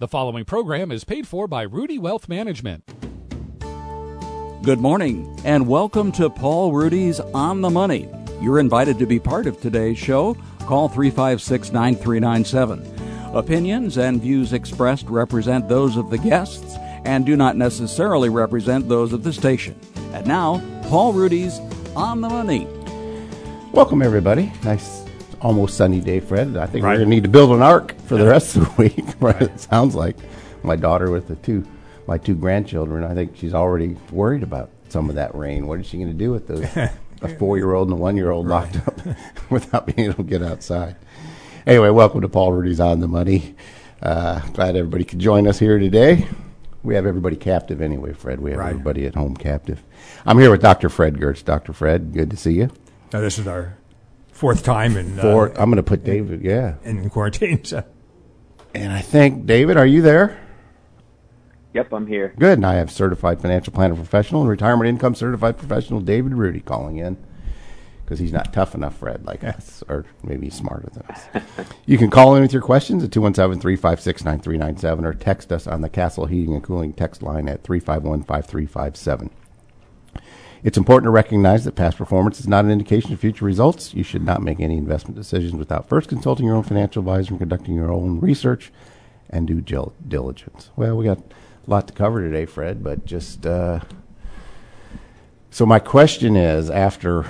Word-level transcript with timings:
The 0.00 0.08
following 0.08 0.46
program 0.46 0.90
is 0.90 1.04
paid 1.04 1.28
for 1.28 1.46
by 1.46 1.66
Ruedi 1.66 1.98
Wealth 1.98 2.26
Management. 2.26 2.84
Good 4.62 4.80
morning, 4.80 5.38
and 5.44 5.68
welcome 5.68 6.10
to 6.12 6.30
Paul 6.30 6.72
Ruedi's 6.72 7.20
On 7.20 7.60
the 7.60 7.68
Money. 7.68 8.08
You're 8.40 8.60
invited 8.60 8.98
to 8.98 9.04
be 9.04 9.20
part 9.20 9.46
of 9.46 9.60
today's 9.60 9.98
show. 9.98 10.38
Call 10.60 10.88
356 10.88 11.72
9397. 11.72 13.34
Opinions 13.34 13.98
and 13.98 14.22
views 14.22 14.54
expressed 14.54 15.04
represent 15.04 15.68
those 15.68 15.98
of 15.98 16.08
the 16.08 16.16
guests 16.16 16.76
and 17.04 17.26
do 17.26 17.36
not 17.36 17.58
necessarily 17.58 18.30
represent 18.30 18.88
those 18.88 19.12
of 19.12 19.22
the 19.22 19.34
station. 19.34 19.78
And 20.14 20.26
now, 20.26 20.62
Paul 20.84 21.12
Ruedi's 21.12 21.58
On 21.94 22.22
the 22.22 22.30
Money. 22.30 22.66
Welcome, 23.72 24.00
everybody. 24.00 24.50
Nice 24.64 25.09
almost 25.40 25.76
sunny 25.76 26.00
day, 26.00 26.20
Fred. 26.20 26.56
I 26.56 26.66
think 26.66 26.84
Right. 26.84 26.92
we're 26.92 26.98
going 26.98 27.10
to 27.10 27.14
need 27.16 27.22
to 27.24 27.28
build 27.30 27.50
an 27.52 27.62
ark 27.62 27.94
for 28.06 28.16
the 28.16 28.26
rest 28.26 28.56
of 28.56 28.64
the 28.76 28.82
week. 28.82 29.04
Right. 29.20 29.40
It 29.42 29.60
sounds 29.60 29.94
like 29.94 30.16
my 30.62 30.76
daughter 30.76 31.10
with 31.10 31.28
the 31.28 31.36
two, 31.36 31.64
my 32.06 32.16
two 32.18 32.34
grandchildren. 32.34 33.04
I 33.04 33.14
think 33.14 33.36
she's 33.36 33.54
already 33.54 33.96
worried 34.10 34.42
about 34.42 34.70
some 34.88 35.08
of 35.08 35.16
that 35.16 35.34
rain. 35.34 35.66
What 35.66 35.80
is 35.80 35.86
she 35.86 35.96
going 35.98 36.08
to 36.08 36.14
do 36.14 36.30
with 36.32 36.46
those? 36.48 36.64
a 37.22 37.28
four-year-old 37.38 37.88
and 37.88 37.98
a 37.98 38.00
one-year-old 38.00 38.46
locked 38.46 38.76
up 38.76 38.98
without 39.50 39.86
being 39.86 40.08
able 40.08 40.22
to 40.24 40.30
get 40.30 40.42
outside. 40.42 40.96
Anyway, 41.66 41.90
welcome 41.90 42.22
to 42.22 42.28
Paul 42.28 42.52
Ruedi's 42.52 42.80
on 42.80 43.00
the 43.00 43.08
money. 43.08 43.54
Uh, 44.02 44.40
glad 44.54 44.76
everybody 44.76 45.04
could 45.04 45.18
join 45.18 45.46
us 45.46 45.58
here 45.58 45.78
today. 45.78 46.26
We 46.82 46.94
have 46.94 47.04
everybody 47.04 47.36
captive 47.36 47.82
anyway, 47.82 48.14
Fred. 48.14 48.40
We 48.40 48.52
have 48.52 48.60
Right. 48.60 48.70
everybody 48.70 49.04
at 49.06 49.14
home 49.14 49.36
captive. 49.36 49.82
I'm 50.24 50.38
here 50.38 50.50
with 50.50 50.62
Dr. 50.62 50.88
Fred 50.88 51.16
Giertz. 51.18 51.44
Dr. 51.44 51.74
Fred, 51.74 52.14
good 52.14 52.30
to 52.30 52.36
see 52.38 52.52
you. 52.54 52.70
Now, 53.12 53.20
this 53.20 53.38
is 53.38 53.46
our 53.46 53.74
fourth 54.40 54.64
time 54.64 54.96
in 54.96 55.18
uh, 55.18 55.22
For 55.22 55.48
I'm 55.50 55.70
going 55.70 55.76
to 55.76 55.82
put 55.82 56.02
David. 56.02 56.40
Yeah. 56.42 56.76
in 56.82 57.10
quarantine. 57.10 57.62
So. 57.64 57.84
And 58.74 58.90
I 58.90 59.02
think, 59.02 59.44
David, 59.44 59.76
are 59.76 59.86
you 59.86 60.00
there? 60.00 60.40
Yep, 61.74 61.92
I'm 61.92 62.06
here. 62.06 62.34
Good. 62.38 62.58
And 62.58 62.66
I 62.66 62.74
have 62.74 62.90
certified 62.90 63.40
financial 63.42 63.72
planner 63.72 63.94
professional 63.94 64.40
and 64.40 64.50
retirement 64.50 64.88
income 64.88 65.14
certified 65.14 65.58
professional 65.58 66.00
David 66.00 66.32
Ruedi 66.32 66.64
calling 66.64 66.96
in 66.96 67.16
because 68.02 68.18
he's 68.18 68.32
not 68.32 68.52
tough 68.52 68.74
enough, 68.74 68.96
Fred, 68.96 69.24
like 69.26 69.44
us, 69.44 69.84
or 69.88 70.06
maybe 70.24 70.46
he's 70.46 70.54
smarter 70.54 70.88
than 70.90 71.04
us. 71.04 71.44
you 71.86 71.98
can 71.98 72.10
call 72.10 72.34
in 72.34 72.42
with 72.42 72.52
your 72.52 72.62
questions 72.62 73.04
at 73.04 73.12
217 73.12 73.60
356 73.60 74.24
9397 74.24 75.04
or 75.04 75.14
text 75.14 75.52
us 75.52 75.66
on 75.66 75.82
the 75.82 75.88
Castle 75.88 76.26
Heating 76.26 76.54
and 76.54 76.64
Cooling 76.64 76.92
text 76.94 77.22
line 77.22 77.46
at 77.46 77.62
351 77.62 78.22
5357. 78.22 79.30
It's 80.62 80.76
important 80.76 81.06
to 81.06 81.10
recognize 81.10 81.64
that 81.64 81.74
past 81.74 81.96
performance 81.96 82.38
is 82.38 82.46
not 82.46 82.66
an 82.66 82.70
indication 82.70 83.12
of 83.12 83.20
future 83.20 83.46
results. 83.46 83.94
You 83.94 84.02
should 84.02 84.24
not 84.24 84.42
make 84.42 84.60
any 84.60 84.76
investment 84.76 85.16
decisions 85.16 85.54
without 85.54 85.88
first 85.88 86.08
consulting 86.08 86.44
your 86.44 86.54
own 86.54 86.64
financial 86.64 87.00
advisor 87.00 87.30
and 87.30 87.38
conducting 87.38 87.74
your 87.74 87.90
own 87.90 88.20
research 88.20 88.70
and 89.30 89.46
due 89.46 89.62
diligence. 89.62 90.70
Well, 90.76 90.96
we 90.96 91.06
got 91.06 91.18
a 91.18 91.70
lot 91.70 91.88
to 91.88 91.94
cover 91.94 92.20
today, 92.20 92.44
Fred, 92.44 92.84
but 92.84 93.06
just 93.06 93.46
uh, 93.46 93.80
so 95.50 95.64
my 95.64 95.78
question 95.78 96.36
is 96.36 96.68
after 96.68 97.24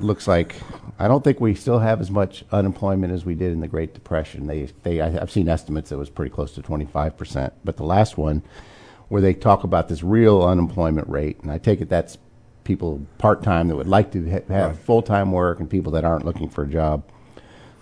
looks 0.00 0.28
like 0.28 0.56
I 0.98 1.08
don't 1.08 1.24
think 1.24 1.40
we 1.40 1.54
still 1.54 1.78
have 1.78 2.00
as 2.00 2.10
much 2.10 2.44
unemployment 2.52 3.12
as 3.12 3.24
we 3.24 3.34
did 3.34 3.52
in 3.52 3.60
the 3.60 3.68
Great 3.68 3.94
Depression. 3.94 4.46
They 4.46 4.68
they 4.82 5.00
I've 5.00 5.30
seen 5.30 5.48
estimates 5.48 5.88
that 5.90 5.98
was 5.98 6.10
pretty 6.10 6.30
close 6.30 6.52
to 6.52 6.62
25%, 6.62 7.52
but 7.64 7.76
the 7.78 7.84
last 7.84 8.18
one 8.18 8.42
where 9.08 9.22
they 9.22 9.34
talk 9.34 9.64
about 9.64 9.88
this 9.88 10.02
real 10.02 10.42
unemployment 10.42 11.08
rate 11.08 11.40
and 11.40 11.50
I 11.50 11.58
take 11.58 11.80
it 11.80 11.88
that's 11.88 12.18
people 12.66 13.00
part-time 13.18 13.68
that 13.68 13.76
would 13.76 13.86
like 13.86 14.10
to 14.10 14.28
ha- 14.28 14.40
have 14.52 14.78
full-time 14.80 15.30
work 15.32 15.60
and 15.60 15.70
people 15.70 15.92
that 15.92 16.04
aren't 16.04 16.24
looking 16.24 16.48
for 16.50 16.64
a 16.64 16.66
job 16.68 17.04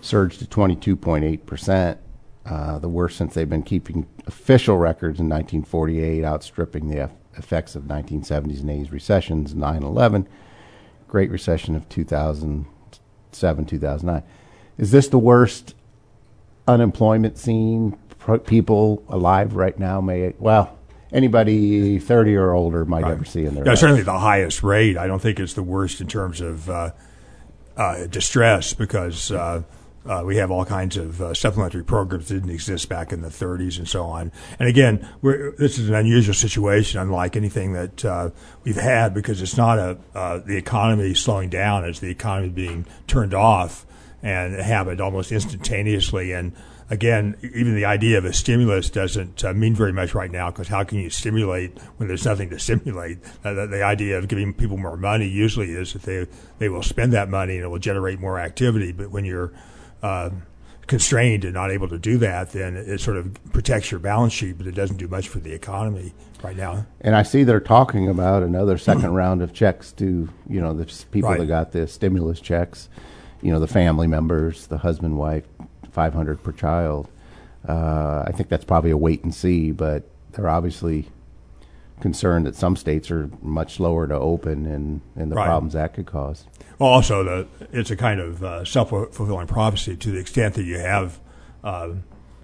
surged 0.03 0.39
to 0.39 0.45
22.8%, 0.45 1.97
uh, 2.45 2.79
the 2.79 2.89
worst 2.89 3.17
since 3.17 3.33
they've 3.33 3.49
been 3.49 3.63
keeping 3.63 4.07
official 4.27 4.77
records 4.77 5.19
in 5.19 5.27
1948, 5.29 6.23
outstripping 6.25 6.89
the 6.89 6.99
eff- 7.01 7.11
effects 7.39 7.75
of 7.75 7.85
1970s 7.85 8.61
and 8.61 8.69
80s 8.69 8.93
recessions, 8.93 9.55
9 9.55 9.83
11, 9.83 10.29
Great 11.09 11.31
Recession 11.31 11.75
of 11.75 11.89
2007, 11.89 13.65
2009. 13.65 14.23
Is 14.77 14.91
this 14.91 15.09
the 15.09 15.19
worst 15.19 15.75
unemployment 16.69 17.39
scene? 17.39 17.97
Pro- 18.19 18.39
People 18.39 19.03
alive 19.09 19.55
right 19.57 19.79
now 19.79 20.01
may, 20.03 20.35
well, 20.39 20.79
anybody 21.15 21.99
30 21.99 22.35
or 22.37 22.53
older 22.53 22.85
might 22.85 23.05
ever 23.05 23.25
see 23.25 23.45
in 23.47 23.55
their 23.55 23.65
Yeah, 23.65 23.71
life. 23.71 23.79
certainly 23.79 24.03
the 24.03 24.19
highest 24.19 24.63
rate. 24.63 24.99
I 24.99 25.07
don't 25.07 25.23
think 25.23 25.41
it's 25.41 25.55
the 25.55 25.63
worst 25.63 26.01
in 26.01 26.09
terms 26.09 26.41
of 26.41 26.69
uh, 26.69 26.91
uh, 27.77 28.07
distress 28.07 28.75
because 28.75 29.31
uh, 29.31 29.63
uh, 30.07 30.23
we 30.27 30.37
have 30.37 30.51
all 30.51 30.65
kinds 30.67 30.97
of 30.97 31.23
uh, 31.23 31.33
supplementary 31.33 31.85
programs 31.85 32.29
that 32.29 32.35
didn't 32.35 32.51
exist 32.51 32.89
back 32.89 33.13
in 33.13 33.23
the 33.23 33.29
30s 33.29 33.79
and 33.79 33.89
so 33.89 34.05
on. 34.05 34.33
And 34.59 34.69
again, 34.69 35.09
we're, 35.23 35.53
this 35.53 35.79
is 35.79 35.89
an 35.89 35.95
unusual 35.95 36.35
situation, 36.35 37.01
unlike 37.01 37.37
anything 37.37 37.73
that 37.73 38.05
uh, 38.05 38.31
we've 38.65 38.77
had, 38.77 39.15
because 39.15 39.41
it's 39.41 39.57
not 39.57 39.79
a 39.79 39.97
uh, 40.15 40.39
the 40.41 40.57
economy 40.57 41.15
slowing 41.15 41.49
down; 41.49 41.85
it's 41.85 42.01
the 42.01 42.11
economy 42.11 42.51
being 42.51 42.85
turned 43.07 43.33
off, 43.33 43.87
and 44.23 44.53
it 44.55 44.63
happened 44.65 45.01
almost 45.01 45.33
instantaneously. 45.33 46.33
And 46.33 46.53
again, 46.91 47.37
even 47.43 47.75
the 47.75 47.85
idea 47.85 48.19
of 48.19 48.25
a 48.25 48.33
stimulus 48.33 48.91
doesn't 48.91 49.45
uh, 49.45 49.53
mean 49.53 49.75
very 49.75 49.93
much 49.93 50.15
right 50.15 50.31
now 50.31 50.51
because 50.51 50.69
how 50.69 50.85
can 50.85 50.99
you 50.99 51.11
stimulate 51.11 51.79
when 51.97 52.09
there's 52.09 52.25
nothing 52.25 52.51
to 52.51 52.59
stimulate? 52.59 53.19
Uh, 53.45 53.53
the, 53.55 53.67
the 53.67 53.83
idea 53.83 54.19
of 54.19 54.29
giving 54.29 54.53
people 54.53 54.77
more 54.77 54.97
money 54.97 55.27
usually 55.29 55.71
is 55.71 55.93
that 55.93 56.03
they 56.03 56.27
they 56.59 56.69
will 56.69 56.83
spend 56.83 57.13
that 57.13 57.29
money 57.29 57.57
and 57.57 57.65
it 57.65 57.69
will 57.69 57.79
generate 57.79 58.21
more 58.21 58.39
activity. 58.39 58.93
But 58.93 59.11
when 59.11 59.25
you're 59.25 59.53
uh, 60.03 60.31
constrained 60.87 61.45
and 61.45 61.55
not 61.55 61.71
able 61.71 61.89
to 61.89 61.99
do 61.99 62.19
that, 62.19 62.51
then 62.53 62.77
it 62.77 63.01
sort 63.01 63.17
of 63.17 63.35
protects 63.53 63.91
your 63.91 64.01
balance 64.01 64.33
sheet, 64.33 64.59
but 64.59 64.67
it 64.67 64.75
doesn't 64.75 64.99
do 64.99 65.09
much 65.09 65.29
for 65.29 65.39
the 65.39 65.53
economy 65.53 66.13
right 66.43 66.57
now. 66.57 66.85
And 67.01 67.17
I 67.17 67.23
see 67.23 67.43
they're 67.43 67.61
talking 67.61 68.09
about 68.09 68.43
another 68.43 68.77
second 68.77 69.15
round 69.15 69.41
of 69.41 69.55
checks 69.55 69.93
to, 69.93 70.29
you 70.49 70.61
know, 70.61 70.75
the 70.75 70.85
people 71.11 71.31
Right. 71.31 71.41
that 71.41 71.47
got 71.47 71.73
the 71.73 71.87
stimulus 71.87 72.39
checks, 72.39 72.91
you 73.41 73.51
know, 73.51 73.59
the 73.61 73.67
family 73.67 74.07
members, 74.07 74.67
the 74.67 74.77
husband, 74.79 75.17
wife, 75.17 75.45
500 75.95 76.43
per 76.43 76.53
child. 76.53 77.09
Uh, 77.67 78.25
I 78.27 78.33
think 78.33 78.49
that's 78.51 78.65
probably 78.65 78.91
a 78.91 78.97
wait 78.97 79.25
and 79.25 79.35
see, 79.35 79.71
but 79.71 80.05
they're 80.33 80.49
obviously 80.51 81.07
concerned 82.01 82.45
that 82.47 82.57
some 82.57 82.77
states 82.77 83.11
are 83.11 83.31
much 83.41 83.77
slower 83.77 84.07
to 84.07 84.15
open 84.15 84.67
and, 84.67 85.01
and 85.17 85.31
the 85.31 85.37
Right. 85.37 85.47
problems 85.47 85.73
that 85.75 85.95
could 85.95 86.07
cause. 86.07 86.45
Well, 86.79 86.91
also, 86.91 87.23
the, 87.25 87.47
it's 87.73 87.91
a 87.91 87.97
kind 87.97 88.21
of 88.21 88.43
uh, 88.43 88.65
self 88.65 88.91
fulfilling 88.91 89.47
prophecy 89.47 89.97
to 89.97 90.11
the 90.11 90.19
extent 90.19 90.55
that 90.55 90.65
you 90.65 90.79
have 90.79 91.21
uh, 91.63 91.91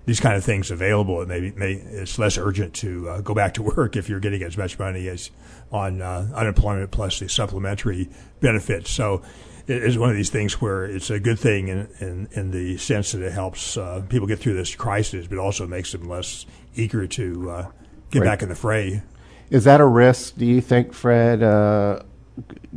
these 0.07 0.21
kind 0.21 0.37
of 0.37 0.45
things 0.45 0.71
available. 0.71 1.21
It 1.21 1.29
may, 1.29 1.53
may 1.57 1.73
it's 1.73 2.19
less 2.19 2.39
urgent 2.39 2.75
to 2.75 3.09
uh, 3.09 3.21
go 3.21 3.35
back 3.35 3.55
to 3.55 3.63
work 3.77 3.97
if 3.97 4.09
you're 4.09 4.21
getting 4.21 4.43
as 4.43 4.57
much 4.57 4.79
money 4.79 5.09
as 5.09 5.31
on 5.73 6.01
uh, 6.01 6.29
unemployment 6.35 6.91
plus 6.93 7.19
the 7.19 7.29
supplementary 7.29 8.09
benefits. 8.41 8.91
So 8.91 9.23
is 9.67 9.99
one 9.99 10.11
of 10.11 10.17
these 10.17 10.31
things 10.31 10.61
where 10.61 10.85
it's 10.85 11.11
a 11.11 11.21
good 11.21 11.39
thing 11.39 11.69
in, 11.69 11.89
in, 12.01 12.29
in 12.33 12.51
the 12.51 12.77
sense 12.79 13.13
that 13.13 13.23
it 13.23 13.33
helps 13.33 13.77
uh, 13.77 14.03
people 14.09 14.27
get 14.27 14.39
through 14.39 14.55
this 14.55 14.75
crisis, 14.75 15.27
but 15.27 15.39
also 15.39 15.67
makes 15.67 15.93
them 15.93 16.09
less 16.09 16.47
eager 16.75 17.07
to 17.07 17.51
uh, 17.51 17.67
get 18.11 18.21
Right. 18.21 18.27
back 18.27 18.43
in 18.43 18.49
the 18.49 18.55
fray. 18.55 19.03
Is 19.51 19.65
that 19.65 19.81
a 19.81 19.87
risk? 19.87 20.37
Do 20.37 20.47
you 20.47 20.61
think, 20.61 20.93
Fred? 20.93 21.43
Uh, 21.43 22.01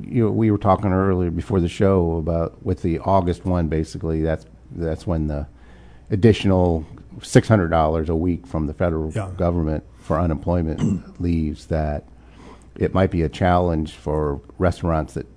you 0.02 0.24
know, 0.26 0.32
we 0.32 0.50
were 0.52 0.58
talking 0.58 0.92
earlier 0.92 1.32
before 1.32 1.60
the 1.60 1.70
show 1.70 2.18
about 2.18 2.64
with 2.66 2.82
the 2.82 3.00
August 3.00 3.46
one. 3.46 3.68
Basically, 3.68 4.22
that's 4.22 4.46
that's 4.72 5.06
when 5.06 5.28
the 5.28 5.48
additional 6.10 6.86
six 7.22 7.48
hundred 7.48 7.70
dollars 7.70 8.10
a 8.10 8.16
week 8.16 8.46
from 8.48 8.66
the 8.68 8.74
federal 8.74 9.12
Yeah. 9.12 9.30
government 9.38 9.84
for 10.00 10.20
unemployment 10.20 11.22
leaves. 11.22 11.68
That 11.68 12.04
it 12.76 12.94
might 12.94 13.12
be 13.12 13.22
a 13.22 13.30
challenge 13.30 13.94
for 13.94 14.42
restaurants 14.58 15.14
that. 15.14 15.28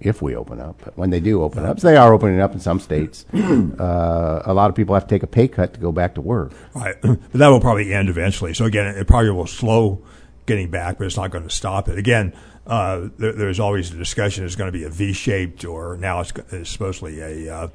If 0.00 0.22
we 0.22 0.36
open 0.36 0.60
up, 0.60 0.80
but 0.84 0.96
when 0.96 1.10
they 1.10 1.20
do 1.20 1.42
open 1.42 1.64
up, 1.64 1.80
so 1.80 1.88
they 1.88 1.96
are 1.96 2.12
opening 2.12 2.40
up 2.40 2.52
in 2.52 2.60
some 2.60 2.80
states. 2.80 3.24
Uh, 3.74 4.42
a 4.44 4.54
lot 4.54 4.70
of 4.70 4.76
people 4.76 4.94
have 4.94 5.06
to 5.06 5.14
take 5.14 5.22
a 5.22 5.26
pay 5.26 5.48
cut 5.48 5.74
to 5.74 5.80
go 5.80 5.90
back 5.90 6.14
to 6.14 6.20
work. 6.20 6.52
Right, 6.74 6.94
but 7.02 7.32
that 7.32 7.48
will 7.48 7.60
probably 7.60 7.92
end 7.92 8.08
eventually. 8.08 8.54
So 8.54 8.64
again, 8.64 8.86
it 8.86 9.06
probably 9.06 9.30
will 9.30 9.46
slow 9.46 10.02
getting 10.46 10.70
back, 10.70 10.98
but 10.98 11.06
it's 11.06 11.16
not 11.16 11.30
going 11.30 11.44
to 11.44 11.50
stop 11.50 11.88
it. 11.88 11.98
Again, 11.98 12.32
uh, 12.66 13.08
there, 13.18 13.32
there's 13.32 13.60
always 13.60 13.92
a 13.92 13.96
discussion: 13.96 14.44
is 14.44 14.56
going 14.56 14.72
to 14.72 14.78
be 14.78 14.84
a 14.84 14.88
V-shaped, 14.88 15.64
or 15.64 15.96
now 15.96 16.20
it's, 16.20 16.32
it's 16.50 16.70
supposedly 16.70 17.20
a 17.20 17.54
uh, 17.54 17.68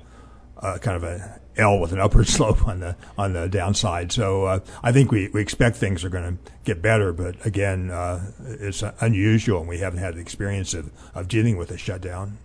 uh, 0.58 0.78
kind 0.80 0.98
of 0.98 1.04
a 1.04 1.40
L 1.60 1.80
with 1.80 1.92
an 1.92 2.00
upward 2.00 2.28
slope 2.38 2.68
on 2.68 2.80
the 2.80 2.96
on 3.18 3.34
the 3.34 3.48
downside. 3.48 4.12
So 4.12 4.46
uh, 4.46 4.60
I 4.82 4.92
think 4.92 5.12
we, 5.12 5.28
we 5.30 5.42
expect 5.42 5.78
things 5.78 6.04
are 6.04 6.10
going 6.10 6.38
to 6.38 6.52
get 6.64 6.82
better, 6.82 7.14
but 7.14 7.46
again, 7.46 7.92
uh, 7.92 8.32
it's 8.44 8.84
unusual, 9.02 9.60
and 9.60 9.70
we 9.70 9.80
haven't 9.80 10.00
had 10.00 10.16
the 10.16 10.22
experience 10.22 10.74
of, 10.74 10.92
of 11.14 11.28
dealing 11.28 11.58
with 11.58 11.72
a 11.72 11.78
shutdown. 11.78 12.38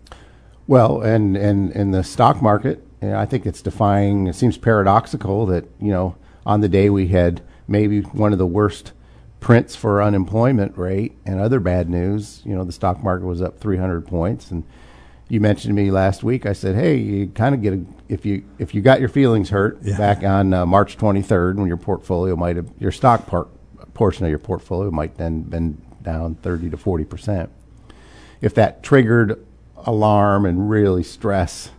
Well, 0.67 1.03
and 1.03 1.37
and 1.37 1.73
in 1.73 1.91
the 1.91 2.03
stock 2.03 2.41
market, 2.43 2.87
I 3.03 3.27
think 3.27 3.47
it's 3.47 3.63
defying. 3.63 4.27
It 4.27 4.35
seems 4.35 4.57
paradoxical 4.57 5.47
that 5.47 5.65
you 5.81 5.91
know 5.91 6.17
on 6.47 6.61
the 6.61 6.69
day 6.69 6.91
we 6.91 7.09
had 7.09 7.43
maybe 7.69 8.01
one 8.01 8.33
of 8.33 8.39
the 8.39 8.47
worst 8.47 8.93
prints 9.41 9.77
for 9.77 10.03
unemployment 10.03 10.77
rate 10.79 11.15
and 11.27 11.39
other 11.39 11.61
bad 11.61 11.91
news. 11.91 12.41
You 12.47 12.55
know, 12.55 12.65
the 12.65 12.73
stock 12.73 13.03
market 13.03 13.27
was 13.27 13.43
up 13.43 13.61
300 13.61 14.07
points, 14.07 14.51
and 14.51 14.65
you 15.29 15.41
mentioned 15.41 15.77
to 15.77 15.83
me 15.83 15.91
last 15.91 16.23
week. 16.23 16.47
I 16.47 16.53
said, 16.53 16.75
"Hey, 16.75 16.97
you 16.97 17.29
kind 17.29 17.55
of 17.55 17.63
get 17.63 17.73
a, 17.75 17.85
if 18.09 18.27
you 18.27 18.45
if 18.59 18.75
you 18.75 18.83
got 18.83 19.01
your 19.01 19.09
feelings 19.09 19.51
hurt 19.51 19.79
Yeah. 19.83 19.97
back 19.97 20.23
on 20.23 20.53
uh, 20.53 20.67
March 20.67 20.97
23rd 20.99 21.57
when 21.57 21.67
your 21.67 21.77
portfolio 21.77 22.37
might 22.37 22.57
have 22.57 22.69
your 22.79 22.93
stock 22.93 23.27
part 23.27 23.49
portion 23.95 24.25
of 24.25 24.31
your 24.31 24.39
portfolio 24.41 24.91
might 24.91 25.17
then 25.17 25.43
been 25.43 25.81
down 26.03 26.35
30 26.37 26.71
to 26.71 26.77
40 26.77 27.05
percent. 27.05 27.51
If 28.41 28.55
that 28.57 28.83
triggered 28.83 29.45
alarm 29.87 30.45
and 30.47 30.69
really 30.69 31.03
stress 31.03 31.71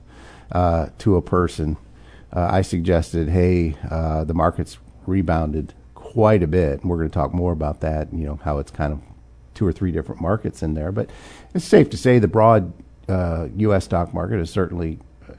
uh, 0.51 0.87
to 0.99 1.15
a 1.15 1.21
person, 1.21 1.77
uh, 2.33 2.47
I 2.51 2.61
suggested, 2.61 3.29
"Hey, 3.29 3.75
uh, 3.89 4.23
the 4.23 4.33
market's 4.33 4.77
rebounded 5.05 5.73
quite 5.93 6.41
a 6.41 6.47
bit, 6.47 6.81
and 6.81 6.89
we're 6.89 6.97
going 6.97 7.09
to 7.09 7.13
talk 7.13 7.33
more 7.33 7.51
about 7.51 7.81
that. 7.81 8.11
You 8.13 8.25
know 8.25 8.39
how 8.43 8.57
it's 8.57 8.71
kind 8.71 8.91
of 8.93 9.01
two 9.53 9.67
or 9.67 9.71
three 9.71 9.91
different 9.91 10.19
markets 10.21 10.63
in 10.63 10.73
there, 10.73 10.91
but 10.91 11.09
it's 11.53 11.63
safe 11.65 11.89
to 11.91 11.97
say 11.97 12.17
the 12.19 12.27
broad 12.27 12.73
uh, 13.07 13.47
U.S. 13.57 13.85
stock 13.85 14.13
market 14.13 14.39
is 14.39 14.49
certainly, 14.49 14.99
uh, 15.29 15.33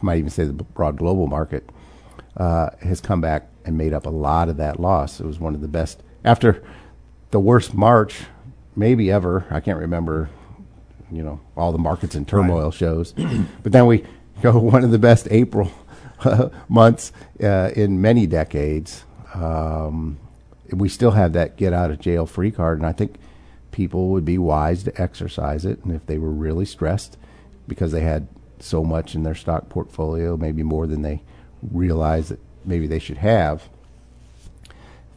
might 0.00 0.18
even 0.18 0.30
say 0.30 0.44
the 0.44 0.52
broad 0.52 0.96
global 0.96 1.26
market, 1.26 1.68
uh, 2.36 2.70
has 2.82 3.00
come 3.00 3.20
back 3.20 3.48
and 3.64 3.76
made 3.76 3.92
up 3.92 4.06
a 4.06 4.10
lot 4.10 4.48
of 4.48 4.56
that 4.56 4.80
loss. 4.80 5.20
It 5.20 5.26
was 5.26 5.38
one 5.38 5.54
of 5.54 5.60
the 5.60 5.68
best 5.68 6.02
after 6.24 6.62
the 7.30 7.40
worst 7.40 7.74
March, 7.74 8.22
maybe 8.76 9.10
ever. 9.10 9.46
I 9.50 9.60
can't 9.60 9.78
remember, 9.78 10.30
you 11.10 11.22
know, 11.22 11.40
all 11.56 11.72
the 11.72 11.78
markets 11.78 12.14
in 12.14 12.24
turmoil 12.24 12.70
shows, 12.70 13.12
but 13.62 13.72
then 13.72 13.86
we 13.86 14.04
go 14.40 14.58
one 14.58 14.84
of 14.84 14.90
the 14.90 14.98
best 14.98 15.28
April 15.30 15.70
months 16.68 17.12
uh, 17.42 17.70
in 17.74 18.00
many 18.00 18.26
decades. 18.26 19.04
Um, 19.34 20.18
we 20.70 20.88
still 20.88 21.10
have 21.12 21.32
that 21.34 21.56
get 21.56 21.72
out 21.72 21.90
of 21.90 22.00
jail 22.00 22.26
free 22.26 22.50
card, 22.50 22.78
and 22.78 22.86
I 22.86 22.92
think 22.92 23.16
people 23.72 24.08
would 24.10 24.24
be 24.24 24.38
wise 24.38 24.84
to 24.84 25.02
exercise 25.02 25.64
it. 25.64 25.82
And 25.84 25.94
if 25.94 26.06
they 26.06 26.18
were 26.18 26.30
really 26.30 26.64
stressed 26.64 27.16
because 27.66 27.90
they 27.92 28.02
had 28.02 28.28
so 28.60 28.84
much 28.84 29.14
in 29.14 29.24
their 29.24 29.34
stock 29.34 29.68
portfolio, 29.68 30.36
maybe 30.36 30.62
more 30.62 30.86
than 30.86 31.02
they 31.02 31.22
realized 31.72 32.28
that 32.30 32.40
maybe 32.64 32.86
they 32.86 32.98
should 33.00 33.16
have, 33.18 33.68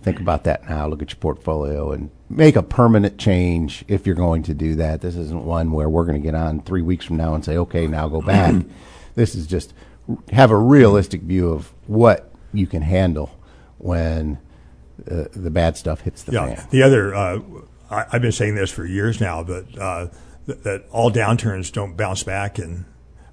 think 0.02 0.20
about 0.20 0.44
that 0.46 0.68
now. 0.70 0.88
Look 0.88 1.02
at 1.02 1.10
your 1.12 1.18
portfolio 1.20 1.92
and 1.92 2.10
make 2.30 2.56
a 2.56 2.64
permanent 2.64 3.18
change 3.18 3.84
if 3.88 4.06
you're 4.06 4.16
going 4.16 4.44
to 4.44 4.54
do 4.54 4.76
that. 4.76 5.02
This 5.02 5.16
isn't 5.16 5.44
one 5.46 5.72
where 5.72 5.90
we're 5.90 6.06
going 6.06 6.20
to 6.22 6.26
get 6.26 6.36
on 6.36 6.62
three 6.62 6.82
weeks 6.82 7.06
from 7.06 7.18
now 7.18 7.34
and 7.36 7.44
say, 7.44 7.58
okay, 7.58 7.88
now 7.88 8.08
go 8.08 8.22
back. 8.22 8.56
this 9.16 9.36
is 9.36 9.48
just 9.48 9.74
have 10.32 10.52
a 10.52 10.58
realistic 10.58 11.22
view 11.22 11.50
of 11.52 11.74
what 11.88 12.32
you 12.54 12.68
can 12.68 12.84
handle 12.84 13.32
when 13.80 14.38
uh, 15.10 15.26
the 15.34 15.50
bad 15.50 15.76
stuff 15.76 16.02
hits 16.02 16.24
the 16.24 16.34
Yeah. 16.34 16.56
fan. 16.56 16.68
The 16.70 16.84
other, 16.84 17.14
uh, 17.16 17.40
I, 17.90 18.06
I've 18.12 18.22
been 18.22 18.32
saying 18.32 18.56
this 18.56 18.72
for 18.72 18.86
years 18.86 19.20
now, 19.20 19.44
but 19.44 19.78
uh, 19.78 20.08
th- 20.46 20.60
that 20.60 20.86
all 20.92 21.12
downturns 21.12 21.72
don't 21.72 21.96
bounce 21.96 22.24
back 22.24 22.60
in 22.60 22.86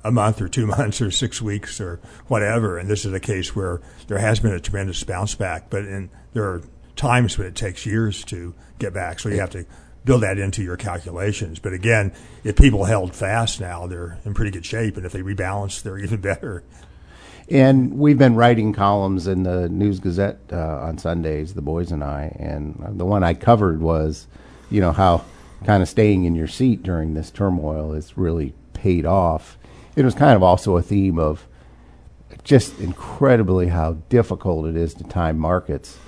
a 0.04 0.10
month 0.10 0.40
or 0.40 0.48
two 0.48 0.66
months 0.78 1.00
or 1.00 1.10
six 1.10 1.40
weeks 1.40 1.80
or 1.80 2.00
whatever. 2.26 2.78
And 2.78 2.88
this 2.88 3.04
is 3.04 3.12
a 3.12 3.20
case 3.20 3.54
where 3.54 3.80
there 4.08 4.18
has 4.18 4.40
been 4.40 4.52
a 4.52 4.60
tremendous 4.60 5.02
bounce 5.04 5.34
back, 5.34 5.70
but 5.70 5.84
in, 5.84 6.10
there 6.32 6.44
are 6.44 6.62
times 6.96 7.38
when 7.38 7.46
it 7.46 7.54
takes 7.54 7.86
years 7.86 8.24
to 8.24 8.54
get 8.78 8.92
back. 8.92 9.20
So 9.20 9.28
you 9.28 9.40
have 9.40 9.50
to 9.50 9.64
build 10.04 10.22
that 10.22 10.38
into 10.38 10.62
your 10.62 10.76
calculations. 10.76 11.58
But 11.58 11.72
again, 11.72 12.12
if 12.44 12.56
people 12.56 12.84
held 12.84 13.14
fast 13.14 13.60
now, 13.60 13.86
they're 13.86 14.18
in 14.24 14.34
pretty 14.34 14.50
good 14.50 14.66
shape. 14.66 14.96
And 14.96 15.06
if 15.06 15.12
they 15.12 15.22
rebalance, 15.22 15.82
they're 15.82 15.98
even 16.04 16.20
better. 16.20 16.64
And 17.52 17.98
we've 17.98 18.16
been 18.16 18.34
writing 18.34 18.72
columns 18.72 19.26
in 19.26 19.42
the 19.42 19.68
News 19.68 20.00
Gazette 20.00 20.38
uh, 20.50 20.80
on 20.80 20.96
Sundays, 20.96 21.52
the 21.52 21.60
boys 21.60 21.92
and 21.92 22.02
I. 22.02 22.34
And 22.40 22.98
the 22.98 23.04
one 23.04 23.22
I 23.22 23.34
covered 23.34 23.82
was, 23.82 24.26
you 24.70 24.80
know, 24.80 24.90
how 24.90 25.22
kind 25.66 25.82
of 25.82 25.88
staying 25.88 26.24
in 26.24 26.34
your 26.34 26.46
seat 26.48 26.82
during 26.82 27.12
this 27.12 27.30
turmoil 27.30 27.92
has 27.92 28.16
really 28.16 28.54
paid 28.72 29.04
off. 29.04 29.58
It 29.96 30.02
was 30.02 30.14
kind 30.14 30.34
of 30.34 30.42
also 30.42 30.78
a 30.78 30.82
theme 30.82 31.18
of 31.18 31.46
just 32.42 32.80
incredibly 32.80 33.68
how 33.68 33.98
difficult 34.08 34.66
it 34.66 34.74
is 34.74 34.94
to 34.94 35.04
time 35.04 35.38
markets. 35.38 35.98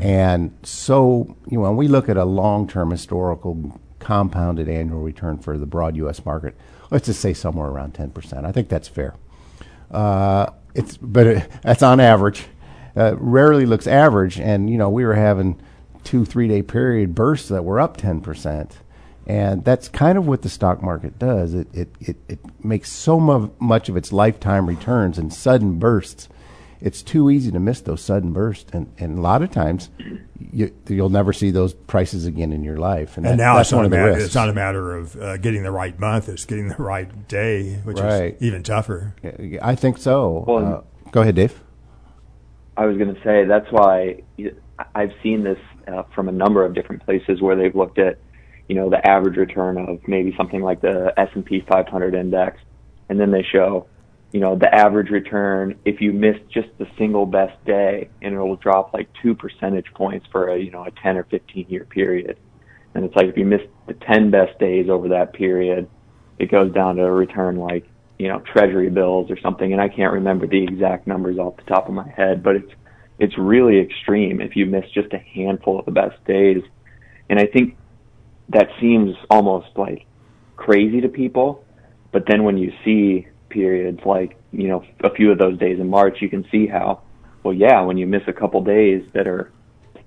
And 0.00 0.56
so, 0.62 1.36
you 1.46 1.58
know, 1.58 1.64
when 1.64 1.76
we 1.76 1.88
look 1.88 2.08
at 2.08 2.16
a 2.16 2.24
long 2.24 2.66
term 2.66 2.90
historical 2.90 3.78
compounded 3.98 4.66
annual 4.66 5.02
return 5.02 5.38
for 5.38 5.58
the 5.58 5.66
broad 5.66 5.94
U.S. 5.96 6.24
market, 6.24 6.56
let's 6.90 7.04
just 7.04 7.20
say 7.20 7.34
somewhere 7.34 7.68
around 7.68 7.92
10%. 7.92 8.46
I 8.46 8.50
think 8.50 8.70
that's 8.70 8.88
fair. 8.88 9.14
Uh, 9.90 10.46
it's 10.76 10.96
but 10.96 11.26
it, 11.26 11.48
that's 11.62 11.82
on 11.82 12.00
average. 12.00 12.44
Uh, 12.96 13.14
rarely 13.18 13.66
looks 13.66 13.86
average, 13.86 14.38
and 14.38 14.70
you 14.70 14.78
know 14.78 14.88
we 14.88 15.04
were 15.04 15.14
having 15.14 15.60
two 16.04 16.24
three 16.24 16.48
day 16.48 16.62
period 16.62 17.14
bursts 17.14 17.48
that 17.48 17.64
were 17.64 17.80
up 17.80 17.96
ten 17.96 18.20
percent, 18.20 18.78
and 19.26 19.64
that's 19.64 19.88
kind 19.88 20.16
of 20.16 20.26
what 20.26 20.42
the 20.42 20.48
stock 20.48 20.82
market 20.82 21.18
does. 21.18 21.54
It 21.54 21.68
it 21.74 21.88
it, 22.00 22.16
it 22.28 22.64
makes 22.64 22.90
so 22.90 23.18
mu- 23.18 23.50
much 23.58 23.88
of 23.88 23.96
its 23.96 24.12
lifetime 24.12 24.66
returns 24.66 25.18
in 25.18 25.30
sudden 25.30 25.78
bursts. 25.78 26.28
It's 26.80 27.02
too 27.02 27.30
easy 27.30 27.50
to 27.52 27.58
miss 27.58 27.80
those 27.80 28.02
sudden 28.02 28.32
bursts, 28.32 28.70
and, 28.72 28.92
and 28.98 29.18
a 29.18 29.20
lot 29.22 29.42
of 29.42 29.50
times 29.50 29.88
you, 30.52 30.74
you'll 30.88 31.08
never 31.08 31.32
see 31.32 31.50
those 31.50 31.72
prices 31.74 32.26
again 32.26 32.52
in 32.52 32.62
your 32.62 32.76
life. 32.76 33.16
And 33.16 33.24
that- 33.26 33.36
now 33.36 33.56
that's 33.56 33.68
it's 33.68 33.72
not, 33.72 33.78
one 33.78 33.84
a 33.84 33.86
of 33.86 33.90
the 33.92 33.96
matter, 33.96 34.08
risks. 34.12 34.24
it's 34.26 34.34
not 34.34 34.48
a 34.50 34.52
matter 34.52 34.94
of 34.94 35.16
uh, 35.16 35.36
getting 35.38 35.62
the 35.62 35.70
right 35.70 35.98
month; 35.98 36.28
it's 36.28 36.44
getting 36.44 36.68
the 36.68 36.76
right 36.82 37.28
day, 37.28 37.74
which 37.84 37.98
Right. 37.98 38.34
is 38.36 38.42
even 38.42 38.62
tougher. 38.62 39.14
I 39.62 39.74
think 39.74 39.98
so. 39.98 40.44
Well, 40.46 40.74
uh, 40.74 41.10
go 41.12 41.22
ahead, 41.22 41.34
Dave. 41.36 41.62
I 42.76 42.84
was 42.84 42.98
going 42.98 43.14
to 43.14 43.20
say 43.22 43.44
that's 43.46 43.70
why 43.72 44.22
I've 44.94 45.12
seen 45.22 45.44
this 45.44 45.58
uh, 45.88 46.02
from 46.14 46.28
a 46.28 46.32
number 46.32 46.62
of 46.64 46.74
different 46.74 47.02
places 47.06 47.40
where 47.40 47.56
they've 47.56 47.74
looked 47.74 47.98
at, 47.98 48.18
you 48.68 48.74
know, 48.74 48.90
the 48.90 49.06
average 49.08 49.36
return 49.38 49.78
of 49.78 50.06
maybe 50.06 50.34
something 50.36 50.60
like 50.60 50.82
the 50.82 51.14
S 51.16 51.30
and 51.34 51.42
P 51.44 51.64
500 51.66 52.14
index, 52.14 52.58
and 53.08 53.18
then 53.18 53.30
they 53.30 53.42
show, 53.50 53.86
you 54.36 54.42
know, 54.42 54.54
the 54.54 54.68
average 54.68 55.08
return 55.08 55.78
if 55.86 56.02
you 56.02 56.12
miss 56.12 56.36
just 56.52 56.68
the 56.76 56.86
single 56.98 57.24
best 57.24 57.56
day, 57.64 58.10
and 58.20 58.34
it 58.34 58.38
will 58.38 58.56
drop 58.56 58.92
like 58.92 59.08
two 59.22 59.34
percentage 59.34 59.86
points 59.94 60.26
for 60.30 60.48
a 60.48 60.58
you 60.58 60.70
know 60.70 60.84
a 60.84 60.90
10 60.90 61.16
or 61.16 61.24
15 61.24 61.64
year 61.70 61.86
period, 61.86 62.38
and 62.92 63.02
it's 63.02 63.16
like 63.16 63.28
if 63.28 63.38
you 63.38 63.46
miss 63.46 63.62
the 63.86 63.94
10 63.94 64.30
best 64.30 64.58
days 64.58 64.90
over 64.90 65.08
that 65.08 65.32
period, 65.32 65.88
it 66.38 66.50
goes 66.50 66.70
down 66.74 66.96
to 66.96 67.02
a 67.02 67.10
return 67.10 67.56
like 67.56 67.86
you 68.18 68.28
know 68.28 68.40
treasury 68.40 68.90
bills 68.90 69.30
or 69.30 69.38
something. 69.40 69.72
And 69.72 69.80
i 69.80 69.88
can't 69.88 70.12
remember 70.12 70.46
the 70.46 70.62
exact 70.62 71.06
numbers 71.06 71.38
off 71.38 71.56
the 71.56 71.62
top 71.62 71.88
of 71.88 71.94
my 71.94 72.06
head 72.10 72.42
but 72.42 72.56
it's 72.56 72.72
it's 73.18 73.38
really 73.38 73.80
extreme 73.80 74.42
if 74.42 74.54
you 74.54 74.66
miss 74.66 74.84
just 74.92 75.14
a 75.14 75.18
handful 75.18 75.78
of 75.78 75.86
the 75.86 75.92
best 75.92 76.22
days. 76.26 76.62
And 77.30 77.40
i 77.40 77.46
think 77.46 77.78
that 78.50 78.68
seems 78.82 79.16
almost 79.30 79.68
like 79.76 80.04
crazy 80.56 81.00
to 81.00 81.08
people. 81.08 81.64
But 82.12 82.24
then 82.28 82.44
when 82.44 82.58
you 82.58 82.70
see 82.84 83.28
periods 83.48 84.00
like 84.04 84.36
you 84.52 84.68
know 84.68 84.84
a 85.04 85.10
few 85.10 85.30
of 85.30 85.38
those 85.38 85.58
days 85.58 85.78
in 85.80 85.88
march 85.88 86.18
you 86.20 86.28
can 86.28 86.44
see 86.50 86.66
how 86.66 87.00
well 87.42 87.54
yeah 87.54 87.80
when 87.80 87.96
you 87.96 88.06
miss 88.06 88.22
a 88.26 88.32
couple 88.32 88.60
days 88.62 89.02
that 89.12 89.26
are 89.28 89.50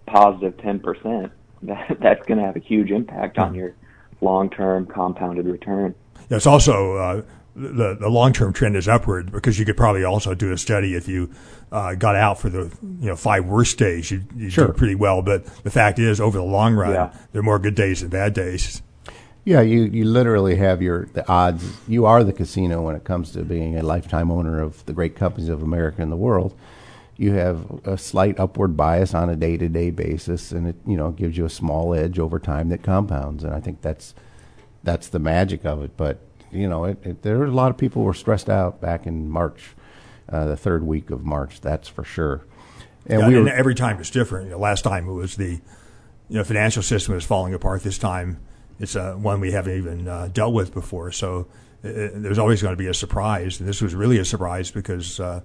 positive 0.06 0.56
10% 0.58 1.32
that 1.64 1.98
that's 2.02 2.26
going 2.26 2.38
to 2.38 2.44
have 2.44 2.56
a 2.56 2.60
huge 2.60 2.92
impact 2.92 3.38
on 3.38 3.54
your 3.54 3.74
long-term 4.22 4.86
compounded 4.88 5.46
return 5.46 5.94
It's 6.30 6.46
also 6.48 6.96
uh, 6.96 7.22
the 7.56 7.96
the 8.00 8.10
long 8.10 8.32
term 8.34 8.54
trend 8.54 8.76
is 8.76 8.88
upward 8.88 9.32
because 9.32 9.60
you 9.60 9.66
could 9.66 9.76
probably 9.78 10.04
also 10.04 10.34
do 10.34 10.52
a 10.52 10.58
study 10.58 10.96
if 10.96 11.08
you 11.08 11.30
uh, 11.72 11.94
got 11.96 12.16
out 12.16 12.40
for 12.40 12.50
the 12.50 12.72
you 13.00 13.08
know 13.08 13.16
five 13.16 13.46
worst 13.46 13.78
days 13.78 14.12
you 14.12 14.24
you 14.36 14.50
Sure. 14.50 14.68
do 14.68 14.74
pretty 14.74 14.96
well. 14.96 15.22
But 15.22 15.46
the 15.64 15.72
fact 15.72 16.00
is, 16.00 16.22
over 16.22 16.38
the 16.38 16.44
long 16.44 16.74
run, 16.76 16.94
Yeah. 16.94 17.14
there 17.32 17.40
are 17.42 17.44
more 17.44 17.60
good 17.60 17.76
days 17.76 18.00
than 18.02 18.10
bad 18.10 18.34
days. 18.34 18.82
Yeah, 19.50 19.62
you, 19.62 19.86
you 19.86 20.06
literally 20.06 20.58
have 20.58 20.80
your 20.80 21.08
the 21.08 21.28
odds. 21.28 21.66
You 21.88 22.06
are 22.06 22.24
the 22.24 22.34
casino 22.34 22.84
when 22.84 22.96
it 22.96 23.04
comes 23.04 23.32
to 23.32 23.42
being 23.42 23.80
a 23.80 23.82
lifetime 23.82 24.30
owner 24.30 24.62
of 24.62 24.86
the 24.86 24.94
great 24.94 25.16
companies 25.16 25.50
of 25.50 25.64
America 25.64 26.04
and 26.04 26.12
the 26.12 26.16
world. 26.16 26.56
You 27.18 27.32
have 27.32 27.66
a 27.84 27.98
slight 27.98 28.40
upward 28.40 28.78
bias 28.78 29.16
on 29.16 29.28
a 29.28 29.36
day 29.36 29.58
to 29.58 29.68
day 29.68 29.90
basis, 29.90 30.52
and 30.52 30.68
it 30.68 30.76
you 30.86 30.96
know 30.96 31.10
gives 31.10 31.36
you 31.36 31.46
a 31.46 31.50
small 31.50 31.96
edge 31.96 32.20
over 32.20 32.38
time 32.38 32.70
that 32.70 32.84
compounds. 32.84 33.44
And 33.44 33.52
I 33.52 33.60
think 33.60 33.82
that's 33.82 34.14
that's 34.84 35.08
the 35.08 35.18
magic 35.18 35.66
of 35.66 35.82
it. 35.82 35.98
But 35.98 36.20
you 36.52 36.70
know, 36.70 36.84
it, 36.84 37.04
it, 37.04 37.24
there 37.24 37.40
were 37.40 37.46
a 37.46 37.52
lot 37.52 37.72
of 37.72 37.78
people 37.78 38.04
who 38.04 38.06
were 38.06 38.14
stressed 38.14 38.52
out 38.52 38.80
back 38.80 39.08
in 39.08 39.32
March, 39.32 39.72
uh, 40.32 40.46
the 40.46 40.58
third 40.58 40.84
week 40.84 41.10
of 41.10 41.26
March. 41.26 41.60
That's 41.60 41.88
for 41.88 42.04
sure. 42.04 42.46
And 43.08 43.22
Yeah, 43.22 43.28
we 43.28 43.36
and 43.38 43.46
were, 43.46 43.52
every 43.52 43.74
time 43.74 44.00
it's 44.00 44.12
different. 44.12 44.46
You 44.46 44.52
know, 44.52 44.60
last 44.60 44.84
time 44.84 45.10
it 45.10 45.14
was 45.14 45.38
the 45.38 45.54
you 46.30 46.38
know 46.38 46.44
financial 46.44 46.84
system 46.84 47.16
was 47.16 47.26
falling 47.26 47.56
apart. 47.56 47.82
This 47.82 47.98
time 47.98 48.38
it's 48.80 48.96
uh, 48.96 49.14
one 49.14 49.40
we 49.40 49.52
haven't 49.52 49.78
even 49.78 50.08
uh, 50.08 50.30
dealt 50.32 50.54
with 50.54 50.74
before. 50.74 51.12
So 51.12 51.48
uh, 51.84 52.10
there's 52.14 52.40
always 52.40 52.62
going 52.62 52.74
to 52.74 52.78
be 52.78 52.88
a 52.88 52.94
surprise. 52.94 53.60
And 53.60 53.68
this 53.68 53.82
was 53.82 53.96
really 53.96 54.18
a 54.18 54.26
surprise 54.26 54.72
because 54.72 55.20
uh, 55.20 55.42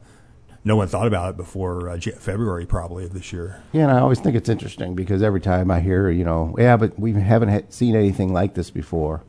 no 0.65 0.77
one 0.77 0.89
thought 0.89 1.07
about 1.07 1.31
it 1.31 1.37
before 1.37 1.91
uh, 1.91 1.99
February 1.99 2.67
probably 2.67 3.05
of 3.05 3.13
this 3.13 3.33
year. 3.33 3.63
Yeah, 3.73 3.83
and 3.83 3.93
I 3.93 4.01
always 4.01 4.21
think 4.21 4.35
it's 4.37 4.49
interesting 4.49 4.95
because 4.95 5.23
every 5.23 5.41
time 5.41 5.71
I 5.71 5.81
hear, 5.81 6.11
you 6.11 6.25
know, 6.25 6.55
yeah, 6.59 6.77
but 6.77 6.99
we 6.99 7.13
haven't 7.13 7.51
ha- 7.51 7.67
seen 7.69 7.95
anything 7.95 8.33
like 8.33 8.55
this 8.55 8.71
before. 8.71 9.23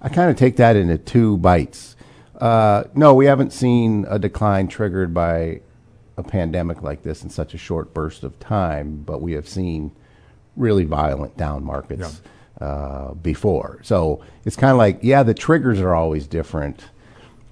I 0.00 0.08
kind 0.08 0.30
of 0.30 0.36
take 0.36 0.56
that 0.56 0.74
into 0.74 0.98
two 0.98 1.36
bites. 1.36 1.96
Uh, 2.40 2.84
no, 2.94 3.14
we 3.14 3.26
haven't 3.26 3.52
seen 3.52 4.04
a 4.08 4.18
decline 4.18 4.66
triggered 4.66 5.14
by 5.14 5.60
a 6.16 6.22
pandemic 6.22 6.82
like 6.82 7.02
this 7.02 7.22
in 7.22 7.30
such 7.30 7.54
a 7.54 7.58
short 7.58 7.94
burst 7.94 8.24
of 8.24 8.38
time, 8.40 9.02
but 9.06 9.22
we 9.22 9.32
have 9.32 9.48
seen 9.48 9.92
really 10.56 10.84
violent 10.84 11.36
down 11.36 11.64
markets. 11.64 12.20
Uh, 12.62 13.14
before. 13.14 13.80
So 13.82 14.24
it's 14.44 14.54
kind 14.54 14.70
of 14.70 14.78
like, 14.78 15.00
yeah, 15.02 15.24
the 15.24 15.34
triggers 15.34 15.80
are 15.80 15.94
always 15.94 16.28
different, 16.28 16.84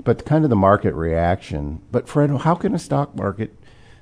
but 0.05 0.25
kind 0.25 0.45
of 0.45 0.51
the 0.51 0.57
market 0.57 0.95
reaction. 0.95 1.83
But 1.91 2.09
Fred, 2.09 2.31
how 2.31 2.55
can 2.55 2.75
a 2.77 2.79
stock 2.79 3.17
market, 3.17 3.53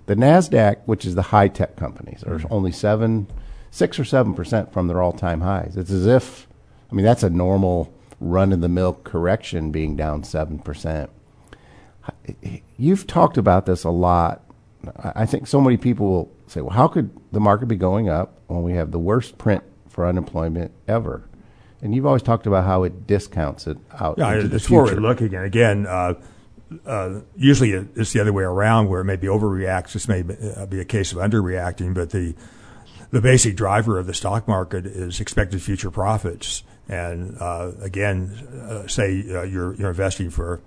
the 0.04 0.14
Nasdaq, 0.14 0.82
which 0.84 1.06
is 1.06 1.14
the 1.14 1.22
high 1.22 1.48
tech 1.48 1.76
companies, 1.76 2.22
are 2.24 2.40
only 2.50 2.72
seven, 2.72 3.26
six 3.70 3.98
or 3.98 4.04
seven 4.04 4.34
percent 4.34 4.70
from 4.70 4.86
their 4.86 5.00
all 5.00 5.12
time 5.12 5.40
highs? 5.40 5.76
It's 5.78 5.90
as 5.90 6.06
if, 6.06 6.46
I 6.92 6.94
mean, 6.94 7.06
that's 7.06 7.22
a 7.22 7.30
normal 7.30 7.90
run 8.20 8.52
of 8.52 8.60
the 8.60 8.68
mill 8.68 8.92
correction 8.92 9.70
being 9.70 9.96
down 9.96 10.24
seven 10.24 10.58
percent. 10.58 11.08
You've 12.76 13.06
talked 13.06 13.38
about 13.38 13.64
this 13.64 13.84
a 13.84 13.90
lot. 13.90 14.42
I 14.98 15.24
think 15.24 15.46
so 15.46 15.60
many 15.60 15.76
people 15.78 16.06
will 16.06 16.32
say, 16.48 16.60
well, 16.60 16.76
how 16.76 16.88
could 16.88 17.10
the 17.32 17.40
market 17.40 17.66
be 17.66 17.76
going 17.76 18.08
up 18.10 18.40
when 18.46 18.62
we 18.62 18.72
have 18.74 18.90
the 18.90 18.98
worst 18.98 19.38
print 19.38 19.64
for 19.98 20.06
unemployment 20.06 20.70
ever? 20.86 21.28
And 21.82 21.92
you've 21.92 22.06
always 22.06 22.22
talked 22.22 22.46
about 22.46 22.64
how 22.64 22.84
it 22.84 23.04
discounts 23.08 23.66
it 23.66 23.78
out 23.98 24.16
Yeah, 24.16 24.32
into 24.34 24.46
the 24.48 24.56
it's 24.56 24.66
future. 24.66 24.86
forward 24.86 25.02
looking. 25.02 25.34
And 25.34 25.44
again, 25.44 25.86
uh, 25.88 26.14
uh, 26.86 27.20
usually 27.36 27.72
it's 27.72 28.12
the 28.12 28.20
other 28.20 28.32
way 28.32 28.44
around 28.44 28.88
where 28.88 29.00
it 29.00 29.04
maybe 29.04 29.26
overreacts. 29.26 29.94
This 29.94 30.06
may 30.06 30.22
be 30.22 30.34
uh, 30.56 30.66
be 30.66 30.78
a 30.80 30.84
case 30.84 31.10
of 31.10 31.18
underreacting, 31.18 31.94
but 31.94 32.10
the 32.10 32.34
the 33.10 33.20
basic 33.20 33.56
driver 33.56 33.98
of 33.98 34.06
the 34.06 34.14
stock 34.14 34.46
market 34.46 34.86
is 34.86 35.18
expected 35.20 35.60
future 35.62 35.90
profits. 35.90 36.62
And 36.88 37.36
uh, 37.40 37.72
again, 37.82 38.30
uh, 38.70 38.86
say 38.86 39.24
uh, 39.34 39.42
you're 39.42 39.74
you're 39.74 39.90
investing 39.90 40.30
for 40.30 40.60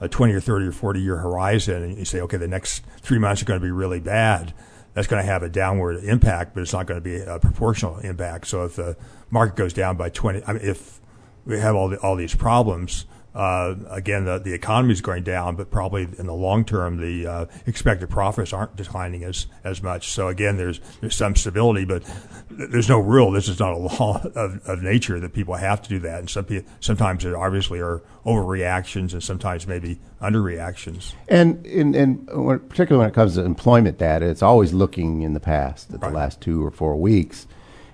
a 0.00 0.08
20 0.08 0.32
or 0.32 0.40
30 0.40 0.66
or 0.68 0.72
40 0.72 1.00
year 1.00 1.18
horizon, 1.18 1.82
and 1.82 1.98
you 1.98 2.06
say, 2.06 2.20
okay, 2.22 2.38
the 2.38 2.48
next 2.48 2.82
three 3.02 3.18
months 3.18 3.42
are 3.42 3.44
going 3.44 3.60
to 3.60 3.64
be 3.64 3.70
really 3.70 4.00
bad. 4.00 4.54
That's 4.94 5.06
going 5.06 5.22
to 5.22 5.26
have 5.26 5.42
a 5.42 5.48
downward 5.48 6.04
impact, 6.04 6.54
but 6.54 6.62
it's 6.62 6.72
not 6.72 6.86
going 6.86 6.98
to 6.98 7.04
be 7.04 7.20
a 7.20 7.38
proportional 7.38 7.98
impact. 7.98 8.48
So 8.48 8.64
if 8.64 8.76
the 8.76 8.96
market 9.30 9.56
goes 9.56 9.72
down 9.72 9.96
by 9.96 10.08
20, 10.10 10.42
I 10.46 10.54
mean, 10.54 10.62
if 10.64 11.00
we 11.46 11.58
have 11.58 11.74
all 11.74 11.88
the, 11.88 11.98
all 11.98 12.16
these 12.16 12.34
problems. 12.34 13.06
Uh, 13.34 13.76
again, 13.88 14.24
the, 14.24 14.38
the 14.38 14.52
economy 14.52 14.92
is 14.92 15.00
going 15.00 15.22
down, 15.22 15.54
but 15.54 15.70
probably 15.70 16.02
in 16.18 16.26
the 16.26 16.34
long 16.34 16.64
term, 16.64 16.96
the 16.96 17.26
uh, 17.26 17.46
expected 17.66 18.10
profits 18.10 18.52
aren't 18.52 18.74
declining 18.74 19.22
as, 19.22 19.46
as 19.62 19.82
much. 19.82 20.10
So 20.10 20.26
again, 20.28 20.56
there's 20.56 20.80
there's 21.00 21.14
some 21.14 21.36
stability, 21.36 21.84
but 21.84 22.02
there's 22.50 22.88
no 22.88 22.98
rule. 22.98 23.30
This 23.30 23.48
is 23.48 23.60
not 23.60 23.72
a 23.72 23.76
law 23.98 24.20
of, 24.34 24.60
of 24.66 24.82
nature 24.82 25.20
that 25.20 25.32
people 25.32 25.54
have 25.54 25.80
to 25.82 25.88
do 25.88 26.00
that. 26.00 26.18
And 26.18 26.28
some 26.28 26.44
pe- 26.44 26.64
sometimes 26.80 27.22
there 27.22 27.36
obviously 27.38 27.78
are 27.80 28.02
overreactions, 28.26 29.12
and 29.12 29.22
sometimes 29.22 29.66
maybe 29.66 30.00
underreactions. 30.20 31.12
And 31.28 31.64
in, 31.66 31.94
in 31.94 32.26
particularly 32.26 32.98
when 32.98 33.08
it 33.10 33.14
comes 33.14 33.34
to 33.36 33.44
employment 33.44 33.98
data, 33.98 34.26
it's 34.26 34.42
always 34.42 34.72
looking 34.72 35.22
in 35.22 35.34
the 35.34 35.40
past 35.40 35.92
at 35.94 36.00
Right. 36.02 36.10
the 36.10 36.16
last 36.16 36.40
two 36.40 36.64
or 36.64 36.70
four 36.72 36.96
weeks. 36.96 37.46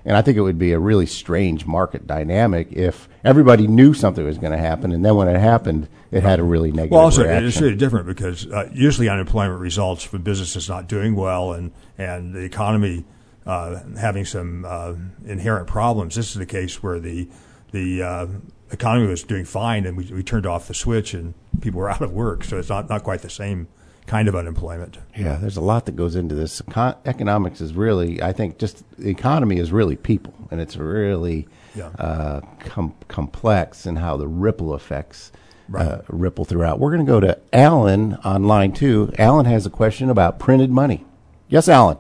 And 0.06 0.16
I 0.16 0.22
think 0.22 0.38
it 0.38 0.40
would 0.40 0.58
be 0.58 0.70
a 0.70 0.78
really 0.78 1.04
strange 1.04 1.66
market 1.66 2.06
dynamic 2.06 2.68
if 2.70 3.08
everybody 3.24 3.66
knew 3.66 3.92
something 3.92 4.24
was 4.24 4.38
going 4.38 4.52
to 4.52 4.58
happen, 4.58 4.92
and 4.92 5.04
then 5.04 5.16
when 5.16 5.26
it 5.26 5.38
happened, 5.38 5.88
it 6.12 6.22
had 6.22 6.38
a 6.38 6.44
really 6.44 6.70
negative 6.70 6.92
Well, 6.92 7.02
also 7.02 7.24
reaction. 7.24 7.48
it's 7.48 7.60
really 7.60 7.74
different 7.74 8.06
because 8.06 8.46
uh, 8.46 8.70
usually 8.72 9.08
unemployment 9.08 9.60
results 9.60 10.04
from 10.04 10.22
businesses 10.22 10.68
not 10.68 10.86
doing 10.88 11.16
well 11.16 11.52
and 11.52 11.72
and 11.98 12.34
the 12.34 12.44
economy 12.44 13.04
uh, 13.46 13.80
having 13.98 14.24
some 14.24 14.64
uh, 14.64 14.94
inherent 15.26 15.66
problems. 15.66 16.14
This 16.14 16.28
is 16.28 16.34
the 16.34 16.46
case 16.46 16.82
where 16.82 17.00
the 17.00 17.28
the 17.72 18.02
uh, 18.02 18.26
economy 18.70 19.08
was 19.08 19.24
doing 19.24 19.44
fine 19.44 19.86
and 19.86 19.96
we, 19.96 20.04
we 20.12 20.22
turned 20.22 20.46
off 20.46 20.68
the 20.68 20.74
switch 20.74 21.14
and 21.14 21.34
people 21.60 21.80
were 21.80 21.90
out 21.94 22.00
of 22.00 22.12
work. 22.12 22.44
So 22.44 22.58
it's 22.58 22.68
not 22.68 22.88
not 22.88 23.02
quite 23.02 23.22
the 23.22 23.30
same 23.30 23.66
kind 24.06 24.28
of 24.28 24.36
unemployment. 24.36 24.98
Yeah, 25.16 25.36
there's 25.36 25.56
a 25.56 25.60
lot 25.60 25.86
that 25.86 25.96
goes 25.96 26.14
into 26.16 26.34
this. 26.34 26.60
Econ- 26.62 26.96
economics 27.06 27.60
is 27.60 27.74
really, 27.74 28.22
I 28.22 28.32
think, 28.32 28.58
just 28.58 28.84
the 28.98 29.08
economy 29.10 29.58
is 29.58 29.72
really 29.72 29.96
people, 29.96 30.32
and 30.50 30.60
it's 30.60 30.76
really 30.76 31.48
Yeah. 31.74 31.88
uh, 31.98 32.40
com- 32.60 32.94
complex 33.08 33.84
in 33.86 33.96
how 33.96 34.16
the 34.16 34.28
ripple 34.28 34.74
effects 34.74 35.32
uh, 35.76 35.98
ripple 36.08 36.44
throughout. 36.44 36.78
We're 36.78 36.92
going 36.94 37.04
to 37.04 37.10
go 37.10 37.18
to 37.18 37.36
Alan 37.52 38.14
on 38.22 38.44
line 38.44 38.70
two. 38.72 39.12
Alan 39.18 39.46
has 39.46 39.66
a 39.66 39.70
question 39.70 40.08
about 40.10 40.38
printed 40.38 40.70
money. 40.70 41.04
Yes, 41.48 41.68
Alan. 41.68 41.96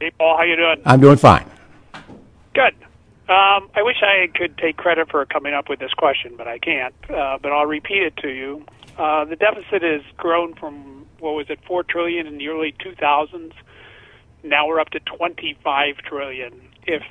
Hey, 0.00 0.10
Paul, 0.18 0.36
how 0.36 0.42
you 0.42 0.56
doing? 0.56 0.82
I'm 0.84 1.00
doing 1.00 1.16
fine. 1.16 1.44
Good. 2.54 2.74
Um, 3.28 3.70
I 3.76 3.82
wish 3.84 3.98
I 4.02 4.26
could 4.34 4.58
take 4.58 4.76
credit 4.76 5.08
for 5.10 5.24
coming 5.26 5.54
up 5.54 5.68
with 5.68 5.78
this 5.78 5.92
question, 5.94 6.34
but 6.36 6.48
I 6.48 6.58
can't. 6.58 6.94
Uh, 7.08 7.38
but 7.40 7.52
I'll 7.52 7.66
repeat 7.66 8.02
it 8.02 8.16
to 8.18 8.28
you. 8.28 8.64
Uh, 9.00 9.24
the 9.24 9.36
deficit 9.36 9.80
has 9.82 10.02
grown 10.18 10.54
from 10.56 11.06
what 11.20 11.30
was 11.30 11.46
it, 11.48 11.58
four 11.66 11.82
trillion 11.82 12.26
in 12.26 12.36
the 12.36 12.48
early 12.48 12.74
2000s. 12.84 13.52
Now 14.44 14.68
we're 14.68 14.78
up 14.78 14.90
to 14.90 15.00
25 15.00 15.96
trillion. 16.06 16.60
If 16.86 17.02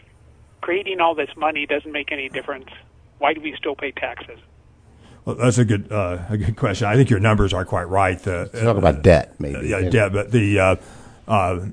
creating 0.62 1.00
all 1.00 1.16
this 1.16 1.32
money 1.36 1.66
doesn't 1.66 1.92
make 1.92 2.12
any 2.12 2.30
difference, 2.30 2.68
why 3.18 3.34
do 3.34 3.42
we 3.42 3.56
still 3.58 3.76
pay 3.76 3.90
taxes? 3.90 4.38
Well, 5.26 5.36
that's 5.36 5.58
a 5.58 5.66
good 5.66 5.92
uh, 5.92 6.20
a 6.30 6.38
good 6.38 6.56
question. 6.58 6.88
I 6.88 6.96
think 6.96 7.10
your 7.10 7.20
numbers 7.20 7.54
are 7.54 7.66
quite 7.66 7.90
right. 7.90 8.20
The, 8.20 8.52
Talk 8.54 8.78
about 8.78 9.02
debt, 9.02 9.40
maybe. 9.40 9.68
yeah, 9.68 9.90
debt, 9.90 10.14
but 10.14 10.32
the 10.32 10.60
uh, 10.60 10.76
uh, 11.28 11.66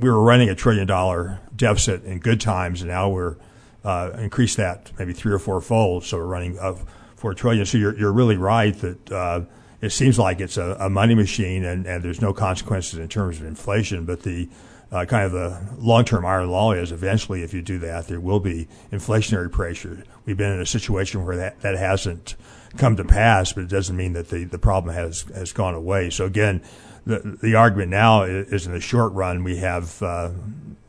we 0.00 0.10
were 0.10 0.20
running 0.20 0.48
a 0.48 0.56
trillion 0.56 0.88
dollar 0.88 1.38
deficit 1.54 2.04
in 2.04 2.18
good 2.18 2.40
times, 2.40 2.82
and 2.82 2.90
now 2.90 3.08
we're 3.08 3.36
uh, 3.84 4.10
increased 4.18 4.56
that 4.56 4.90
maybe 4.98 5.12
three 5.12 5.32
or 5.32 5.38
four 5.38 5.60
fold. 5.60 6.04
So 6.04 6.18
we're 6.18 6.26
running 6.26 6.58
uh, 6.58 6.76
four 7.14 7.34
trillion. 7.34 7.64
So 7.66 7.78
you're 7.78 7.96
you're 7.96 8.12
really 8.12 8.36
right 8.36 8.76
that 8.80 9.12
uh, 9.12 9.40
it 9.80 9.90
seems 9.90 10.18
like 10.18 10.40
it's 10.40 10.56
a, 10.56 10.76
a 10.78 10.90
money 10.90 11.14
machine, 11.14 11.64
and, 11.64 11.86
and 11.86 12.02
there's 12.02 12.20
no 12.20 12.32
consequences 12.32 12.98
in 12.98 13.08
terms 13.08 13.40
of 13.40 13.46
inflation. 13.46 14.04
But 14.04 14.22
the 14.22 14.48
uh, 14.92 15.04
kind 15.04 15.24
of 15.24 15.32
the 15.32 15.76
long-term 15.78 16.26
iron 16.26 16.50
law 16.50 16.72
is 16.72 16.92
eventually, 16.92 17.42
if 17.42 17.54
you 17.54 17.62
do 17.62 17.78
that, 17.78 18.08
there 18.08 18.20
will 18.20 18.40
be 18.40 18.68
inflationary 18.92 19.50
pressure. 19.50 20.04
We've 20.26 20.36
been 20.36 20.52
in 20.52 20.60
a 20.60 20.66
situation 20.66 21.24
where 21.24 21.36
that, 21.36 21.60
that 21.60 21.76
hasn't 21.76 22.34
come 22.76 22.96
to 22.96 23.04
pass, 23.04 23.52
but 23.52 23.64
it 23.64 23.70
doesn't 23.70 23.96
mean 23.96 24.12
that 24.14 24.28
the, 24.28 24.44
the 24.44 24.58
problem 24.58 24.94
has, 24.94 25.22
has 25.34 25.52
gone 25.52 25.74
away. 25.74 26.10
So 26.10 26.24
again, 26.24 26.62
the, 27.06 27.38
the 27.42 27.54
argument 27.54 27.90
now 27.90 28.24
is, 28.24 28.66
in 28.66 28.72
the 28.72 28.80
short 28.80 29.12
run, 29.12 29.44
we 29.44 29.56
have 29.58 30.02
uh, 30.02 30.30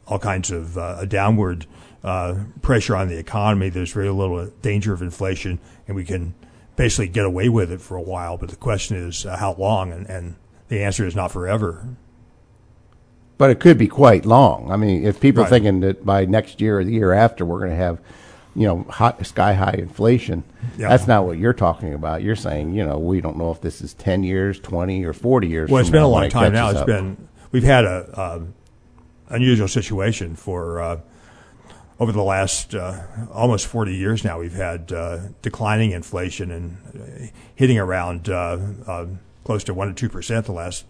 all 0.07 0.19
kinds 0.19 0.51
of 0.51 0.77
uh, 0.77 1.05
downward 1.05 1.65
uh, 2.03 2.35
pressure 2.61 2.95
on 2.95 3.07
the 3.07 3.17
economy. 3.17 3.69
There's 3.69 3.93
very 3.93 4.09
little 4.09 4.47
danger 4.61 4.93
of 4.93 5.01
inflation, 5.01 5.59
and 5.87 5.95
we 5.95 6.03
can 6.03 6.33
basically 6.81 7.07
get 7.07 7.25
away 7.25 7.47
with 7.47 7.71
it 7.71 7.79
for 7.79 7.95
a 7.95 8.01
while. 8.01 8.37
But 8.37 8.49
the 8.49 8.55
question 8.55 8.97
is 8.97 9.23
uh, 9.23 9.37
how 9.37 9.53
long, 9.53 9.91
and, 9.91 10.07
and 10.09 10.35
the 10.67 10.81
answer 10.81 11.05
is 11.05 11.15
not 11.15 11.31
forever. 11.31 11.87
But 13.37 13.51
it 13.51 13.59
could 13.59 13.77
be 13.77 13.87
quite 13.87 14.25
long. 14.25 14.71
I 14.71 14.77
mean, 14.77 15.05
if 15.05 15.19
people 15.19 15.41
are 15.41 15.43
Right. 15.43 15.49
thinking 15.51 15.81
that 15.81 16.03
by 16.03 16.25
next 16.25 16.59
year 16.59 16.79
or 16.79 16.83
the 16.83 16.91
year 16.91 17.13
after 17.13 17.45
we're 17.45 17.59
going 17.59 17.69
to 17.71 17.75
have, 17.75 17.99
you 18.55 18.65
know, 18.67 18.83
hot, 18.89 19.23
sky 19.27 19.53
high 19.53 19.75
inflation, 19.77 20.43
Yeah. 20.75 20.89
that's 20.89 21.05
not 21.05 21.25
what 21.25 21.37
you're 21.37 21.53
talking 21.53 21.93
about. 21.93 22.23
You're 22.23 22.35
saying, 22.35 22.73
you 22.73 22.83
know, 22.83 22.97
we 22.97 23.21
don't 23.21 23.37
know 23.37 23.51
if 23.51 23.61
this 23.61 23.81
is 23.81 23.93
10 23.93 24.23
years, 24.23 24.59
20, 24.59 25.03
or 25.05 25.13
40 25.13 25.47
years. 25.47 25.69
Well, 25.69 25.81
it's 25.81 25.89
been 25.91 26.01
a 26.01 26.07
long 26.07 26.29
time 26.29 26.51
now. 26.51 26.69
It's 26.71 26.79
up. 26.79 26.87
been 26.87 27.27
we've 27.51 27.63
had 27.63 27.85
a 27.85 28.19
um, 28.19 28.53
unusual 29.29 29.67
situation 29.67 30.35
for 30.35 30.81
uh, 30.81 30.99
over 31.99 32.11
the 32.11 32.23
last 32.23 32.73
uh, 32.73 32.99
almost 33.31 33.67
40 33.67 33.95
years 33.95 34.23
now. 34.23 34.39
We've 34.39 34.53
had 34.53 34.91
uh, 34.91 35.19
declining 35.41 35.91
inflation 35.91 36.51
and 36.51 36.77
uh, 36.95 37.27
hitting 37.55 37.77
around 37.77 38.29
uh, 38.29 38.57
uh, 38.87 39.05
close 39.43 39.63
to 39.65 39.73
one 39.73 39.87
to 39.87 39.93
two 39.93 40.09
percent 40.09 40.45
the 40.45 40.51
last 40.51 40.85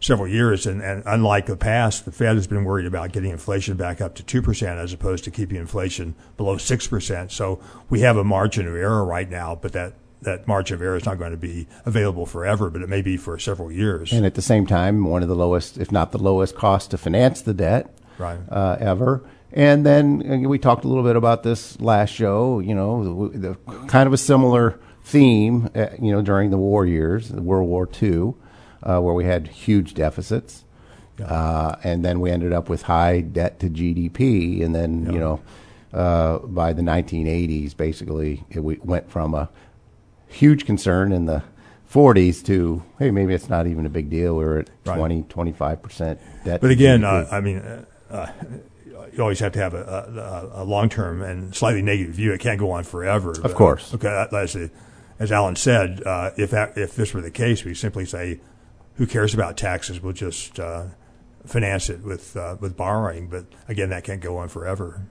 several 0.00 0.28
years. 0.28 0.66
And, 0.66 0.82
and 0.82 1.02
unlike 1.06 1.46
the 1.46 1.56
past, 1.56 2.04
the 2.04 2.12
Fed 2.12 2.36
has 2.36 2.46
been 2.46 2.64
worried 2.64 2.86
about 2.86 3.12
getting 3.12 3.30
inflation 3.30 3.76
back 3.76 4.00
up 4.00 4.14
to 4.16 4.22
two 4.22 4.42
percent 4.42 4.78
as 4.78 4.92
opposed 4.92 5.24
to 5.24 5.30
keeping 5.30 5.56
inflation 5.56 6.14
below 6.36 6.56
six 6.58 6.86
percent. 6.86 7.32
So 7.32 7.60
we 7.88 8.00
have 8.00 8.16
a 8.16 8.24
margin 8.24 8.66
of 8.66 8.74
error 8.74 9.04
right 9.04 9.30
now, 9.30 9.54
but 9.60 9.72
that 9.72 9.94
that 10.22 10.48
margin 10.48 10.74
of 10.76 10.82
error 10.82 10.96
is 10.96 11.04
not 11.04 11.18
going 11.18 11.30
to 11.30 11.36
be 11.36 11.68
available 11.84 12.26
forever, 12.26 12.70
but 12.70 12.82
it 12.82 12.88
may 12.88 13.02
be 13.02 13.16
for 13.16 13.38
several 13.38 13.70
years. 13.70 14.12
And 14.12 14.24
at 14.26 14.34
the 14.34 14.42
same 14.42 14.66
time, 14.66 15.04
one 15.04 15.22
of 15.22 15.28
the 15.28 15.36
lowest, 15.36 15.78
if 15.78 15.92
not 15.92 16.10
the 16.10 16.18
lowest 16.18 16.56
cost 16.56 16.90
to 16.90 16.98
finance 16.98 17.42
the 17.42 17.54
debt 17.54 17.94
Right. 18.18 18.38
uh, 18.48 18.76
ever. 18.80 19.22
And 19.56 19.86
then 19.86 20.44
uh, 20.44 20.48
we 20.48 20.58
talked 20.58 20.84
a 20.84 20.88
little 20.88 21.02
bit 21.02 21.16
about 21.16 21.42
this 21.42 21.80
last 21.80 22.10
show, 22.10 22.60
you 22.60 22.74
know, 22.74 23.28
the, 23.30 23.38
the 23.38 23.54
kind 23.86 24.06
of 24.06 24.12
a 24.12 24.18
similar 24.18 24.78
theme, 25.02 25.70
uh, 25.74 25.86
you 25.98 26.12
know, 26.12 26.20
during 26.20 26.50
the 26.50 26.58
war 26.58 26.84
years, 26.84 27.32
World 27.32 27.66
War 27.66 27.88
II, 28.02 28.34
uh, 28.82 29.00
where 29.00 29.14
we 29.14 29.24
had 29.24 29.48
huge 29.48 29.94
deficits. 29.94 30.64
Uh, 31.24 31.76
and 31.82 32.04
then 32.04 32.20
we 32.20 32.30
ended 32.30 32.52
up 32.52 32.68
with 32.68 32.82
high 32.82 33.22
debt 33.22 33.58
to 33.60 33.70
GDP. 33.70 34.62
And 34.62 34.74
then, 34.74 35.06
you 35.10 35.18
know, 35.18 35.40
uh, 35.94 36.38
by 36.40 36.74
the 36.74 36.82
1980s, 36.82 37.74
basically, 37.74 38.44
it, 38.50 38.60
we 38.62 38.78
went 38.84 39.10
from 39.10 39.32
a 39.34 39.48
huge 40.28 40.66
concern 40.66 41.12
in 41.12 41.24
the 41.24 41.42
40s 41.90 42.44
to, 42.44 42.82
hey, 42.98 43.10
maybe 43.10 43.32
it's 43.32 43.48
not 43.48 43.66
even 43.66 43.86
a 43.86 43.88
big 43.88 44.10
deal. 44.10 44.36
We're 44.36 44.58
at 44.58 44.70
Right. 44.84 44.98
20, 44.98 45.22
25% 45.22 46.18
debt. 46.44 46.60
But 46.60 46.70
again, 46.70 47.04
uh, 47.04 47.26
I 47.32 47.40
mean, 47.40 47.58
uh, 47.58 47.84
uh, 48.10 48.26
you 49.12 49.22
always 49.22 49.40
have 49.40 49.52
to 49.52 49.58
have 49.58 49.74
a, 49.74 50.50
a, 50.54 50.62
a 50.62 50.64
long 50.64 50.88
term 50.88 51.22
and 51.22 51.54
slightly 51.54 51.82
negative 51.82 52.14
view. 52.14 52.32
It 52.32 52.40
can't 52.40 52.58
go 52.58 52.70
on 52.70 52.84
forever. 52.84 53.34
Of 53.42 53.54
course. 53.54 53.94
Okay, 53.94 54.26
as, 54.32 54.56
as 55.18 55.32
Alan 55.32 55.56
said, 55.56 56.02
uh, 56.04 56.30
if 56.36 56.52
if 56.52 56.94
this 56.94 57.14
were 57.14 57.20
the 57.20 57.30
case, 57.30 57.64
we 57.64 57.74
simply 57.74 58.04
say, 58.04 58.40
who 58.96 59.06
cares 59.06 59.34
about 59.34 59.56
taxes? 59.56 60.02
We'll 60.02 60.12
just 60.12 60.58
uh, 60.58 60.86
finance 61.44 61.88
it 61.90 62.02
with 62.02 62.36
uh, 62.36 62.56
with 62.60 62.76
borrowing. 62.76 63.28
But 63.28 63.46
again, 63.68 63.90
that 63.90 64.04
can't 64.04 64.20
go 64.20 64.38
on 64.38 64.48
forever. 64.48 65.06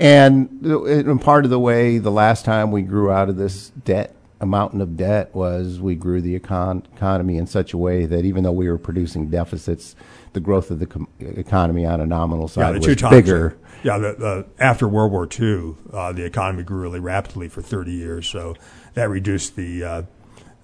And, 0.00 0.64
and 0.64 1.20
part 1.20 1.44
of 1.44 1.50
the 1.50 1.58
way 1.58 1.98
the 1.98 2.10
last 2.10 2.44
time 2.44 2.70
we 2.70 2.82
grew 2.82 3.10
out 3.10 3.28
of 3.28 3.36
this 3.36 3.70
debt, 3.70 4.14
mountain 4.46 4.80
of 4.80 4.96
debt, 4.96 5.34
was 5.34 5.80
we 5.80 5.94
grew 5.94 6.20
the 6.20 6.38
econ- 6.38 6.84
economy 6.94 7.36
in 7.36 7.46
such 7.46 7.72
a 7.72 7.78
way 7.78 8.06
that 8.06 8.24
even 8.24 8.44
though 8.44 8.52
we 8.52 8.68
were 8.68 8.78
producing 8.78 9.28
deficits, 9.28 9.96
the 10.32 10.40
growth 10.40 10.70
of 10.70 10.78
the 10.78 10.86
com- 10.86 11.08
economy 11.18 11.84
on 11.84 12.00
a 12.00 12.06
nominal 12.06 12.48
side 12.48 12.80
the 12.80 12.86
was 12.86 12.96
times, 12.96 13.10
bigger. 13.10 13.56
Yeah, 13.82 13.98
the, 13.98 14.14
the, 14.14 14.46
after 14.58 14.86
World 14.88 15.12
War 15.12 15.28
II, 15.28 15.74
uh, 15.92 16.12
the 16.12 16.24
economy 16.24 16.62
grew 16.62 16.80
really 16.80 17.00
rapidly 17.00 17.48
for 17.48 17.62
30 17.62 17.92
years, 17.92 18.28
so 18.28 18.54
that 18.94 19.08
reduced 19.08 19.56
the 19.56 19.84
uh, 19.84 20.02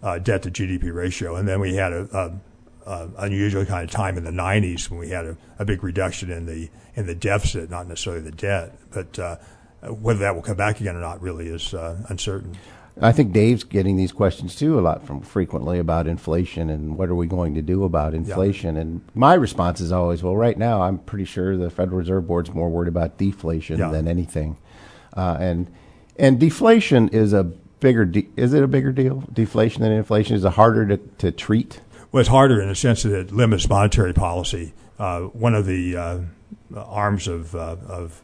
uh, 0.02 0.18
debt 0.18 0.42
to 0.42 0.50
GDP 0.50 0.94
ratio. 0.94 1.36
And 1.36 1.48
then 1.48 1.60
we 1.60 1.74
had 1.74 1.92
a, 1.92 2.08
a, 2.86 2.90
a, 2.90 3.10
unusual 3.18 3.64
kind 3.64 3.84
of 3.84 3.90
time 3.90 4.18
in 4.18 4.24
the 4.24 4.30
90s 4.30 4.90
when 4.90 5.00
we 5.00 5.08
had 5.10 5.24
a, 5.24 5.36
a, 5.58 5.64
big 5.64 5.82
reduction 5.82 6.30
in 6.30 6.46
the 6.46 6.68
in 6.94 7.06
the 7.06 7.14
deficit, 7.14 7.70
not 7.70 7.88
necessarily 7.88 8.22
the 8.22 8.30
debt, 8.30 8.76
but 8.90 9.18
uh, 9.18 9.36
whether 9.82 10.20
that 10.20 10.34
will 10.34 10.42
come 10.42 10.56
back 10.56 10.80
again 10.80 10.94
or 10.94 11.00
not 11.00 11.20
really 11.20 11.48
is 11.48 11.74
uh, 11.74 12.04
uncertain. 12.08 12.56
I 13.00 13.10
think 13.10 13.32
Dave's 13.32 13.64
getting 13.64 13.96
these 13.96 14.12
questions 14.12 14.54
too 14.54 14.78
a 14.78 14.82
lot 14.82 15.04
from 15.04 15.20
frequently 15.20 15.78
about 15.78 16.06
inflation 16.06 16.70
and 16.70 16.96
what 16.96 17.08
are 17.08 17.14
we 17.14 17.26
going 17.26 17.54
to 17.54 17.62
do 17.62 17.84
about 17.84 18.14
inflation. 18.14 18.76
Yeah. 18.76 18.82
And 18.82 19.00
my 19.14 19.34
response 19.34 19.80
is 19.80 19.90
always, 19.90 20.22
well, 20.22 20.36
right 20.36 20.56
now 20.56 20.82
I'm 20.82 20.98
pretty 20.98 21.24
sure 21.24 21.56
the 21.56 21.70
Federal 21.70 21.98
Reserve 21.98 22.26
Board's 22.26 22.54
more 22.54 22.68
worried 22.68 22.88
about 22.88 23.18
deflation 23.18 23.78
yeah. 23.78 23.88
than 23.88 24.06
anything. 24.06 24.56
Uh, 25.16 25.36
and 25.40 25.72
and 26.16 26.38
deflation 26.38 27.08
is 27.08 27.32
a 27.32 27.44
bigger 27.80 28.04
de- 28.04 28.28
is 28.36 28.54
it 28.54 28.62
a 28.62 28.68
bigger 28.68 28.92
deal? 28.92 29.24
Deflation 29.32 29.82
than 29.82 29.92
inflation 29.92 30.36
is 30.36 30.44
it 30.44 30.52
harder 30.52 30.86
to, 30.86 30.96
to 31.18 31.32
treat? 31.32 31.80
Well, 32.12 32.20
it's 32.20 32.28
harder 32.28 32.60
in 32.60 32.68
the 32.68 32.76
sense 32.76 33.02
that 33.02 33.12
it 33.12 33.32
limits 33.32 33.68
monetary 33.68 34.12
policy. 34.12 34.72
Uh, 35.00 35.22
one 35.22 35.54
of 35.54 35.66
the 35.66 35.96
uh, 35.96 36.20
arms 36.76 37.26
of 37.26 37.56
uh, 37.56 37.76
of 37.88 38.22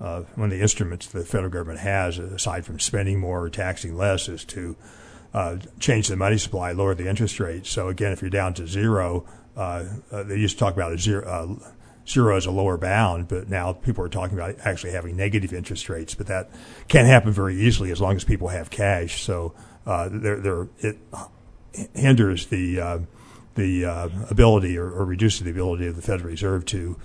uh, 0.00 0.22
one 0.36 0.46
of 0.46 0.56
the 0.56 0.62
instruments 0.62 1.06
the 1.06 1.24
federal 1.24 1.50
government 1.50 1.80
has, 1.80 2.18
aside 2.18 2.64
from 2.64 2.78
spending 2.78 3.18
more 3.18 3.42
or 3.42 3.50
taxing 3.50 3.96
less, 3.96 4.28
is 4.28 4.44
to 4.44 4.76
uh, 5.34 5.56
change 5.80 6.08
the 6.08 6.16
money 6.16 6.38
supply, 6.38 6.72
lower 6.72 6.94
the 6.94 7.08
interest 7.08 7.40
rate. 7.40 7.66
So 7.66 7.88
again, 7.88 8.12
if 8.12 8.20
you're 8.20 8.30
down 8.30 8.54
to 8.54 8.66
zero, 8.66 9.26
uh, 9.56 9.84
uh 10.10 10.22
they 10.22 10.36
used 10.36 10.56
to 10.56 10.64
talk 10.64 10.74
about 10.74 10.92
a 10.92 10.98
zero, 10.98 11.26
uh, 11.26 11.70
zero 12.08 12.36
as 12.36 12.46
a 12.46 12.50
lower 12.50 12.78
bound, 12.78 13.28
but 13.28 13.48
now 13.48 13.72
people 13.72 14.04
are 14.04 14.08
talking 14.08 14.38
about 14.38 14.56
actually 14.64 14.92
having 14.92 15.16
negative 15.16 15.52
interest 15.52 15.88
rates. 15.88 16.14
But 16.14 16.28
that 16.28 16.50
can't 16.86 17.08
happen 17.08 17.32
very 17.32 17.60
easily 17.60 17.90
as 17.90 18.00
long 18.00 18.14
as 18.14 18.24
people 18.24 18.48
have 18.48 18.70
cash. 18.70 19.22
So 19.22 19.52
uh, 19.84 20.08
they're, 20.10 20.40
they're, 20.40 20.68
it 20.78 20.98
hinders 21.94 22.46
the 22.46 23.06
the 23.54 23.84
ability 24.30 24.78
or, 24.78 24.86
or 24.86 25.04
reduces 25.04 25.40
the 25.40 25.50
ability 25.50 25.88
of 25.88 25.96
the 25.96 26.02
Federal 26.02 26.30
Reserve 26.30 26.64
to 26.66 26.96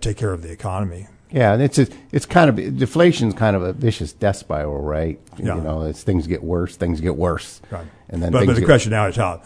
take 0.00 0.16
care 0.16 0.32
of 0.32 0.42
the 0.42 0.50
economy. 0.50 1.06
Yeah, 1.30 1.52
and 1.52 1.62
it's 1.62 1.78
a, 1.78 1.86
it's 2.10 2.24
kind 2.26 2.48
of 2.48 2.78
deflation's 2.78 3.34
kind 3.34 3.54
of 3.54 3.62
a 3.62 3.72
vicious 3.72 4.12
death 4.12 4.36
spiral, 4.36 4.80
right? 4.80 5.20
Yeah. 5.36 5.56
You 5.56 5.60
know, 5.62 5.82
as 5.82 6.02
things 6.02 6.26
get 6.26 6.42
worse, 6.42 6.76
things 6.76 7.00
get 7.00 7.16
worse, 7.16 7.60
right? 7.70 7.86
And 8.08 8.22
then, 8.22 8.32
but, 8.32 8.46
but 8.46 8.56
the 8.56 8.64
question 8.64 8.90
now 8.92 9.06
is 9.06 9.16
how 9.16 9.42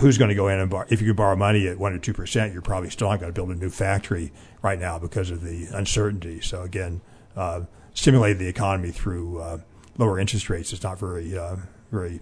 who's 0.00 0.18
going 0.18 0.28
to 0.28 0.34
go 0.34 0.48
in 0.48 0.58
and 0.58 0.70
borrow? 0.70 0.86
If 0.90 1.00
you 1.00 1.06
could 1.06 1.16
borrow 1.16 1.36
money 1.36 1.66
at 1.68 1.78
one 1.78 1.92
or 1.92 1.98
two 1.98 2.12
percent, 2.12 2.52
you're 2.52 2.62
probably 2.62 2.90
still 2.90 3.08
not 3.08 3.20
going 3.20 3.32
to 3.32 3.34
build 3.34 3.50
a 3.50 3.54
new 3.54 3.70
factory 3.70 4.32
right 4.62 4.78
now 4.78 4.98
because 4.98 5.30
of 5.30 5.42
the 5.42 5.66
uncertainty. 5.72 6.40
So 6.40 6.62
again, 6.62 7.00
uh, 7.36 7.62
stimulate 7.94 8.38
the 8.38 8.48
economy 8.48 8.90
through 8.90 9.40
uh, 9.40 9.58
lower 9.96 10.18
interest 10.18 10.50
rates 10.50 10.72
is 10.72 10.82
not 10.82 10.98
very 10.98 11.36
uh, 11.36 11.56
very 11.90 12.20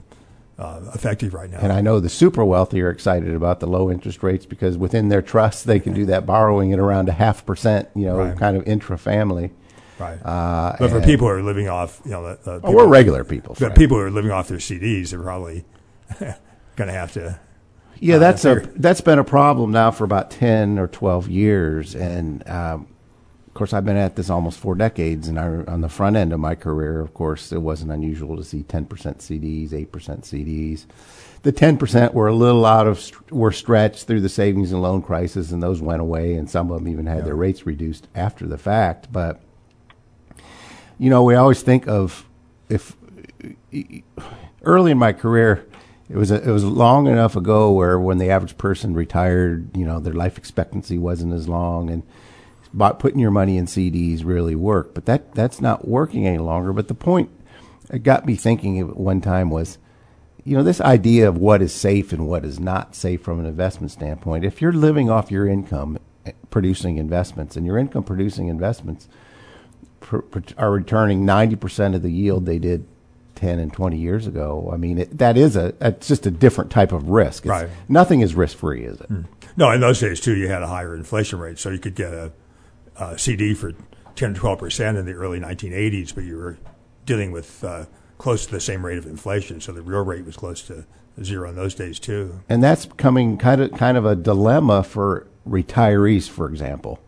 uh, 0.58 0.80
effective 0.94 1.34
right 1.34 1.50
now. 1.50 1.58
And 1.58 1.72
I 1.72 1.80
know 1.80 2.00
the 2.00 2.08
super 2.08 2.44
wealthy 2.44 2.82
are 2.82 2.90
excited 2.90 3.34
about 3.34 3.60
the 3.60 3.66
low 3.66 3.90
interest 3.90 4.22
rates 4.22 4.46
because 4.46 4.76
within 4.76 5.08
their 5.08 5.22
trusts 5.22 5.62
they 5.62 5.80
can 5.80 5.92
do 5.92 6.06
that 6.06 6.26
borrowing 6.26 6.72
at 6.72 6.78
around 6.78 7.08
a 7.08 7.12
half 7.12 7.44
percent, 7.46 7.88
you 7.94 8.04
know, 8.04 8.18
right. 8.18 8.38
kind 8.38 8.56
of 8.56 8.66
intra 8.66 8.98
family. 8.98 9.50
Right. 9.98 10.18
Uh, 10.24 10.76
but 10.78 10.90
for 10.90 11.00
people 11.00 11.28
who 11.28 11.34
are 11.34 11.42
living 11.42 11.68
off, 11.68 12.00
you 12.04 12.10
know, 12.10 12.34
the, 12.34 12.58
the 12.58 12.60
oh, 12.64 12.72
we're 12.72 12.86
regular 12.86 13.24
people. 13.24 13.56
But 13.58 13.76
people 13.76 13.96
who 13.96 14.04
are 14.04 14.10
living 14.10 14.30
off 14.30 14.48
their 14.48 14.58
CDs, 14.58 15.10
they're 15.10 15.20
probably 15.20 15.64
going 16.18 16.88
to 16.88 16.92
have 16.92 17.12
to. 17.12 17.38
Yeah, 18.00 18.16
uh, 18.16 18.18
that's 18.18 18.44
a 18.44 18.56
that's 18.74 19.00
been 19.00 19.20
a 19.20 19.24
problem 19.24 19.70
now 19.70 19.92
for 19.92 20.02
about 20.02 20.32
ten 20.32 20.76
or 20.76 20.88
twelve 20.88 21.28
years, 21.28 21.94
and 21.94 22.46
um, 22.48 22.88
of 23.52 23.54
course, 23.54 23.74
I've 23.74 23.84
been 23.84 23.98
at 23.98 24.16
this 24.16 24.30
almost 24.30 24.58
four 24.58 24.74
decades, 24.74 25.28
and 25.28 25.38
I, 25.38 25.44
on 25.44 25.82
the 25.82 25.90
front 25.90 26.16
end 26.16 26.32
of 26.32 26.40
my 26.40 26.54
career, 26.54 27.00
of 27.00 27.12
course, 27.12 27.52
it 27.52 27.60
wasn't 27.60 27.92
unusual 27.92 28.34
to 28.38 28.42
see 28.42 28.62
10% 28.62 28.86
CDs, 28.88 29.72
8% 29.72 29.88
CDs. 29.90 30.86
The 31.42 31.52
10% 31.52 32.14
were 32.14 32.28
a 32.28 32.34
little 32.34 32.64
out 32.64 32.86
of 32.86 33.30
were 33.30 33.52
stretched 33.52 34.06
through 34.06 34.22
the 34.22 34.30
savings 34.30 34.72
and 34.72 34.80
loan 34.80 35.02
crisis, 35.02 35.52
and 35.52 35.62
those 35.62 35.82
went 35.82 36.00
away, 36.00 36.32
and 36.32 36.48
some 36.48 36.70
of 36.70 36.78
them 36.78 36.88
even 36.88 37.04
had 37.04 37.18
yeah. 37.18 37.24
their 37.24 37.36
rates 37.36 37.66
reduced 37.66 38.08
after 38.14 38.46
the 38.46 38.56
fact. 38.56 39.12
But 39.12 39.42
you 40.98 41.10
know, 41.10 41.22
we 41.22 41.34
always 41.34 41.60
think 41.60 41.86
of 41.86 42.26
if 42.70 42.96
early 44.62 44.92
in 44.92 44.98
my 44.98 45.12
career, 45.12 45.66
it 46.08 46.16
was 46.16 46.30
a, 46.30 46.42
it 46.42 46.50
was 46.50 46.64
long 46.64 47.06
enough 47.06 47.36
ago 47.36 47.70
where 47.70 48.00
when 48.00 48.16
the 48.16 48.30
average 48.30 48.56
person 48.56 48.94
retired, 48.94 49.76
you 49.76 49.84
know, 49.84 50.00
their 50.00 50.14
life 50.14 50.38
expectancy 50.38 50.96
wasn't 50.96 51.34
as 51.34 51.50
long, 51.50 51.90
and 51.90 52.02
putting 52.76 53.18
your 53.18 53.30
money 53.30 53.56
in 53.56 53.66
CDs 53.66 54.24
really 54.24 54.54
work, 54.54 54.94
but 54.94 55.06
that 55.06 55.34
that's 55.34 55.60
not 55.60 55.86
working 55.86 56.26
any 56.26 56.38
longer. 56.38 56.72
But 56.72 56.88
the 56.88 56.94
point 56.94 57.30
it 57.90 58.02
got 58.02 58.26
me 58.26 58.36
thinking 58.36 58.78
at 58.80 58.96
one 58.96 59.20
time 59.20 59.50
was, 59.50 59.78
you 60.44 60.56
know, 60.56 60.62
this 60.62 60.80
idea 60.80 61.28
of 61.28 61.36
what 61.36 61.62
is 61.62 61.72
safe 61.72 62.12
and 62.12 62.26
what 62.26 62.44
is 62.44 62.58
not 62.58 62.94
safe 62.94 63.22
from 63.22 63.40
an 63.40 63.46
investment 63.46 63.90
standpoint. 63.90 64.44
If 64.44 64.62
you're 64.62 64.72
living 64.72 65.10
off 65.10 65.30
your 65.30 65.46
income 65.46 65.98
eh, 66.24 66.32
producing 66.50 66.98
investments, 66.98 67.56
and 67.56 67.66
your 67.66 67.78
income 67.78 68.04
producing 68.04 68.48
investments 68.48 69.08
pr- 70.00 70.18
pr- 70.18 70.54
are 70.56 70.70
returning 70.70 71.24
ninety 71.24 71.56
percent 71.56 71.94
of 71.94 72.02
the 72.02 72.12
yield 72.12 72.46
they 72.46 72.58
did 72.58 72.86
10 73.34 73.58
and 73.58 73.72
20 73.72 73.98
years 73.98 74.28
ago. 74.28 74.70
I 74.72 74.76
mean, 74.76 74.98
it, 74.98 75.18
that 75.18 75.36
is 75.36 75.56
a, 75.56 75.74
it's 75.80 76.06
just 76.06 76.26
a 76.26 76.30
different 76.30 76.70
type 76.70 76.92
of 76.92 77.08
risk. 77.08 77.44
It's, 77.44 77.50
right. 77.50 77.68
Nothing 77.88 78.20
is 78.20 78.36
risk 78.36 78.56
free, 78.58 78.84
is 78.84 79.00
it? 79.00 79.10
Mm. 79.10 79.24
No, 79.56 79.70
in 79.72 79.80
those 79.80 79.98
days 79.98 80.20
too, 80.20 80.36
you 80.36 80.46
had 80.48 80.62
a 80.62 80.68
higher 80.68 80.94
inflation 80.94 81.40
rate, 81.40 81.58
so 81.58 81.70
you 81.70 81.80
could 81.80 81.96
get 81.96 82.12
a 82.12 82.30
uh, 82.96 83.16
CD 83.16 83.54
for 83.54 83.72
10 84.16 84.34
to 84.34 84.40
12 84.40 84.58
percent 84.58 84.98
in 84.98 85.06
the 85.06 85.12
early 85.12 85.40
1980s, 85.40 86.14
but 86.14 86.24
you 86.24 86.36
were 86.36 86.58
dealing 87.06 87.32
with 87.32 87.62
uh, 87.64 87.86
close 88.18 88.46
to 88.46 88.52
the 88.52 88.60
same 88.60 88.84
rate 88.84 88.98
of 88.98 89.06
inflation, 89.06 89.60
so 89.60 89.72
the 89.72 89.82
real 89.82 90.04
rate 90.04 90.24
was 90.24 90.36
close 90.36 90.62
to 90.62 90.84
zero 91.22 91.48
in 91.48 91.56
those 91.56 91.74
days 91.74 91.98
too. 91.98 92.40
And 92.48 92.62
that's 92.62 92.86
becoming 92.86 93.36
kind 93.38 93.60
of 93.60 93.72
kind 93.72 93.96
of 93.96 94.04
a 94.06 94.16
dilemma 94.16 94.82
for 94.82 95.26
retirees, 95.48 96.28
for 96.28 96.48
example, 96.48 97.00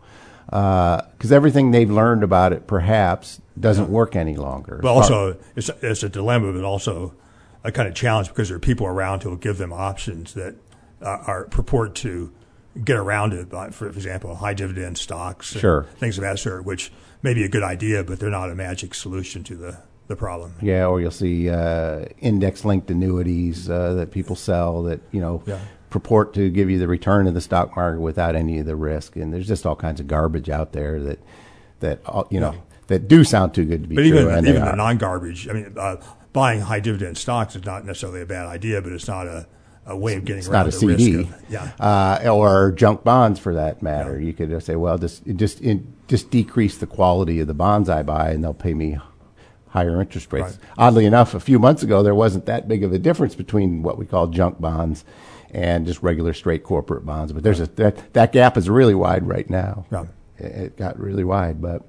because 0.45 1.31
uh, 1.31 1.35
everything 1.35 1.71
they've 1.71 1.89
learned 1.89 2.23
about 2.23 2.53
it 2.53 2.67
perhaps 2.67 3.41
doesn't 3.59 3.85
yeah. 3.85 3.91
work 3.91 4.15
any 4.15 4.35
longer. 4.35 4.79
But 4.81 4.91
also, 4.91 5.37
it's, 5.55 5.69
it's 5.81 6.03
a 6.03 6.09
dilemma, 6.09 6.51
but 6.53 6.63
also 6.63 7.13
a 7.63 7.71
kind 7.71 7.87
of 7.87 7.95
challenge 7.95 8.27
because 8.27 8.49
there 8.49 8.57
are 8.57 8.59
people 8.59 8.85
around 8.85 9.23
who 9.23 9.29
will 9.29 9.37
give 9.37 9.57
them 9.57 9.73
options 9.73 10.33
that 10.33 10.55
uh, 11.01 11.23
are 11.25 11.45
purport 11.45 11.95
to 11.95 12.31
get 12.83 12.97
around 12.97 13.33
it. 13.33 13.49
By, 13.49 13.69
for 13.69 13.87
example, 13.87 14.35
high 14.35 14.53
dividend 14.53 14.97
stocks, 14.97 15.47
sure. 15.47 15.83
things 15.97 16.17
of 16.17 16.23
that 16.23 16.39
sort, 16.39 16.65
which 16.65 16.91
may 17.21 17.33
be 17.33 17.43
a 17.43 17.49
good 17.49 17.63
idea, 17.63 18.03
but 18.03 18.19
they're 18.19 18.29
not 18.29 18.49
a 18.49 18.55
magic 18.55 18.93
solution 18.93 19.43
to 19.45 19.55
the 19.55 19.77
the 20.07 20.15
problem. 20.15 20.53
Yeah, 20.61 20.85
or 20.85 21.01
you'll 21.01 21.11
see 21.11 21.49
uh, 21.49 22.05
index 22.19 22.63
linked 22.63 22.91
annuities 22.91 23.69
uh, 23.69 23.93
that 23.95 24.11
people 24.11 24.35
sell 24.35 24.83
that 24.83 25.01
you 25.11 25.19
know 25.19 25.41
yeah. 25.45 25.59
purport 25.89 26.33
to 26.35 26.49
give 26.49 26.69
you 26.69 26.77
the 26.79 26.87
return 26.87 27.27
of 27.27 27.33
the 27.33 27.41
stock 27.41 27.75
market 27.75 27.99
without 27.99 28.35
any 28.35 28.59
of 28.59 28.65
the 28.65 28.75
risk, 28.75 29.15
and 29.15 29.33
there's 29.33 29.47
just 29.47 29.65
all 29.65 29.75
kinds 29.75 29.99
of 29.99 30.07
garbage 30.07 30.49
out 30.49 30.73
there 30.73 30.99
that 31.01 31.19
that 31.79 32.01
uh, 32.05 32.23
you 32.29 32.39
know 32.39 32.53
yeah. 32.53 32.59
that 32.87 33.07
do 33.07 33.23
sound 33.23 33.53
too 33.53 33.65
good 33.65 33.83
to 33.83 33.87
be 33.87 33.95
but 33.95 34.03
true. 34.03 34.25
But 34.25 34.39
even 34.39 34.47
even 34.47 34.65
the 34.65 34.75
non 34.75 34.97
garbage, 34.97 35.47
I 35.49 35.53
mean, 35.53 35.73
uh, 35.77 35.97
buying 36.33 36.61
high 36.61 36.79
dividend 36.79 37.17
stocks 37.17 37.55
is 37.55 37.65
not 37.65 37.85
necessarily 37.85 38.21
a 38.21 38.25
bad 38.25 38.45
idea, 38.45 38.81
but 38.81 38.91
it's 38.91 39.07
not 39.07 39.27
a 39.27 39.47
a 39.85 39.95
way 39.95 40.15
of 40.15 40.25
getting 40.25 40.39
it's 40.39 40.47
around 40.47 40.65
not 40.65 40.67
a 40.67 40.71
CD, 40.71 41.21
of, 41.21 41.35
yeah, 41.49 41.71
uh, 41.79 42.29
or 42.29 42.71
junk 42.71 43.03
bonds 43.03 43.39
for 43.39 43.53
that 43.53 43.81
matter. 43.81 44.19
Yeah. 44.19 44.27
You 44.27 44.33
could 44.33 44.63
say, 44.63 44.75
well, 44.75 44.97
just 44.97 45.25
just 45.35 45.61
in, 45.61 45.93
just 46.07 46.31
decrease 46.31 46.77
the 46.77 46.87
quality 46.87 47.39
of 47.39 47.47
the 47.47 47.53
bonds 47.53 47.89
I 47.89 48.03
buy, 48.03 48.31
and 48.31 48.43
they'll 48.43 48.53
pay 48.53 48.73
me 48.73 48.97
higher 49.69 50.01
interest 50.01 50.31
rates. 50.33 50.57
Right. 50.57 50.69
Oddly 50.77 51.05
enough, 51.05 51.33
a 51.33 51.39
few 51.39 51.59
months 51.59 51.83
ago, 51.83 52.01
there 52.01 52.15
wasn't 52.15 52.45
that 52.45 52.67
big 52.67 52.83
of 52.83 52.93
a 52.93 52.97
difference 52.97 53.35
between 53.35 53.83
what 53.83 53.97
we 53.97 54.05
call 54.05 54.27
junk 54.27 54.59
bonds 54.59 55.05
and 55.51 55.85
just 55.85 56.01
regular 56.01 56.33
straight 56.33 56.63
corporate 56.63 57.05
bonds. 57.05 57.31
But 57.31 57.43
there's 57.43 57.59
a 57.59 57.67
that 57.67 58.13
that 58.13 58.31
gap 58.31 58.57
is 58.57 58.69
really 58.69 58.95
wide 58.95 59.27
right 59.27 59.49
now. 59.49 59.85
It, 60.37 60.45
it 60.45 60.77
got 60.77 60.99
really 60.99 61.23
wide, 61.23 61.61
but. 61.61 61.83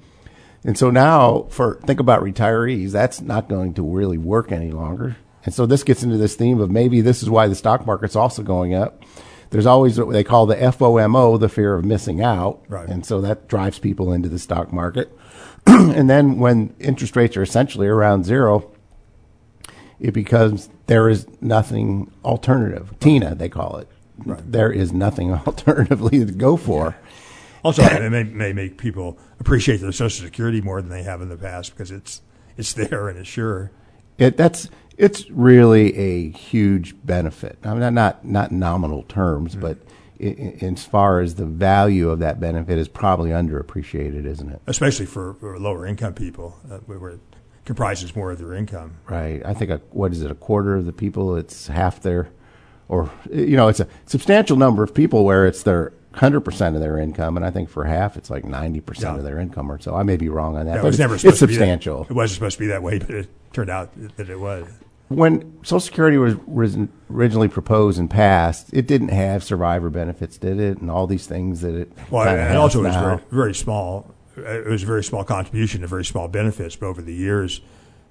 And 0.65 0.77
so 0.77 0.91
now, 0.91 1.47
for 1.51 1.81
think 1.87 2.01
about 2.01 2.25
retirees, 2.25 2.91
that's 2.91 3.21
not 3.21 3.49
going 3.49 3.75
to 3.75 3.83
really 3.83 4.19
work 4.19 4.51
any 4.51 4.73
longer. 4.73 5.17
And 5.47 5.55
so 5.55 5.65
this 5.65 5.85
gets 5.85 6.03
into 6.03 6.19
this 6.19 6.35
theme 6.35 6.61
of 6.61 6.71
maybe 6.71 7.01
this 7.01 7.23
is 7.23 7.31
why 7.31 7.47
the 7.47 7.55
stock 7.55 7.87
market's 7.87 8.17
also 8.17 8.43
going 8.43 8.75
up. 8.75 9.03
There's 9.51 9.65
always 9.65 9.99
what 9.99 10.13
they 10.13 10.25
call 10.25 10.45
the 10.45 10.57
FOMO, 10.57 11.39
the 11.39 11.49
fear 11.49 11.77
of 11.77 11.85
missing 11.85 12.21
out. 12.21 12.65
Right. 12.69 12.89
And 12.89 13.07
so 13.07 13.21
that 13.21 13.47
drives 13.47 13.79
people 13.79 14.13
into 14.13 14.29
the 14.29 14.41
stock 14.41 14.73
market. 14.73 15.17
and 15.67 16.11
then 16.11 16.39
when 16.39 16.75
interest 16.81 17.15
rates 17.15 17.37
are 17.37 17.43
essentially 17.43 17.87
around 17.87 18.25
zero, 18.25 18.73
it 20.01 20.11
becomes 20.11 20.69
there 20.87 21.09
is 21.09 21.29
nothing 21.41 22.13
alternative. 22.25 22.93
Tina, 22.99 23.37
they 23.37 23.49
call 23.49 23.77
it. 23.77 23.89
Right. 24.19 24.41
There 24.45 24.73
is 24.73 24.93
nothing 24.93 25.33
alternatively 25.47 26.25
to 26.25 26.33
go 26.33 26.57
for. 26.57 26.97
Also, 27.63 27.83
it 27.83 28.11
may, 28.11 28.25
may 28.25 28.53
make 28.53 28.79
people 28.79 29.17
appreciate 29.39 29.79
their 29.79 29.93
Social 29.93 30.25
Security 30.25 30.61
more 30.61 30.81
than 30.81 30.91
they 30.91 31.03
have 31.05 31.23
in 31.23 31.29
the 31.29 31.37
past 31.37 31.71
because 31.73 31.93
it's 31.93 32.21
it's 32.57 32.73
there 32.73 33.09
and 33.09 33.19
it's 33.19 33.29
sure. 33.29 33.71
It 34.19 34.37
that's 34.37 34.69
it's 34.97 35.29
really 35.31 35.95
a 35.97 36.31
huge 36.31 36.95
benefit. 37.05 37.59
I 37.65 37.71
mean, 37.71 37.81
not 37.81 37.93
not, 37.93 38.25
not 38.25 38.53
nominal 38.53 39.03
terms, 39.05 39.55
Mm-hmm. 39.55 39.61
but 39.61 39.79
as 40.63 40.83
far 40.85 41.21
as 41.21 41.35
the 41.35 41.45
value 41.45 42.09
of 42.09 42.21
that 42.21 42.41
benefit 42.41 42.79
is 42.79 42.89
probably 42.89 43.31
underappreciated, 43.31 44.25
isn't 44.25 44.51
it? 44.51 44.63
especially 44.67 45.05
for, 45.05 45.35
for 45.35 45.59
lower 45.59 45.85
income 45.87 46.15
people, 46.15 46.57
uh, 46.71 46.79
where 46.87 47.11
it 47.11 47.21
comprises 47.67 48.17
more 48.17 48.31
of 48.31 48.39
their 48.39 48.55
income. 48.55 48.97
Right. 49.11 49.45
I 49.45 49.53
think 49.53 49.71
a, 49.71 49.77
what 49.91 50.13
is 50.13 50.23
it? 50.23 50.31
A 50.31 50.35
quarter 50.35 50.75
of 50.77 50.87
the 50.87 50.93
people. 50.93 51.37
It's 51.37 51.67
half 51.67 52.01
their, 52.01 52.31
or 52.89 53.11
you 53.31 53.57
know, 53.59 53.69
it's 53.69 53.81
a 53.81 53.89
substantial 54.07 54.57
number 54.57 54.83
of 54.83 54.95
people 54.95 55.25
where 55.27 55.47
it's 55.47 55.65
their 55.65 55.93
hundred 56.17 56.41
percent 56.41 56.75
of 56.75 56.81
their 56.83 56.99
income, 56.99 57.37
and 57.37 57.47
I 57.47 57.51
think 57.51 57.69
for 57.69 57.85
half 57.85 58.17
it's 58.17 58.31
like 58.31 58.45
ninety 58.45 58.81
percent 58.81 59.15
Yeah. 59.15 59.19
of 59.19 59.25
their 59.25 59.39
income 59.39 59.71
or 59.71 59.79
so. 59.81 59.95
I 59.95 60.03
may 60.03 60.17
be 60.17 60.29
wrong 60.29 60.57
on 60.57 60.67
that, 60.67 60.73
Yeah, 60.73 60.79
it 60.79 60.83
but 60.83 60.87
was 60.87 60.95
it's, 60.97 61.01
never 61.01 61.15
it's 61.15 61.23
supposed 61.23 61.39
to 61.41 61.47
be 61.47 61.53
that- 61.55 61.59
substantial. 61.59 62.07
it 62.09 62.13
wasn't 62.13 62.35
supposed 62.37 62.57
to 62.57 62.61
be 62.61 62.67
that 62.69 62.83
way, 62.83 62.99
but 62.99 63.11
it 63.11 63.29
turned 63.53 63.71
out 63.71 63.91
that 64.17 64.29
it 64.29 64.41
was. 64.41 64.67
when 65.09 65.53
Social 65.63 65.81
Security 65.81 66.19
was, 66.19 66.35
originally 67.11 67.49
proposed 67.49 67.99
and 67.99 68.11
passed, 68.11 68.71
it 68.73 68.87
didn't 68.89 69.09
have 69.11 69.45
survivor 69.45 69.89
benefits, 69.91 70.37
did 70.37 70.59
it? 70.59 70.79
And 70.79 70.91
all 70.91 71.07
these 71.07 71.27
things 71.27 71.61
that 71.61 71.75
it 71.75 71.93
Well, 72.11 72.27
and 72.29 72.57
also 72.59 72.81
it 72.81 72.89
was 72.89 72.97
very, 72.97 73.19
very 73.31 73.55
small. 73.55 74.13
It 74.37 74.67
was 74.67 74.83
a 74.83 74.87
very 74.87 75.05
small 75.05 75.23
contribution 75.25 75.83
and 75.83 75.89
very 75.89 76.05
small 76.05 76.29
benefits, 76.29 76.77
but 76.77 76.87
over 76.87 77.01
the 77.03 77.15
years, 77.15 77.61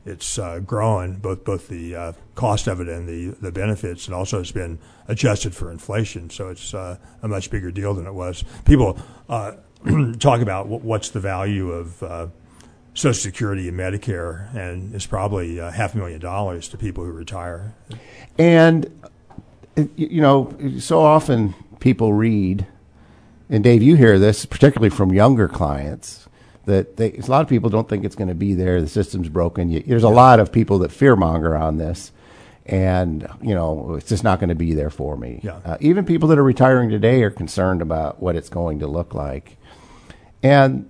it's 0.06 0.38
uh, 0.38 0.60
grown 0.60 1.16
both 1.16 1.44
both 1.44 1.68
the 1.68 1.96
uh, 1.96 2.14
cost 2.36 2.68
of 2.68 2.80
it 2.80 2.88
and 2.88 3.08
the, 3.08 3.36
the 3.42 3.52
benefits, 3.52 4.06
and 4.06 4.16
also 4.16 4.40
it's 4.40 4.52
been 4.52 4.78
adjusted 5.08 5.56
for 5.56 5.72
inflation. 5.72 6.30
So 6.30 6.50
it's 6.50 6.74
uh, 6.74 6.98
a 7.24 7.28
much 7.28 7.50
bigger 7.50 7.72
deal 7.72 7.94
than 7.94 8.06
it 8.06 8.14
was. 8.14 8.44
People 8.66 9.00
uh, 9.30 9.54
talk 10.20 10.42
about 10.42 10.68
what's 10.68 11.10
the 11.10 11.20
value 11.20 11.72
of 11.72 12.04
uh, 12.04 12.28
Social 12.94 13.14
Security 13.14 13.68
and 13.68 13.78
Medicare, 13.78 14.54
and 14.56 14.94
it's 14.94 15.08
probably 15.08 15.60
uh, 15.60 15.72
half 15.72 15.96
a 15.96 15.98
million 15.98 16.20
dollars 16.20 16.70
to 16.70 16.78
people 16.78 17.04
who 17.04 17.12
retire. 17.12 17.74
And 18.38 18.92
you 19.96 20.22
know, 20.22 20.56
so 20.80 21.02
often 21.02 21.54
people 21.80 22.14
read, 22.14 22.68
and 23.50 23.64
Dave, 23.64 23.82
you 23.82 23.96
hear 23.96 24.20
this 24.20 24.46
particularly 24.46 24.90
from 24.90 25.14
younger 25.14 25.48
clients 25.48 26.25
that 26.66 26.98
they, 26.98 27.14
a 27.14 27.26
lot 27.28 27.42
of 27.42 27.48
people 27.48 27.70
don't 27.70 27.88
think 27.88 28.04
it's 28.04 28.16
going 28.16 28.28
to 28.28 28.36
be 28.36 28.54
there. 28.54 28.82
The 28.82 28.88
system's 28.88 29.30
broken. 29.30 29.70
You, 29.70 29.82
there's 29.82 30.04
a 30.04 30.10
lot 30.10 30.40
of 30.40 30.52
people 30.52 30.80
that 30.80 30.92
fearmonger 30.92 31.60
on 31.60 31.78
this, 31.78 32.12
and 32.66 33.28
you 33.42 33.54
know, 33.54 33.96
it's 33.96 34.10
just 34.10 34.24
not 34.24 34.40
going 34.40 34.50
to 34.50 34.56
be 34.56 34.74
there 34.74 34.90
for 34.90 35.16
me. 35.18 35.42
Yeah. 35.44 35.60
Uh, 35.64 35.78
even 35.80 36.06
people 36.06 36.30
that 36.30 36.38
are 36.38 36.44
retiring 36.44 36.90
today 36.90 37.24
are 37.24 37.32
concerned 37.32 37.82
about 37.82 38.22
what 38.22 38.36
it's 38.36 38.50
going 38.50 38.80
to 38.80 38.88
look 38.88 39.14
like, 39.14 39.58
and 40.42 40.90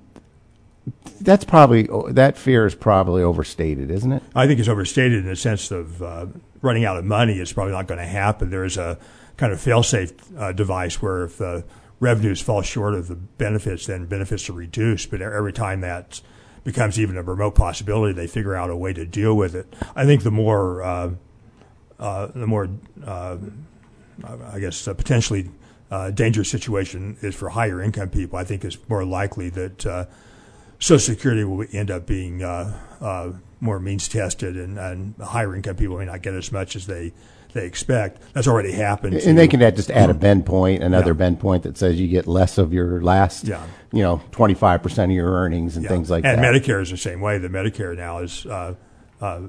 that's 1.20 1.44
probably 1.44 1.90
that 2.10 2.38
fear 2.38 2.66
is 2.66 2.76
probably 2.76 3.24
overstated, 3.24 3.92
isn't 3.92 4.12
it? 4.12 4.24
I 4.36 4.48
think 4.48 4.60
it's 4.60 4.70
overstated 4.70 5.20
in 5.20 5.26
the 5.26 5.36
sense 5.36 5.72
of 5.72 6.02
uh, 6.02 6.28
running 6.62 6.86
out 6.86 6.98
of 6.98 7.06
money. 7.06 7.40
It's 7.40 7.54
probably 7.54 7.74
not 7.74 7.88
going 7.88 8.00
to 8.00 8.06
happen. 8.06 8.50
There 8.50 8.66
is 8.66 8.78
a 8.78 8.98
kind 9.38 9.52
of 9.52 9.60
fail-safe 9.60 10.14
uh, 10.38 10.52
device 10.54 11.02
where 11.02 11.26
if 11.26 11.38
the 11.38 11.66
revenues 12.06 12.40
fall 12.40 12.62
short 12.62 12.94
of 12.94 13.08
the 13.08 13.16
benefits, 13.16 13.88
then 13.88 14.06
benefits 14.06 14.48
are 14.50 14.54
reduced. 14.54 15.10
But 15.10 15.22
every 15.22 15.52
time 15.52 15.82
that 15.82 16.22
becomes 16.64 17.00
even 17.00 17.18
a 17.18 17.24
remote 17.24 17.56
possibility, 17.56 18.14
they 18.14 18.28
figure 18.28 18.56
out 18.56 18.70
a 18.70 18.76
way 18.76 18.94
to 18.94 19.06
deal 19.06 19.36
with 19.36 19.56
it. 19.56 19.74
I 19.96 20.06
think 20.06 20.22
the 20.24 20.32
more 20.32 20.84
uh, 20.84 21.12
uh, 22.00 22.28
the 22.28 22.48
more 22.48 22.70
uh, 23.04 23.38
I 24.54 24.60
guess 24.60 24.88
uh, 24.88 24.94
potentially 24.94 25.50
uh, 25.90 26.12
dangerous 26.12 26.50
situation 26.50 27.18
is 27.22 27.34
for 27.34 27.50
higher 27.50 27.82
income 27.82 28.10
people. 28.10 28.38
I 28.38 28.44
think 28.44 28.64
it's 28.64 28.78
more 28.88 29.04
likely 29.04 29.50
that 29.50 29.86
uh, 29.86 30.06
Social 30.80 31.00
Security 31.00 31.44
will 31.44 31.66
end 31.72 31.90
up 31.90 32.06
being 32.06 32.40
more 33.62 33.80
means 33.80 34.08
tested, 34.08 34.58
and, 34.58 34.78
and 34.78 35.16
higher 35.18 35.56
income 35.56 35.76
people 35.76 35.98
may 35.98 36.06
not 36.06 36.22
get 36.22 36.36
as 36.36 36.52
much 36.52 36.76
as 36.76 36.86
they 36.86 37.14
they 37.56 37.66
expect. 37.66 38.22
That's 38.34 38.48
already 38.48 38.72
happened. 38.74 39.16
And 39.16 39.38
they 39.38 39.48
can 39.48 39.62
add, 39.62 39.76
just 39.78 39.90
add 39.90 40.10
a 40.10 40.14
bend 40.14 40.46
point, 40.46 40.84
another 40.84 41.12
Yeah. 41.12 41.14
bend 41.14 41.40
point 41.40 41.64
that 41.64 41.78
says 41.78 42.00
you 42.00 42.08
get 42.08 42.28
less 42.28 42.58
of 42.58 42.74
your 42.74 43.02
last, 43.02 43.46
Yeah. 43.46 43.64
you 43.94 44.04
know, 44.04 44.22
25% 44.32 45.06
of 45.06 45.12
your 45.12 45.32
earnings 45.32 45.76
and 45.78 45.84
yeah. 45.84 45.90
things 45.90 46.10
like 46.10 46.24
that. 46.24 46.36
and 46.36 46.44
that. 46.44 46.54
Medicare 46.54 46.82
is 46.82 46.92
the 46.92 46.98
same 46.98 47.22
way. 47.22 47.38
The 47.40 47.48
Medicare 47.48 47.96
now 47.98 48.20
is. 48.20 48.46
Uh, 48.46 48.76
uh, 49.22 49.40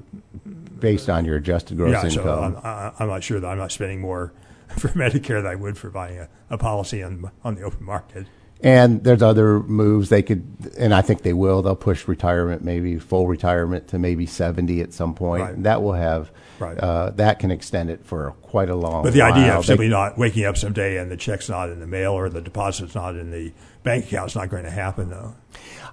based 0.79 1.09
on 1.09 1.25
your 1.25 1.35
adjusted 1.35 1.75
gross 1.77 1.91
yeah, 1.91 2.07
so 2.09 2.21
income. 2.21 2.55
I'm, 2.63 2.65
I- 2.65 2.91
I'm 2.99 3.07
not 3.09 3.21
sure 3.23 3.39
that 3.41 3.47
I'm 3.47 3.57
not 3.57 3.71
spending 3.73 3.99
more 3.99 4.31
for 4.77 4.87
Medicare 4.89 5.41
than 5.43 5.47
I 5.47 5.55
would 5.55 5.77
for 5.77 5.89
buying 5.89 6.17
a, 6.19 6.29
a 6.49 6.57
policy 6.57 7.03
on 7.03 7.29
on 7.43 7.55
the 7.55 7.63
open 7.63 7.83
market. 7.85 8.27
and 8.63 9.03
there's 9.03 9.21
other 9.21 9.59
moves 9.59 10.07
they 10.09 10.23
could, 10.23 10.43
and 10.79 10.93
I 10.93 11.01
think 11.01 11.21
they 11.23 11.33
will. 11.33 11.61
They'll 11.61 11.75
push 11.75 12.07
retirement, 12.07 12.63
maybe 12.63 12.97
full 12.97 13.27
retirement 13.27 13.89
to 13.89 13.99
maybe 13.99 14.25
70 14.25 14.79
at 14.81 14.93
some 14.93 15.13
point. 15.13 15.43
Right. 15.43 15.63
That 15.63 15.81
will 15.83 15.93
have, 15.93 16.31
Right. 16.59 16.77
uh, 16.77 17.11
that 17.17 17.39
can 17.39 17.51
extend 17.51 17.89
it 17.89 18.05
for 18.05 18.31
quite 18.41 18.69
a 18.69 18.75
long 18.75 18.93
time. 18.93 19.03
But 19.03 19.13
the 19.13 19.21
idea 19.21 19.47
while. 19.49 19.59
of 19.59 19.65
They- 19.65 19.73
simply 19.73 19.89
not 19.89 20.17
waking 20.17 20.45
up 20.45 20.57
someday 20.57 20.97
and 20.97 21.11
the 21.11 21.17
check's 21.17 21.49
not 21.49 21.69
in 21.69 21.79
the 21.79 21.87
mail 21.87 22.13
or 22.13 22.29
the 22.29 22.41
deposit's 22.41 22.95
not 22.95 23.15
in 23.15 23.31
the 23.31 23.51
bank 23.83 24.05
account 24.05 24.31
is 24.31 24.35
not 24.35 24.49
going 24.49 24.63
to 24.63 24.71
happen, 24.71 25.09
though. 25.09 25.35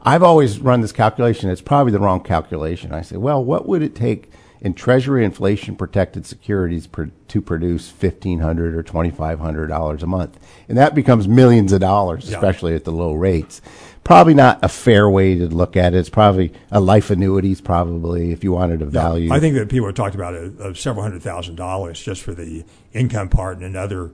I've 0.03 0.23
always 0.23 0.59
run 0.59 0.81
this 0.81 0.93
calculation. 0.93 1.49
It's 1.51 1.61
probably 1.63 1.93
the 1.93 2.01
wrong 2.01 2.23
calculation. 2.23 2.93
I 2.93 3.03
say, 3.03 3.17
well, 3.17 3.43
what 3.45 3.67
would 3.69 3.83
it 3.83 3.95
take 3.95 4.31
in 4.61 4.73
Treasury 4.75 5.25
inflation 5.25 5.77
protected 5.77 6.25
securities 6.27 6.87
per, 6.87 7.11
to 7.29 7.43
produce 7.43 7.91
1500 7.91 8.75
or 8.75 8.83
twenty 8.83 9.11
five 9.11 9.39
hundred 9.39 9.67
dollars 9.67 10.03
a 10.03 10.07
month, 10.07 10.39
and 10.69 10.79
that 10.79 10.95
becomes 10.95 11.29
millions 11.29 11.71
of 11.73 11.81
dollars, 11.81 12.31
Yeah. 12.31 12.37
especially 12.39 12.75
at 12.75 12.85
the 12.85 12.93
low 12.93 13.13
rates. 13.13 13.61
Probably 14.05 14.35
not 14.35 14.59
a 14.63 14.69
fair 14.69 15.09
way 15.09 15.35
to 15.37 15.49
look 15.49 15.77
at 15.77 15.95
it. 15.95 15.99
It's 15.99 16.11
probably 16.11 16.53
a 16.71 16.79
life 16.79 17.11
annuities, 17.11 17.63
probably 17.63 18.33
if 18.33 18.45
you 18.45 18.53
wanted 18.53 18.81
to 18.81 18.87
value. 18.87 19.33
I 19.33 19.41
think 19.41 19.55
that 19.55 19.71
people 19.71 19.87
have 19.87 19.95
talked 19.95 20.15
about 20.15 20.35
a, 20.35 20.53
of 20.59 20.79
several 20.79 21.03
hundred 21.03 21.23
thousand 21.23 21.57
dollars 21.57 22.03
just 22.03 22.23
for 22.23 22.35
the 22.35 22.65
income 22.93 23.31
part 23.31 23.57
and 23.57 23.65
another 23.65 24.13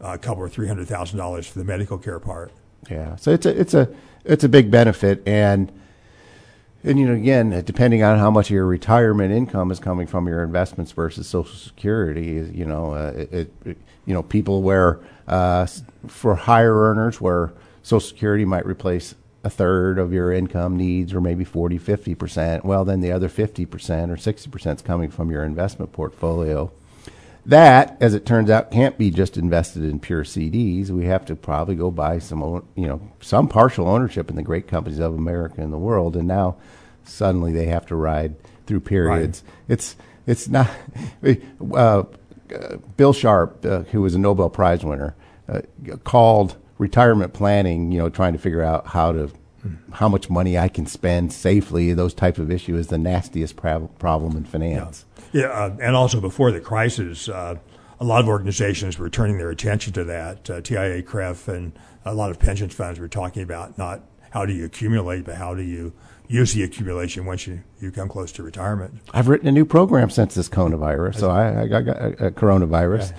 uh, 0.00 0.16
couple 0.16 0.42
or 0.42 0.48
three 0.48 0.66
hundred 0.66 0.88
thousand 0.88 1.18
dollars 1.18 1.46
for 1.46 1.60
the 1.60 1.64
medical 1.64 1.96
care 1.96 2.18
part. 2.18 2.50
Yeah, 2.90 3.16
so 3.16 3.30
it's 3.30 3.46
a 3.46 3.60
it's 3.60 3.74
a 3.74 3.94
it's 4.24 4.42
a 4.42 4.48
big 4.48 4.68
benefit, 4.68 5.22
and 5.26 5.70
and 6.82 6.98
you 6.98 7.06
know 7.06 7.14
again, 7.14 7.62
depending 7.64 8.02
on 8.02 8.18
how 8.18 8.30
much 8.30 8.50
of 8.50 8.54
your 8.54 8.66
retirement 8.66 9.32
income 9.32 9.70
is 9.70 9.78
coming 9.78 10.06
from 10.06 10.26
your 10.26 10.42
investments 10.42 10.92
versus 10.92 11.28
Social 11.28 11.54
Security, 11.54 12.50
you 12.52 12.64
know 12.64 12.94
uh, 12.94 13.12
it, 13.16 13.52
it 13.64 13.78
you 14.06 14.14
know 14.14 14.22
people 14.22 14.62
where 14.62 14.98
uh, 15.28 15.66
for 16.08 16.34
higher 16.34 16.74
earners 16.74 17.20
where 17.20 17.52
Social 17.82 18.00
Security 18.00 18.44
might 18.44 18.66
replace 18.66 19.14
a 19.42 19.50
third 19.50 19.98
of 19.98 20.12
your 20.12 20.32
income 20.32 20.76
needs 20.76 21.14
or 21.14 21.20
maybe 21.20 21.44
40 21.44 21.78
50 21.78 22.14
percent 22.14 22.64
well 22.64 22.84
then 22.84 23.00
the 23.00 23.10
other 23.10 23.28
50 23.28 23.64
percent 23.66 24.10
or 24.10 24.16
60 24.16 24.50
percent 24.50 24.80
is 24.80 24.82
coming 24.82 25.10
from 25.10 25.30
your 25.30 25.44
investment 25.44 25.92
portfolio 25.92 26.70
that, 27.46 27.96
as 28.00 28.14
it 28.14 28.26
turns 28.26 28.50
out, 28.50 28.70
can't 28.70 28.98
be 28.98 29.10
just 29.10 29.36
invested 29.36 29.84
in 29.84 29.98
pure 29.98 30.24
CDs. 30.24 30.90
We 30.90 31.06
have 31.06 31.24
to 31.26 31.36
probably 31.36 31.74
go 31.74 31.90
buy 31.90 32.18
some, 32.18 32.42
you 32.74 32.86
know, 32.86 33.00
some 33.20 33.48
partial 33.48 33.88
ownership 33.88 34.28
in 34.28 34.36
the 34.36 34.42
great 34.42 34.68
companies 34.68 34.98
of 34.98 35.14
America 35.14 35.60
and 35.60 35.72
the 35.72 35.78
world. 35.78 36.16
And 36.16 36.28
now, 36.28 36.56
suddenly, 37.04 37.52
they 37.52 37.66
have 37.66 37.86
to 37.86 37.96
ride 37.96 38.34
through 38.66 38.80
periods. 38.80 39.42
It's 39.68 39.96
it's 40.26 40.48
not. 40.48 40.70
Uh, 42.52 42.74
Bill 42.96 43.12
Sharpe, 43.12 43.64
uh, 43.64 43.82
who 43.92 44.02
was 44.02 44.16
a 44.16 44.18
Nobel 44.18 44.50
Prize 44.50 44.84
winner, 44.84 45.14
uh, 45.48 45.60
called 46.02 46.56
retirement 46.80 47.32
planning. 47.32 47.92
You 47.92 47.98
know, 47.98 48.08
trying 48.08 48.32
to 48.32 48.38
figure 48.38 48.62
out 48.62 48.88
how 48.88 49.12
to 49.12 49.30
how 49.92 50.08
much 50.08 50.30
money 50.30 50.58
I 50.58 50.68
can 50.68 50.86
spend 50.86 51.32
safely. 51.32 51.92
Those 51.92 52.14
type 52.14 52.38
of 52.38 52.50
issue 52.50 52.76
is 52.76 52.88
the 52.88 52.98
nastiest 52.98 53.56
prob- 53.56 53.96
problem 53.98 54.36
in 54.36 54.44
finance. 54.44 55.04
Yeah, 55.32 55.46
uh, 55.46 55.76
and 55.80 55.94
also 55.94 56.20
before 56.20 56.50
the 56.50 56.60
crisis, 56.60 57.28
uh, 57.28 57.56
a 58.00 58.04
lot 58.04 58.20
of 58.20 58.28
organizations 58.28 58.98
were 58.98 59.10
turning 59.10 59.38
their 59.38 59.50
attention 59.50 59.92
to 59.92 60.04
that. 60.04 60.48
Uh, 60.48 60.60
TIA, 60.62 61.02
CREF, 61.02 61.46
and 61.46 61.72
a 62.04 62.14
lot 62.14 62.30
of 62.30 62.38
pension 62.38 62.70
funds 62.70 62.98
were 62.98 63.08
talking 63.08 63.42
about 63.42 63.76
not 63.76 64.02
how 64.30 64.46
do 64.46 64.52
you 64.52 64.64
accumulate, 64.64 65.24
but 65.24 65.34
how 65.34 65.54
do 65.54 65.62
you 65.62 65.92
use 66.26 66.54
the 66.54 66.62
accumulation 66.62 67.26
once 67.26 67.46
you, 67.46 67.62
you 67.80 67.90
come 67.90 68.08
close 68.08 68.30
to 68.30 68.42
retirement. 68.42 68.94
I've 69.12 69.28
written 69.28 69.48
a 69.48 69.52
new 69.52 69.64
program 69.64 70.10
since 70.10 70.36
this 70.36 70.48
coronavirus. 70.48 71.18
So 71.18 71.28
I, 71.28 71.62
I 71.62 71.66
got, 71.66 71.84
got 71.84 71.96
a, 71.96 72.26
a 72.26 72.30
coronavirus. 72.30 73.12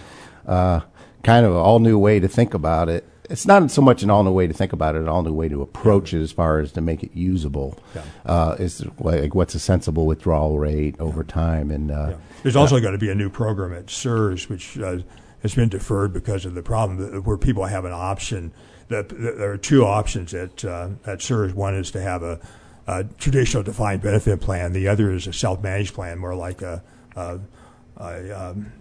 Uh, 0.47 0.79
kind 1.21 1.45
of 1.45 1.51
an 1.51 1.57
all 1.57 1.79
new 1.79 1.99
way 1.99 2.21
to 2.21 2.29
think 2.29 2.53
about 2.53 2.87
it. 2.87 3.05
It's 3.31 3.45
not 3.45 3.71
so 3.71 3.81
much 3.81 4.03
an 4.03 4.09
all 4.09 4.23
new 4.23 4.31
way 4.31 4.45
to 4.45 4.53
think 4.53 4.73
about 4.73 4.95
it, 4.95 5.01
an 5.01 5.07
all 5.07 5.23
new 5.23 5.31
way 5.33 5.47
to 5.47 5.61
approach 5.61 6.13
it 6.13 6.21
as 6.21 6.31
far 6.33 6.59
as 6.59 6.73
to 6.73 6.81
make 6.81 7.01
it 7.01 7.11
usable. 7.13 7.79
Yeah. 7.95 8.03
Uh, 8.25 8.55
is 8.59 8.85
like 8.99 9.33
what's 9.33 9.55
a 9.55 9.59
sensible 9.59 10.05
withdrawal 10.05 10.59
rate 10.59 10.95
over 10.99 11.23
time, 11.23 11.71
and 11.71 11.91
uh, 11.91 12.07
Yeah. 12.09 12.15
There's 12.43 12.55
also 12.55 12.79
going 12.79 12.93
to 12.93 12.99
be 12.99 13.09
a 13.09 13.15
new 13.15 13.29
program 13.29 13.73
at 13.73 13.89
SURS, 13.89 14.49
which 14.49 14.77
uh, 14.79 14.97
has 15.43 15.55
been 15.55 15.69
deferred 15.69 16.11
because 16.11 16.45
of 16.45 16.55
the 16.55 16.61
problem 16.61 16.97
that, 16.97 17.21
where 17.25 17.37
people 17.37 17.65
have 17.65 17.85
an 17.85 17.93
option. 17.93 18.51
That, 18.89 19.07
that 19.09 19.37
there 19.37 19.51
are 19.51 19.57
two 19.57 19.85
options 19.85 20.33
at 20.33 20.65
uh, 20.65 20.89
at 21.05 21.21
SURS. 21.21 21.53
One 21.53 21.75
is 21.75 21.91
to 21.91 22.01
have 22.01 22.23
a, 22.23 22.39
a 22.85 23.05
traditional 23.17 23.63
defined 23.63 24.01
benefit 24.01 24.41
plan. 24.41 24.73
The 24.73 24.89
other 24.89 25.11
is 25.11 25.27
a 25.27 25.33
self-managed 25.33 25.93
plan, 25.93 26.19
more 26.19 26.35
like 26.35 26.61
a, 26.61 26.83
a, 27.15 27.39
a 27.95 28.31
um, 28.49 28.73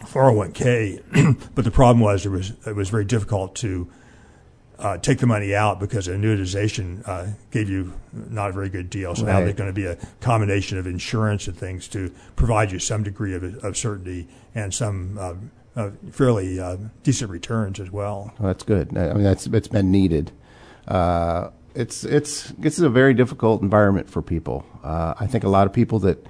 401k. 0.00 1.50
but 1.54 1.64
the 1.64 1.70
problem 1.70 2.00
was 2.00 2.26
it 2.26 2.30
was 2.30 2.52
it 2.66 2.74
was 2.74 2.90
very 2.90 3.04
difficult 3.04 3.54
to 3.56 3.88
uh, 4.78 4.98
take 4.98 5.18
the 5.18 5.26
money 5.26 5.54
out 5.54 5.80
because 5.80 6.06
annuitization 6.06 7.06
uh, 7.08 7.28
gave 7.50 7.68
you 7.70 7.92
not 8.12 8.50
a 8.50 8.52
very 8.52 8.68
good 8.68 8.90
deal. 8.90 9.14
So 9.14 9.24
now 9.24 9.34
Right. 9.34 9.44
there's 9.44 9.54
going 9.56 9.70
to 9.70 9.74
be 9.74 9.86
a 9.86 9.96
combination 10.20 10.76
of 10.78 10.86
insurance 10.86 11.48
and 11.48 11.56
things 11.56 11.88
to 11.88 12.12
provide 12.36 12.72
you 12.72 12.78
some 12.78 13.02
degree 13.02 13.34
of, 13.34 13.42
of 13.64 13.76
certainty 13.76 14.28
and 14.54 14.74
some 14.74 15.16
uh, 15.18 15.34
uh, 15.76 15.90
fairly 16.10 16.60
uh, 16.60 16.76
decent 17.02 17.30
returns 17.30 17.80
as 17.80 17.90
well. 17.90 18.34
Well, 18.38 18.48
that's 18.48 18.64
good. 18.64 18.96
I 18.96 19.14
mean, 19.14 19.22
that's 19.22 19.46
it's 19.46 19.68
been 19.68 19.90
needed. 19.90 20.30
Uh, 20.86 21.50
it's 21.74 22.04
it's 22.04 22.52
it's 22.62 22.78
a 22.78 22.88
very 22.88 23.14
difficult 23.14 23.62
environment 23.62 24.08
for 24.08 24.22
people. 24.22 24.64
Uh, 24.82 25.14
I 25.18 25.26
think 25.26 25.44
a 25.44 25.48
lot 25.48 25.66
of 25.66 25.72
people 25.72 25.98
that 26.00 26.26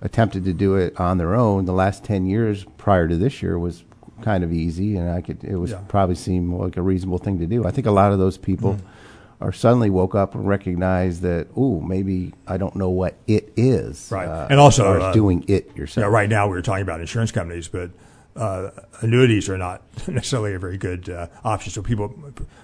attempted 0.00 0.44
to 0.44 0.52
do 0.52 0.76
it 0.76 0.98
on 1.00 1.18
their 1.18 1.34
own 1.34 1.64
the 1.64 1.72
last 1.72 2.04
ten 2.04 2.26
years 2.26 2.64
prior 2.76 3.08
to 3.08 3.16
this 3.16 3.42
year 3.42 3.58
was 3.58 3.84
kind 4.22 4.42
of 4.44 4.52
easy, 4.52 4.96
and 4.96 5.10
I 5.10 5.20
could 5.20 5.42
it 5.44 5.56
was 5.56 5.70
Yeah. 5.72 5.80
probably 5.88 6.14
seem 6.16 6.52
like 6.54 6.76
a 6.76 6.82
reasonable 6.82 7.18
thing 7.18 7.38
to 7.38 7.46
do. 7.46 7.64
I 7.66 7.70
think 7.70 7.86
a 7.86 7.90
lot 7.92 8.12
of 8.12 8.18
those 8.18 8.36
people 8.38 8.74
Mm-hmm. 8.74 9.44
are 9.44 9.52
suddenly 9.52 9.88
woke 9.90 10.14
up 10.16 10.34
and 10.34 10.48
recognized 10.48 11.22
that 11.22 11.46
oh 11.56 11.80
maybe 11.80 12.32
I 12.46 12.56
don't 12.56 12.74
know 12.74 12.90
what 12.90 13.14
it 13.28 13.52
is. 13.56 14.08
Right. 14.10 14.26
uh, 14.28 14.48
And 14.50 14.58
also, 14.58 14.82
as 14.82 14.86
far 14.88 14.96
as 14.98 15.02
uh, 15.04 15.12
doing 15.12 15.44
it 15.48 15.76
yourself. 15.76 16.02
Yeah, 16.04 16.10
right 16.10 16.28
now 16.28 16.46
we 16.48 16.54
were 16.54 16.62
talking 16.62 16.82
about 16.82 17.00
insurance 17.00 17.30
companies, 17.30 17.68
but 17.68 17.90
uh, 18.34 18.70
annuities 19.00 19.48
are 19.48 19.58
not 19.58 19.82
necessarily 20.08 20.54
a 20.54 20.58
very 20.58 20.78
good 20.78 21.08
uh, 21.08 21.26
option. 21.44 21.72
So 21.72 21.82
people, 21.82 22.14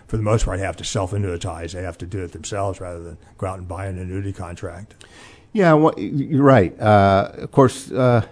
for 0.06 0.16
the 0.16 0.22
most 0.22 0.44
part, 0.44 0.58
have 0.60 0.76
to 0.76 0.84
self-annuitize. 0.84 1.72
They 1.72 1.82
have 1.82 1.98
to 1.98 2.06
do 2.06 2.22
it 2.22 2.30
themselves 2.32 2.80
rather 2.80 3.02
than 3.02 3.18
go 3.38 3.46
out 3.48 3.58
and 3.58 3.66
buy 3.68 3.86
an 3.86 3.98
annuity 3.98 4.32
contract. 4.32 4.94
Yeah, 5.54 5.74
well, 5.74 5.94
you're 5.96 6.42
right. 6.42 6.78
Uh, 6.80 7.30
of 7.34 7.52
course, 7.52 7.90
uh, 7.92 8.26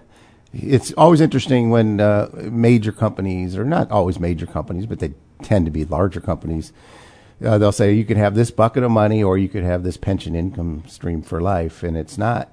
it's 0.52 0.92
always 0.94 1.20
interesting 1.20 1.70
when 1.70 2.00
uh, 2.00 2.28
major 2.50 2.90
companies, 2.90 3.56
or 3.56 3.64
not 3.64 3.90
always 3.92 4.18
major 4.18 4.44
companies, 4.44 4.86
but 4.86 4.98
they 4.98 5.14
tend 5.40 5.64
to 5.66 5.70
be 5.70 5.84
larger 5.84 6.20
companies. 6.20 6.72
Uh, 7.42 7.58
they'll 7.58 7.70
say 7.70 7.92
you 7.92 8.04
can 8.04 8.16
have 8.18 8.34
this 8.34 8.50
bucket 8.50 8.82
of 8.82 8.90
money, 8.90 9.22
or 9.22 9.38
you 9.38 9.48
could 9.48 9.62
have 9.62 9.84
this 9.84 9.96
pension 9.96 10.34
income 10.34 10.82
stream 10.88 11.22
for 11.22 11.40
life, 11.40 11.84
and 11.84 11.96
it's 11.96 12.18
not. 12.18 12.50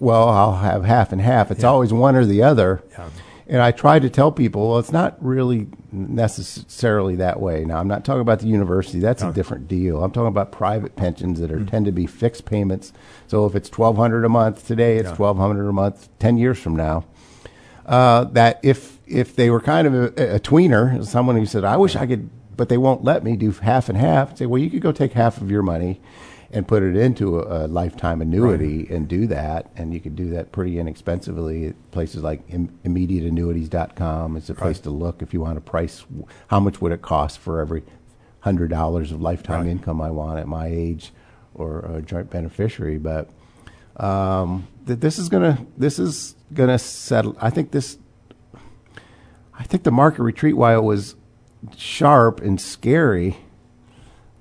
Well, 0.00 0.28
I'll 0.28 0.56
have 0.56 0.84
half 0.84 1.12
and 1.12 1.20
half. 1.20 1.52
It's 1.52 1.64
always 1.64 1.92
one 1.92 2.16
or 2.16 2.24
the 2.24 2.42
other. 2.42 2.82
Yeah. 2.90 3.08
And 3.48 3.62
I 3.62 3.70
try 3.70 4.00
to 4.00 4.10
tell 4.10 4.32
people, 4.32 4.70
well, 4.70 4.78
it's 4.80 4.90
not 4.90 5.16
really 5.24 5.68
necessarily 5.92 7.14
that 7.16 7.38
way. 7.40 7.64
Now, 7.64 7.78
I'm 7.78 7.86
not 7.86 8.04
talking 8.04 8.20
about 8.20 8.40
the 8.40 8.48
university. 8.48 8.98
That's 8.98 9.22
a 9.22 9.32
different 9.32 9.68
deal. 9.68 10.02
I'm 10.02 10.10
talking 10.10 10.26
about 10.28 10.50
private 10.50 10.96
pensions 10.96 11.38
that 11.38 11.52
are 11.52 11.64
tend 11.64 11.86
to 11.86 11.92
be 11.92 12.06
fixed 12.06 12.44
payments. 12.44 12.92
So 13.28 13.46
if 13.46 13.54
it's 13.54 13.70
1200 13.70 14.24
a 14.24 14.28
month 14.28 14.66
today, 14.66 14.96
it's 14.96 15.10
Yeah. 15.10 15.14
1200 15.16 15.68
a 15.68 15.72
month 15.72 16.08
10 16.18 16.38
years 16.38 16.58
from 16.58 16.74
now. 16.74 17.04
Uh, 17.84 18.24
that 18.24 18.58
if 18.64 18.98
if 19.06 19.36
they 19.36 19.48
were 19.48 19.60
kind 19.60 19.86
of 19.86 19.94
a, 19.94 20.34
a 20.34 20.40
tweener, 20.40 21.06
someone 21.06 21.36
who 21.36 21.46
said, 21.46 21.62
"I 21.62 21.76
wish 21.76 21.94
I 21.94 22.04
could," 22.04 22.28
but 22.56 22.68
they 22.68 22.76
won't 22.78 23.04
let 23.04 23.22
me 23.22 23.36
do 23.36 23.52
half 23.52 23.88
and 23.88 23.96
half. 23.96 24.36
Say, 24.38 24.46
well, 24.46 24.60
you 24.60 24.68
could 24.70 24.80
go 24.82 24.90
take 24.90 25.12
half 25.12 25.40
of 25.40 25.52
your 25.52 25.62
money 25.62 26.00
and 26.52 26.66
put 26.68 26.82
it 26.82 26.96
into 26.96 27.40
a, 27.40 27.66
a 27.66 27.68
lifetime 27.68 28.22
annuity 28.22 28.86
and 28.90 29.08
do 29.08 29.26
that, 29.26 29.70
and 29.76 29.92
you 29.92 30.00
could 30.00 30.14
do 30.16 30.30
that 30.30 30.52
pretty 30.52 30.78
inexpensively 30.78 31.66
at 31.68 31.90
places 31.90 32.22
like 32.22 32.42
Im- 32.48 32.78
immediateannuities.com 32.84 34.36
is 34.36 34.48
a 34.50 34.54
place 34.54 34.76
Right. 34.78 34.82
to 34.84 34.90
look 34.90 35.22
if 35.22 35.32
you 35.34 35.40
want 35.40 35.56
to 35.56 35.60
price 35.60 36.04
how 36.48 36.60
much 36.60 36.80
would 36.80 36.92
it 36.92 37.02
cost 37.02 37.38
for 37.38 37.60
every 37.60 37.82
hundred 38.40 38.70
dollars 38.70 39.10
of 39.12 39.20
lifetime 39.20 39.62
Right. 39.62 39.70
income 39.70 40.00
I 40.00 40.10
want 40.10 40.38
at 40.38 40.46
my 40.46 40.66
age 40.68 41.12
or 41.54 41.80
a 41.80 42.02
joint 42.02 42.30
beneficiary, 42.30 42.98
but 42.98 43.28
um, 43.96 44.68
that 44.84 45.00
this 45.00 45.18
is 45.18 45.28
gonna 45.28 45.66
this 45.76 45.98
is 45.98 46.36
gonna 46.52 46.78
settle. 46.78 47.36
I 47.40 47.50
think 47.50 47.70
this. 47.72 47.98
I 49.58 49.62
think 49.64 49.84
the 49.84 49.90
market 49.90 50.22
retreat, 50.22 50.54
while 50.56 50.78
it 50.78 50.84
was 50.84 51.16
sharp 51.76 52.40
and 52.42 52.60
scary, 52.60 53.38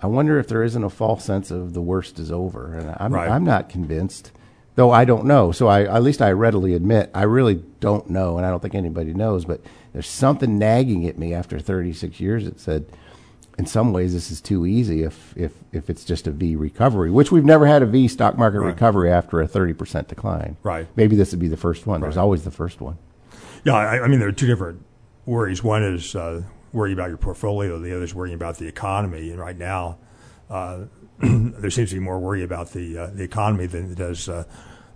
I 0.02 0.08
wonder 0.08 0.40
if 0.40 0.48
there 0.48 0.64
isn't 0.64 0.84
a 0.84 0.90
false 0.90 1.24
sense 1.24 1.52
of 1.52 1.74
the 1.74 1.82
worst 1.82 2.20
is 2.20 2.32
over, 2.32 2.74
and 2.76 2.96
I'm 3.00 3.14
Right. 3.14 3.30
I'm 3.30 3.44
not 3.44 3.70
convinced, 3.70 4.32
though 4.76 4.92
I 4.92 5.06
don't 5.06 5.26
know. 5.26 5.52
So 5.52 5.68
I 5.68 5.84
at 5.84 6.04
least 6.04 6.22
I 6.22 6.32
readily 6.32 6.74
admit 6.74 7.10
I 7.14 7.24
really 7.24 7.64
don't 7.80 8.10
know, 8.10 8.38
and 8.38 8.46
I 8.46 8.50
don't 8.50 8.62
think 8.62 8.76
anybody 8.76 9.14
knows. 9.14 9.46
But 9.46 9.62
there's 9.94 10.08
something 10.08 10.58
nagging 10.60 11.08
at 11.08 11.18
me 11.18 11.34
after 11.34 11.60
36 11.60 12.20
years 12.20 12.46
that 12.46 12.60
said, 12.60 12.86
in 13.58 13.66
some 13.66 13.94
ways, 13.94 14.12
this 14.14 14.30
is 14.32 14.42
too 14.42 14.66
easy. 14.66 15.04
If 15.04 15.34
if 15.38 15.54
if 15.72 15.90
it's 15.90 16.04
just 16.04 16.28
a 16.28 16.32
V 16.32 16.56
recovery, 16.58 17.10
which 17.10 17.32
we've 17.32 17.46
never 17.46 17.66
had 17.66 17.82
a 17.82 17.86
V 17.86 18.10
stock 18.10 18.38
market 18.38 18.60
Right. 18.60 18.68
recovery 18.68 19.10
after 19.10 19.40
a 19.42 19.48
30 19.48 19.74
percent 19.74 20.08
decline. 20.10 20.58
Right. 20.62 20.88
Maybe 20.98 21.16
this 21.16 21.32
would 21.32 21.40
be 21.40 21.48
the 21.48 21.56
first 21.58 21.88
one. 21.88 22.02
There's 22.02 22.18
always 22.18 22.44
the 22.44 22.52
first 22.52 22.82
one. 22.82 22.98
Yeah, 23.64 23.76
I, 23.76 24.04
I 24.04 24.08
mean 24.08 24.20
there 24.20 24.28
are 24.28 24.34
two 24.34 24.46
different 24.46 24.84
worries. 25.26 25.64
One 25.64 25.84
is 25.84 26.14
uh, 26.16 26.44
worrying 26.76 26.96
about 26.96 27.08
your 27.08 27.18
portfolio. 27.18 27.80
The 27.80 27.96
other 27.96 28.04
is 28.04 28.14
worrying 28.14 28.36
about 28.36 28.58
the 28.58 28.68
economy. 28.68 29.32
And 29.32 29.40
right 29.40 29.58
now, 29.58 29.98
uh, 30.50 30.86
there 31.20 31.72
seems 31.72 31.90
to 31.90 31.96
be 31.96 32.02
more 32.02 32.20
worry 32.20 32.44
about 32.44 32.72
the 32.72 32.98
uh, 32.98 33.08
the 33.08 33.24
economy 33.24 33.66
than 33.66 33.92
it 33.92 33.98
does 33.98 34.30
uh, 34.30 34.44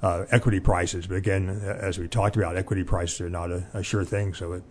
uh, 0.02 0.26
equity 0.30 0.60
prices. 0.60 1.08
But 1.08 1.16
again, 1.16 1.50
as 1.50 1.98
we 1.98 2.08
talked 2.08 2.36
about, 2.36 2.58
equity 2.58 2.84
prices 2.84 3.22
are 3.22 3.30
not 3.30 3.50
a, 3.52 3.66
a 3.74 3.82
sure 3.82 4.04
thing. 4.04 4.34
So 4.34 4.54
it, 4.54 4.64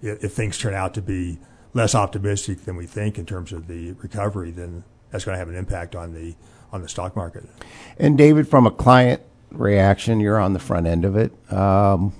if 0.00 0.24
if 0.24 0.32
things 0.32 0.56
turn 0.56 0.74
out 0.74 0.94
to 0.94 1.02
be 1.02 1.38
less 1.74 1.94
optimistic 1.94 2.64
than 2.64 2.76
we 2.76 2.86
think 2.86 3.18
in 3.18 3.26
terms 3.26 3.52
of 3.52 3.66
the 3.66 3.92
recovery, 3.92 4.52
then 4.52 4.84
that's 5.10 5.24
going 5.24 5.34
to 5.34 5.38
have 5.38 5.48
an 5.48 5.56
impact 5.56 5.96
on 5.96 6.14
the 6.14 6.34
on 6.72 6.80
the 6.82 6.88
stock 6.88 7.16
market. 7.16 7.44
And 7.98 8.16
David, 8.16 8.48
from 8.48 8.66
a 8.66 8.70
client 8.70 9.20
reaction, 9.50 10.20
you're 10.20 10.38
on 10.38 10.52
the 10.52 10.58
front 10.58 10.86
end 10.86 11.04
of 11.04 11.16
it. 11.16 11.32
Um, 11.52 12.12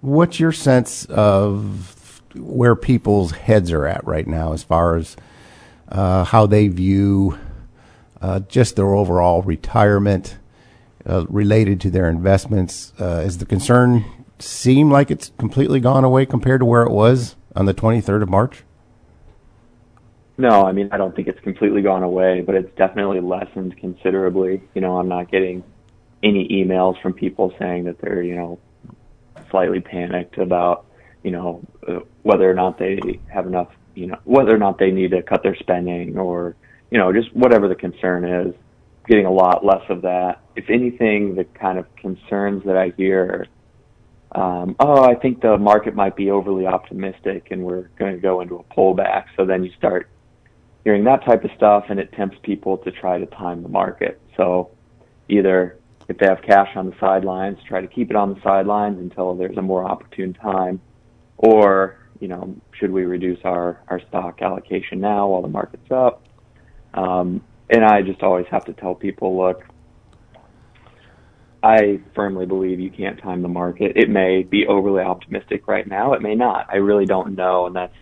what's 0.00 0.40
your 0.40 0.52
sense 0.52 1.04
of 1.06 1.99
where 2.34 2.76
people's 2.76 3.32
heads 3.32 3.72
are 3.72 3.86
at 3.86 4.04
right 4.06 4.26
now, 4.26 4.52
as 4.52 4.62
far 4.62 4.96
as 4.96 5.16
uh, 5.88 6.24
how 6.24 6.46
they 6.46 6.68
view 6.68 7.38
uh, 8.20 8.40
just 8.40 8.76
their 8.76 8.94
overall 8.94 9.42
retirement 9.42 10.38
uh, 11.06 11.26
related 11.28 11.80
to 11.82 11.90
their 11.90 12.08
investments? 12.08 12.92
Uh, 13.00 13.22
is 13.24 13.38
the 13.38 13.46
concern 13.46 14.04
seem 14.38 14.90
like 14.90 15.10
it's 15.10 15.32
completely 15.38 15.80
gone 15.80 16.04
away 16.04 16.26
compared 16.26 16.60
to 16.60 16.64
where 16.64 16.82
it 16.82 16.90
was 16.90 17.36
on 17.56 17.66
the 17.66 17.74
23rd 17.74 18.22
of 18.22 18.28
March? 18.28 18.64
No, 20.38 20.66
I 20.66 20.72
mean, 20.72 20.88
I 20.90 20.96
don't 20.96 21.14
think 21.14 21.28
it's 21.28 21.40
completely 21.40 21.82
gone 21.82 22.02
away, 22.02 22.40
but 22.40 22.54
it's 22.54 22.74
definitely 22.76 23.20
lessened 23.20 23.76
considerably. 23.76 24.62
You 24.74 24.80
know, 24.80 24.96
I'm 24.96 25.08
not 25.08 25.30
getting 25.30 25.62
any 26.22 26.48
emails 26.48 27.00
from 27.02 27.12
people 27.12 27.52
saying 27.58 27.84
that 27.84 28.00
they're, 28.00 28.22
you 28.22 28.36
know, 28.36 28.58
slightly 29.50 29.80
panicked 29.80 30.38
about, 30.38 30.86
you 31.22 31.30
know, 31.30 31.62
uh, 31.86 32.00
whether 32.22 32.50
or 32.50 32.54
not 32.54 32.78
they 32.78 33.20
have 33.28 33.46
enough, 33.46 33.68
you 33.94 34.06
know, 34.06 34.18
whether 34.24 34.54
or 34.54 34.58
not 34.58 34.78
they 34.78 34.90
need 34.90 35.10
to 35.12 35.22
cut 35.22 35.42
their 35.42 35.56
spending 35.56 36.18
or, 36.18 36.56
you 36.90 36.98
know, 36.98 37.12
just 37.12 37.34
whatever 37.34 37.68
the 37.68 37.74
concern 37.74 38.24
is. 38.24 38.54
Getting 39.08 39.26
a 39.26 39.32
lot 39.32 39.64
less 39.64 39.82
of 39.88 40.02
that. 40.02 40.40
If 40.54 40.70
anything, 40.70 41.34
the 41.34 41.44
kind 41.44 41.78
of 41.78 41.86
concerns 41.96 42.64
that 42.64 42.76
I 42.76 42.92
hear 42.96 43.48
um, 44.32 44.76
oh, 44.78 45.02
I 45.02 45.14
think 45.16 45.40
the 45.40 45.58
market 45.58 45.94
might 45.94 46.14
be 46.14 46.30
overly 46.30 46.66
optimistic 46.66 47.48
and 47.50 47.64
we're 47.64 47.88
going 47.98 48.14
to 48.14 48.20
go 48.20 48.40
into 48.40 48.56
a 48.56 48.64
pullback. 48.74 49.24
So 49.36 49.44
then 49.44 49.64
you 49.64 49.72
start 49.76 50.08
hearing 50.84 51.04
that 51.04 51.24
type 51.24 51.44
of 51.44 51.50
stuff 51.56 51.86
and 51.88 51.98
it 51.98 52.12
tempts 52.12 52.38
people 52.42 52.78
to 52.78 52.92
try 52.92 53.18
to 53.18 53.26
time 53.26 53.62
the 53.62 53.68
market. 53.68 54.20
So 54.36 54.70
either 55.28 55.78
if 56.08 56.18
they 56.18 56.26
have 56.26 56.42
cash 56.42 56.68
on 56.76 56.88
the 56.88 56.96
sidelines, 57.00 57.58
try 57.66 57.80
to 57.80 57.88
keep 57.88 58.10
it 58.10 58.16
on 58.16 58.34
the 58.34 58.40
sidelines 58.42 58.98
until 58.98 59.34
there's 59.34 59.56
a 59.56 59.62
more 59.62 59.84
opportune 59.84 60.32
time, 60.34 60.80
or, 61.42 61.96
you 62.20 62.28
know, 62.28 62.54
should 62.78 62.90
we 62.90 63.04
reduce 63.04 63.38
our, 63.44 63.80
our 63.88 63.98
stock 64.08 64.42
allocation 64.42 65.00
now 65.00 65.26
while 65.28 65.40
the 65.40 65.48
market's 65.48 65.90
up? 65.90 66.22
Um, 66.92 67.42
and 67.70 67.82
I 67.82 68.02
just 68.02 68.22
always 68.22 68.44
have 68.50 68.66
to 68.66 68.74
tell 68.74 68.94
people, 68.94 69.38
look, 69.38 69.64
I 71.62 72.00
firmly 72.14 72.44
believe 72.44 72.78
you 72.78 72.90
can't 72.90 73.20
time 73.22 73.40
the 73.40 73.48
market. 73.48 73.96
It 73.96 74.10
may 74.10 74.42
be 74.42 74.66
overly 74.66 75.02
optimistic 75.02 75.66
right 75.66 75.86
now. 75.86 76.12
It 76.12 76.20
may 76.20 76.34
not. 76.34 76.66
I 76.70 76.76
really 76.76 77.06
don't 77.06 77.34
know, 77.34 77.66
and 77.66 77.76
that's 77.76 77.94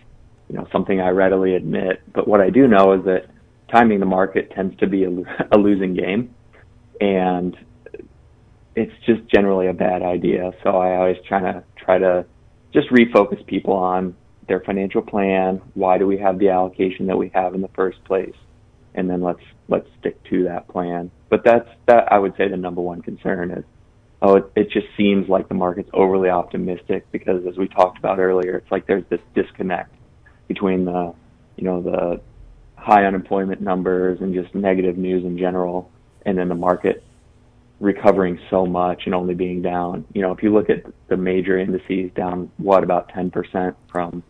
you 0.49 0.55
know 0.55 0.67
something 0.71 0.99
I 0.99 1.09
readily 1.09 1.55
admit. 1.55 2.01
But 2.13 2.27
what 2.27 2.39
I 2.39 2.49
do 2.49 2.67
know 2.67 2.93
is 2.93 3.03
that 3.05 3.27
timing 3.71 3.99
the 3.99 4.05
market 4.05 4.51
tends 4.51 4.77
to 4.79 4.87
be 4.87 5.03
a, 5.03 5.09
a 5.51 5.57
losing 5.57 5.93
game, 5.93 6.33
and 7.01 7.57
it's 8.75 8.93
just 9.05 9.27
generally 9.27 9.67
a 9.67 9.73
bad 9.73 10.03
idea. 10.03 10.51
So 10.63 10.69
I 10.69 10.95
always 10.95 11.17
try 11.27 11.41
to 11.41 11.63
try 11.75 11.97
to 11.97 12.25
just 12.73 12.89
refocus 12.89 13.45
people 13.45 13.73
on 13.73 14.15
their 14.47 14.59
financial 14.59 15.01
plan. 15.01 15.61
Why 15.73 15.97
do 15.97 16.07
we 16.07 16.17
have 16.17 16.39
the 16.39 16.49
allocation 16.49 17.07
that 17.07 17.17
we 17.17 17.31
have 17.33 17.53
in 17.53 17.61
the 17.61 17.69
first 17.69 18.03
place? 18.03 18.35
And 18.95 19.09
then 19.09 19.21
let's 19.21 19.41
let's 19.67 19.87
stick 19.99 20.21
to 20.25 20.45
that 20.45 20.67
plan. 20.67 21.11
But 21.29 21.43
that's 21.45 21.69
that 21.87 22.11
I 22.11 22.19
would 22.19 22.35
say 22.37 22.47
the 22.47 22.57
number 22.57 22.81
one 22.81 23.01
concern 23.01 23.51
is 23.51 23.63
oh 24.21 24.35
it, 24.35 24.51
it 24.55 24.71
just 24.71 24.87
seems 24.97 25.29
like 25.29 25.47
the 25.47 25.55
market's 25.55 25.89
overly 25.93 26.29
optimistic 26.29 27.09
because 27.11 27.45
as 27.47 27.57
we 27.57 27.67
talked 27.67 27.99
about 27.99 28.19
earlier, 28.19 28.57
it's 28.57 28.71
like 28.71 28.87
there's 28.87 29.05
this 29.09 29.21
disconnect 29.35 29.93
between 30.47 30.85
the 30.85 31.13
you 31.55 31.63
know 31.63 31.81
the 31.81 32.21
high 32.75 33.05
unemployment 33.05 33.61
numbers 33.61 34.19
and 34.21 34.33
just 34.33 34.55
negative 34.55 34.97
news 34.97 35.23
in 35.23 35.37
general 35.37 35.91
and 36.25 36.37
then 36.37 36.47
the 36.49 36.55
market 36.55 37.03
recovering 37.79 38.39
so 38.49 38.65
much 38.65 39.03
and 39.05 39.15
only 39.15 39.33
being 39.33 39.61
down. 39.61 40.05
You 40.13 40.21
know, 40.21 40.31
if 40.31 40.43
you 40.43 40.53
look 40.53 40.69
at 40.69 40.85
the 41.07 41.17
major 41.17 41.57
indices 41.57 42.11
down 42.15 42.51
what 42.57 42.83
about 42.83 43.09
10% 43.11 43.75
from 43.87 44.23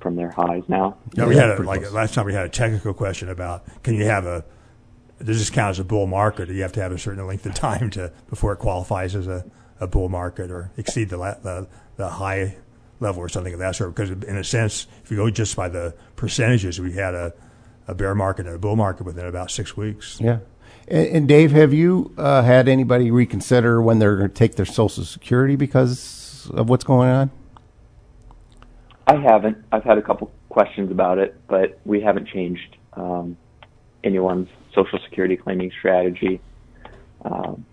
from 0.00 0.16
their 0.16 0.30
highs 0.30 0.64
now. 0.66 0.96
Yeah, 1.14 1.26
we 1.26 1.36
had 1.36 1.50
a, 1.50 1.62
like 1.62 1.92
last 1.92 2.14
time 2.14 2.26
we 2.26 2.34
had 2.34 2.44
a 2.44 2.48
technical 2.48 2.92
question 2.92 3.28
about 3.28 3.64
can 3.84 3.94
you 3.94 4.04
have 4.04 4.26
a 4.26 4.44
does 5.18 5.38
this 5.38 5.48
count 5.48 5.70
as 5.70 5.78
a 5.78 5.84
bull 5.84 6.08
market 6.08 6.46
Do 6.46 6.54
you 6.54 6.62
have 6.62 6.72
to 6.72 6.82
have 6.82 6.90
a 6.90 6.98
certain 6.98 7.24
length 7.24 7.46
of 7.46 7.54
time 7.54 7.88
to 7.90 8.12
before 8.28 8.52
it 8.52 8.56
qualifies 8.56 9.14
as 9.14 9.28
a, 9.28 9.44
a 9.80 9.86
bull 9.86 10.08
market 10.08 10.50
or 10.50 10.72
exceed 10.76 11.08
the, 11.08 11.16
the 11.16 11.68
the 11.96 12.08
high 12.08 12.56
level 12.98 13.22
or 13.22 13.28
something 13.28 13.52
of 13.52 13.60
that 13.60 13.76
sort 13.76 13.94
because 13.94 14.10
in 14.10 14.36
a 14.36 14.44
sense 14.44 14.88
if 15.04 15.10
you 15.10 15.16
go 15.16 15.30
just 15.30 15.54
by 15.54 15.68
the 15.68 15.94
percentages 16.16 16.80
we 16.80 16.92
had 16.92 17.14
a, 17.14 17.32
a 17.86 17.94
bear 17.94 18.14
market 18.14 18.46
and 18.46 18.56
a 18.56 18.58
bull 18.58 18.76
market 18.76 19.04
within 19.04 19.26
about 19.26 19.50
six 19.50 19.76
weeks 19.76 20.18
Yeah. 20.20 20.38
And, 20.88 21.06
and 21.08 21.28
Dave, 21.28 21.52
have 21.52 21.72
you 21.72 22.12
uh, 22.16 22.42
had 22.42 22.68
anybody 22.68 23.10
reconsider 23.10 23.80
when 23.80 23.98
they're 23.98 24.16
going 24.16 24.28
to 24.28 24.34
take 24.34 24.56
their 24.56 24.66
Social 24.66 25.04
Security 25.04 25.56
because 25.56 26.50
of 26.54 26.68
what's 26.68 26.84
going 26.84 27.08
on? 27.08 27.30
I 29.06 29.16
haven't. 29.16 29.64
I've 29.72 29.84
had 29.84 29.98
a 29.98 30.02
couple 30.02 30.30
questions 30.48 30.90
about 30.90 31.18
it, 31.18 31.40
but 31.48 31.78
we 31.84 32.00
haven't 32.00 32.28
changed 32.28 32.76
um, 32.94 33.36
anyone's 34.04 34.48
Social 34.74 34.98
Security 35.04 35.36
claiming 35.36 35.70
strategy 35.78 36.40
um, 37.24 37.64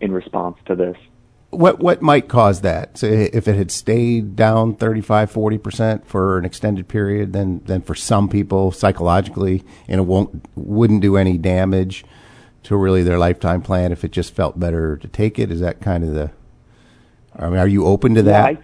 in 0.00 0.12
response 0.12 0.56
to 0.66 0.74
this. 0.74 0.96
What 1.50 1.78
what 1.78 2.02
might 2.02 2.28
cause 2.28 2.62
that? 2.62 2.98
So 2.98 3.06
if 3.06 3.46
it 3.46 3.54
had 3.54 3.70
stayed 3.70 4.34
down 4.34 4.74
35, 4.74 5.30
40 5.30 5.58
percent 5.58 6.06
for 6.06 6.36
an 6.36 6.44
extended 6.44 6.88
period, 6.88 7.32
then 7.32 7.62
then 7.66 7.80
for 7.82 7.94
some 7.94 8.28
people 8.28 8.72
psychologically, 8.72 9.62
and 9.86 10.00
it 10.00 10.04
won't 10.04 10.44
wouldn't 10.56 11.00
do 11.00 11.16
any 11.16 11.38
damage 11.38 12.04
to 12.64 12.76
really 12.76 13.02
their 13.02 13.18
lifetime 13.18 13.62
plan 13.62 13.92
if 13.92 14.04
it 14.04 14.10
just 14.10 14.34
felt 14.34 14.58
better 14.58 14.96
to 14.96 15.08
take 15.08 15.38
it. 15.38 15.50
Is 15.50 15.60
that 15.60 15.80
kind 15.80 16.02
of 16.02 16.14
the? 16.14 16.30
I 17.36 17.48
mean, 17.48 17.58
are 17.58 17.68
you 17.68 17.86
open 17.86 18.14
to 18.14 18.22
Yeah, 18.22 18.42
that? 18.44 18.58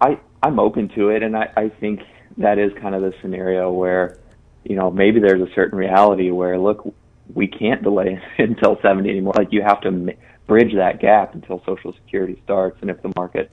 I, 0.00 0.08
I 0.10 0.20
I'm 0.42 0.58
open 0.58 0.88
to 0.96 1.10
it, 1.10 1.22
and 1.22 1.36
I, 1.36 1.50
I 1.56 1.68
think 1.68 2.00
that 2.38 2.58
is 2.58 2.72
kind 2.80 2.94
of 2.94 3.02
the 3.02 3.14
scenario 3.20 3.70
where, 3.72 4.18
you 4.64 4.74
know, 4.74 4.90
maybe 4.90 5.20
there's 5.20 5.40
a 5.40 5.52
certain 5.54 5.78
reality 5.78 6.30
where 6.30 6.58
look, 6.58 6.92
we 7.34 7.46
can't 7.46 7.82
delay 7.82 8.20
until 8.38 8.78
70 8.82 9.08
anymore. 9.08 9.34
Like 9.36 9.52
you 9.52 9.62
have 9.62 9.80
to 9.82 9.88
m- 9.88 10.10
bridge 10.46 10.74
that 10.74 11.00
gap 11.00 11.34
until 11.34 11.62
Social 11.64 11.92
Security 11.92 12.40
starts, 12.44 12.78
and 12.80 12.90
if 12.90 13.00
the 13.02 13.12
market, 13.16 13.50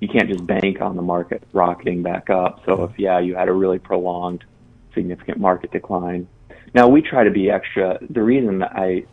you 0.00 0.08
can't 0.08 0.28
just 0.28 0.46
bank 0.46 0.80
on 0.80 0.96
the 0.96 1.02
market 1.02 1.42
rocketing 1.52 2.02
back 2.02 2.30
up. 2.30 2.62
So 2.64 2.84
if 2.84 2.98
yeah, 2.98 3.18
you 3.18 3.34
had 3.34 3.48
a 3.48 3.52
really 3.52 3.78
prolonged, 3.78 4.44
significant 4.94 5.38
market 5.38 5.70
decline. 5.70 6.26
Now 6.74 6.88
we 6.88 7.02
try 7.02 7.24
to 7.24 7.30
be 7.30 7.50
extra. 7.50 7.98
The 8.08 8.22
reason 8.22 8.60
that 8.60 8.72
I 8.74 9.04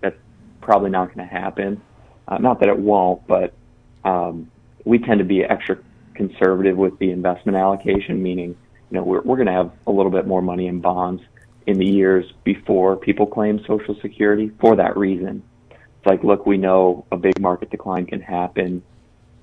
that's 0.00 0.16
probably 0.60 0.90
not 0.90 1.14
going 1.14 1.26
to 1.26 1.34
happen. 1.34 1.80
Uh, 2.26 2.38
not 2.38 2.60
that 2.60 2.68
it 2.68 2.78
won't, 2.78 3.26
but 3.26 3.54
um, 4.04 4.50
we 4.84 4.98
tend 4.98 5.18
to 5.18 5.24
be 5.24 5.42
extra 5.44 5.78
conservative 6.14 6.76
with 6.76 6.98
the 6.98 7.10
investment 7.10 7.56
allocation, 7.56 8.22
meaning 8.22 8.56
you 8.90 8.96
know 8.96 9.02
we're 9.02 9.22
we're 9.22 9.36
going 9.36 9.46
to 9.46 9.52
have 9.52 9.72
a 9.86 9.90
little 9.90 10.12
bit 10.12 10.26
more 10.26 10.42
money 10.42 10.66
in 10.66 10.80
bonds 10.80 11.22
in 11.66 11.78
the 11.78 11.86
years 11.86 12.24
before 12.44 12.96
people 12.96 13.26
claim 13.26 13.62
Social 13.66 13.94
Security 14.00 14.50
for 14.58 14.76
that 14.76 14.96
reason. 14.96 15.42
It's 15.70 16.06
like, 16.06 16.24
look, 16.24 16.46
we 16.46 16.56
know 16.56 17.04
a 17.12 17.16
big 17.16 17.38
market 17.40 17.70
decline 17.70 18.06
can 18.06 18.22
happen 18.22 18.82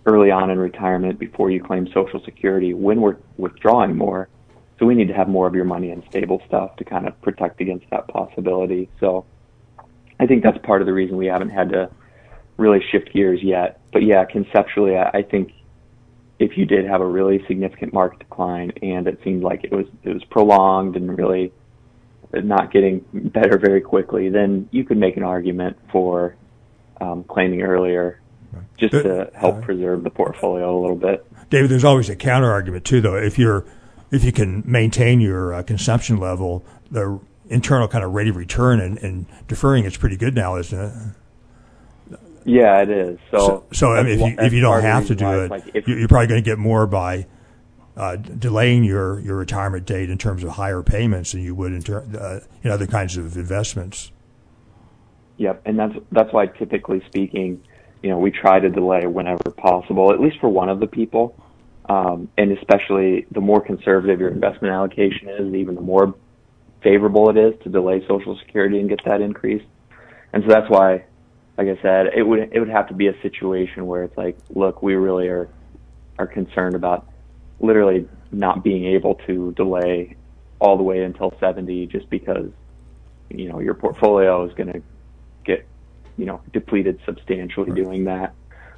early 0.08 0.32
on 0.32 0.50
in 0.50 0.58
retirement 0.58 1.20
before 1.20 1.52
you 1.52 1.64
claim 1.64 1.88
Social 1.94 2.20
Security 2.26 2.74
when 2.74 3.00
we're 3.00 3.18
withdrawing 3.38 3.96
more. 3.96 4.28
So 4.80 4.86
we 4.86 4.96
need 4.96 5.08
to 5.08 5.14
have 5.14 5.30
more 5.30 5.48
of 5.48 5.56
your 5.56 5.66
money 5.66 5.92
in 5.92 6.04
stable 6.10 6.42
stuff 6.48 6.76
to 6.78 6.84
kind 6.84 7.08
of 7.08 7.20
protect 7.22 7.62
against 7.62 7.90
that 7.92 8.08
possibility. 8.08 8.90
So 9.00 9.26
I 10.20 10.26
think 10.26 10.44
that's 10.44 10.58
part 10.60 10.82
of 10.82 10.86
the 10.86 10.94
reason 10.94 11.18
we 11.18 11.28
haven't 11.28 11.50
had 11.50 11.70
to 11.70 11.90
really 12.58 12.84
shift 12.92 13.14
gears 13.14 13.42
yet. 13.42 13.80
But 13.92 14.04
yeah, 14.04 14.26
conceptually, 14.26 14.98
I, 14.98 15.10
I 15.20 15.22
think 15.22 15.54
if 16.40 16.58
you 16.58 16.66
did 16.66 16.86
have 16.86 17.02
a 17.02 17.08
really 17.08 17.44
significant 17.48 17.94
market 17.94 18.20
decline 18.20 18.74
and 18.82 19.08
it 19.08 19.20
seemed 19.24 19.44
like 19.44 19.64
it 19.64 19.72
was 19.72 19.86
it 20.04 20.14
was 20.14 20.24
prolonged 20.26 20.96
and 20.98 21.18
really 21.18 21.54
not 22.34 22.72
getting 22.72 23.06
better 23.14 23.58
very 23.58 23.80
quickly, 23.80 24.30
then 24.30 24.68
you 24.72 24.84
could 24.84 24.98
make 24.98 25.16
an 25.16 25.24
argument 25.24 25.78
for 25.92 26.36
um, 27.00 27.24
claiming 27.24 27.62
earlier, 27.62 28.20
just 28.78 28.92
to 28.92 29.30
help 29.34 29.62
preserve 29.62 30.04
the 30.04 30.10
portfolio 30.10 30.78
a 30.78 30.80
little 30.80 30.96
bit. 30.98 31.26
David, 31.50 31.70
there's 31.70 31.86
always 31.86 32.10
a 32.10 32.16
counter 32.16 32.52
argument 32.52 32.84
too, 32.84 33.00
though. 33.00 33.16
If 33.16 33.38
you're 33.40 33.66
if 34.16 34.24
you 34.24 34.32
can 34.32 34.64
maintain 34.66 35.20
your 35.22 35.54
uh, 35.54 35.64
consumption 35.64 36.18
level, 36.18 36.66
the 36.90 37.20
internal 37.50 37.88
kind 37.88 38.04
of 38.04 38.14
rate 38.14 38.28
of 38.28 38.36
return 38.36 38.80
and, 38.80 38.98
and 39.00 39.26
deferring 39.48 39.84
is 39.86 39.98
pretty 39.98 40.18
good 40.18 40.34
now, 40.34 40.56
isn't 40.56 40.80
it? 40.80 40.94
Yeah, 42.46 42.82
it 42.82 42.90
is. 42.90 43.20
So, 43.32 43.38
So, 43.38 43.64
so 43.74 43.92
I 43.94 44.04
mean, 44.04 44.14
if 44.14 44.20
you 44.20 44.36
if 44.46 44.54
you 44.54 44.62
don't 44.62 44.72
part 44.72 44.78
of 44.80 44.84
the 44.84 44.90
have 44.90 45.08
to 45.08 45.16
do 45.16 45.40
it, 45.44 45.52
like 45.52 45.64
if- 45.76 45.88
you- 45.88 45.96
you're 45.96 46.08
probably 46.08 46.28
going 46.28 46.44
to 46.44 46.48
get 46.50 46.58
more 46.60 46.86
by 46.88 47.26
uh, 47.98 48.18
delaying 48.18 48.84
your, 48.84 49.20
your 49.22 49.36
retirement 49.38 49.86
date 49.86 50.10
in 50.10 50.18
terms 50.18 50.44
of 50.44 50.52
higher 50.52 50.84
payments 50.84 51.32
than 51.32 51.42
you 51.42 51.56
would 51.56 51.72
in, 51.72 51.82
ter- 51.82 52.06
uh, 52.20 52.40
in 52.64 52.70
other 52.70 52.86
kinds 52.86 53.16
of 53.18 53.36
investments. 53.38 54.12
Yep, 55.38 55.62
and 55.66 55.78
that's 55.80 55.94
that's 56.12 56.32
why 56.34 56.46
typically 56.48 57.02
speaking, 57.08 57.62
you 58.04 58.10
know, 58.10 58.18
we 58.18 58.32
try 58.32 58.60
to 58.60 58.70
delay 58.70 59.06
whenever 59.08 59.50
possible, 59.58 60.12
at 60.14 60.20
least 60.22 60.40
for 60.40 60.50
one 60.50 60.70
of 60.70 60.80
the 60.80 60.88
people, 60.88 61.36
um, 61.90 62.30
and 62.38 62.52
especially 62.58 63.26
the 63.32 63.42
more 63.42 63.62
conservative 63.62 64.20
your 64.20 64.30
investment 64.30 64.74
allocation 64.74 65.30
is, 65.30 65.54
even 65.54 65.76
the 65.76 65.82
more 65.82 66.16
favorable 66.82 67.30
it 67.30 67.38
is 67.38 67.54
to 67.64 67.70
delay 67.70 68.06
Social 68.08 68.38
Security 68.46 68.80
and 68.80 68.90
get 68.90 69.00
that 69.06 69.22
increase. 69.22 69.64
And 70.34 70.44
so 70.44 70.50
that's 70.50 70.70
why, 70.70 71.06
like 71.58 71.68
I 71.68 71.82
said, 71.82 72.08
it 72.16 72.24
would 72.24 72.52
it 72.52 72.60
would 72.60 72.70
have 72.70 72.88
to 72.90 72.94
be 72.94 73.08
a 73.08 73.22
situation 73.22 73.86
where 73.86 74.04
it's 74.04 74.18
like, 74.18 74.38
look, 74.50 74.82
we 74.82 74.96
really 74.96 75.28
are 75.28 75.50
are 76.18 76.28
concerned 76.28 76.76
about 76.76 77.08
literally 77.60 78.08
not 78.32 78.64
being 78.64 78.86
able 78.86 79.16
to 79.28 79.54
delay 79.54 80.16
all 80.60 80.78
the 80.78 80.84
way 80.84 81.04
until 81.04 81.34
70 81.40 81.88
just 81.88 82.10
because 82.10 82.50
you 83.30 83.50
know 83.50 83.60
your 83.60 83.74
portfolio 83.74 84.46
is 84.46 84.54
going 84.54 84.72
to 84.72 84.82
get 85.44 85.66
you 86.18 86.26
know 86.26 86.42
depleted 86.54 87.00
substantially 87.06 87.72
doing 87.72 88.06
that 88.06 88.34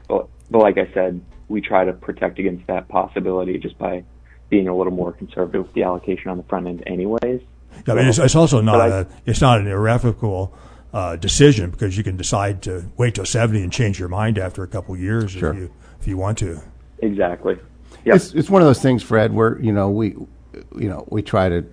but 0.07 0.27
but 0.49 0.59
like 0.59 0.77
i 0.77 0.91
said 0.93 1.21
we 1.49 1.62
try 1.62 1.86
to 1.86 1.93
protect 1.93 2.39
against 2.39 2.65
that 2.67 2.88
possibility 2.88 3.57
just 3.57 3.77
by 3.77 4.03
being 4.49 4.67
a 4.67 4.75
little 4.75 4.93
more 4.93 5.12
conservative 5.12 5.63
with 5.65 5.73
the 5.73 5.83
allocation 5.83 6.29
on 6.29 6.38
the 6.38 6.43
front 6.43 6.67
end 6.67 6.83
anyways 6.88 7.41
I 7.88 7.93
mean, 7.93 8.07
it's, 8.07 8.17
it's 8.17 8.36
also 8.36 8.62
not 8.62 8.73
But 8.77 8.91
I- 8.91 8.99
a 9.01 9.05
it's 9.25 9.41
not 9.41 9.60
an 9.60 9.67
irrevocable 9.67 10.53
uh, 10.93 11.15
decision 11.17 11.69
because 11.69 11.97
you 11.97 12.03
can 12.03 12.17
decide 12.17 12.62
to 12.63 12.86
wait 12.97 13.15
till 13.15 13.25
seventy 13.25 13.62
and 13.62 13.71
change 13.71 13.99
your 13.99 14.10
mind 14.10 14.38
after 14.39 14.63
a 14.63 14.67
couple 14.67 14.95
of 14.95 15.01
years 15.01 15.31
Sure. 15.31 15.51
if 15.51 15.57
you 15.57 15.71
if 15.99 16.07
you 16.07 16.17
want 16.17 16.38
to. 16.39 16.62
exactly 16.99 17.57
yep. 18.05 18.15
It's 18.15 18.33
it's 18.33 18.49
one 18.49 18.62
of 18.62 18.67
those 18.67 18.81
things, 18.81 19.03
Fred, 19.03 19.33
where 19.33 19.60
you 19.62 19.71
know 19.73 19.89
we, 19.91 20.15
you 20.75 20.89
know, 20.89 21.05
we 21.10 21.21
try 21.21 21.49
to 21.49 21.65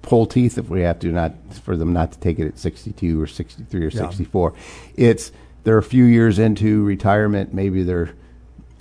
pull 0.00 0.26
teeth 0.26 0.58
if 0.58 0.68
we 0.68 0.80
have 0.80 0.98
to, 1.00 1.08
not 1.12 1.34
for 1.62 1.76
them 1.76 1.92
not 1.92 2.12
to 2.12 2.18
take 2.18 2.38
it 2.40 2.46
at 2.48 2.58
sixty 2.58 2.92
two 2.92 3.20
or 3.20 3.26
sixty 3.26 3.62
three 3.62 3.84
or 3.84 3.90
Yeah. 3.90 4.00
sixty 4.00 4.24
four. 4.24 4.54
It's 4.96 5.30
they're 5.64 5.78
a 5.78 5.82
few 5.82 6.04
years 6.04 6.38
into 6.40 6.82
retirement, 6.82 7.52
maybe 7.54 7.82
they're 7.84 8.14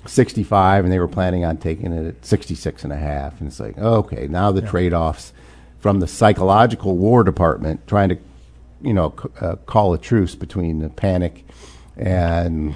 sixty 0.05 0.43
five 0.43 0.83
and 0.83 0.91
they 0.91 0.99
were 0.99 1.07
planning 1.07 1.45
on 1.45 1.57
taking 1.57 1.93
it 1.93 2.07
at 2.07 2.25
66 2.25 2.83
and 2.83 2.91
a 2.91 2.97
half 2.97 3.39
and 3.39 3.47
it's 3.47 3.59
like 3.59 3.77
okay 3.77 4.27
now 4.27 4.51
the 4.51 4.61
trade-offs 4.61 5.31
from 5.79 5.99
the 5.99 6.07
psychological 6.07 6.97
war 6.97 7.23
department 7.23 7.85
trying 7.87 8.09
to 8.09 8.17
you 8.81 8.93
know 8.93 9.13
c- 9.21 9.29
uh, 9.41 9.55
call 9.67 9.93
a 9.93 9.97
truce 9.97 10.33
between 10.35 10.79
the 10.79 10.89
panic 10.89 11.45
and 11.97 12.75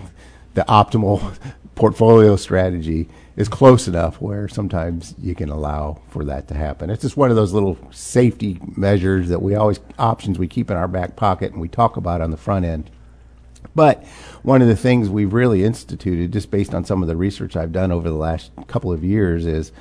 the 0.54 0.64
optimal 0.64 1.36
portfolio 1.76 2.36
strategy 2.36 3.08
is 3.36 3.50
close 3.50 3.88
enough 3.88 4.22
where 4.22 4.48
sometimes 4.48 5.14
you 5.20 5.36
can 5.36 5.50
allow 5.50 6.00
for 6.10 6.24
that 6.24 6.48
to 6.48 6.54
happen. 6.54 6.90
It's 6.90 7.02
just 7.02 7.18
one 7.18 7.30
of 7.30 7.36
those 7.36 7.52
little 7.52 7.78
safety 7.92 8.60
measures 8.78 9.28
that 9.28 9.42
we 9.42 9.56
always 9.56 9.80
options 10.00 10.40
we 10.40 10.48
keep 10.48 10.72
in 10.72 10.78
our 10.78 10.88
back 10.88 11.18
pocket 11.18 11.52
and 11.52 11.60
we 11.60 11.68
talk 11.68 11.98
about 11.98 12.22
on 12.22 12.32
the 12.32 12.38
front 12.38 12.66
end. 12.66 12.90
But 13.76 14.04
one 14.42 14.62
of 14.62 14.68
the 14.68 14.76
things 14.76 15.10
we've 15.10 15.34
really 15.34 15.64
instituted, 15.64 16.32
just 16.32 16.50
based 16.50 16.74
on 16.74 16.86
some 16.86 17.02
of 17.02 17.08
the 17.08 17.18
research 17.18 17.56
I've 17.56 17.74
done 17.74 17.92
over 17.92 18.10
the 18.10 18.16
last 18.16 18.52
couple 18.68 18.92
of 18.92 19.04
years, 19.04 19.46
is 19.46 19.72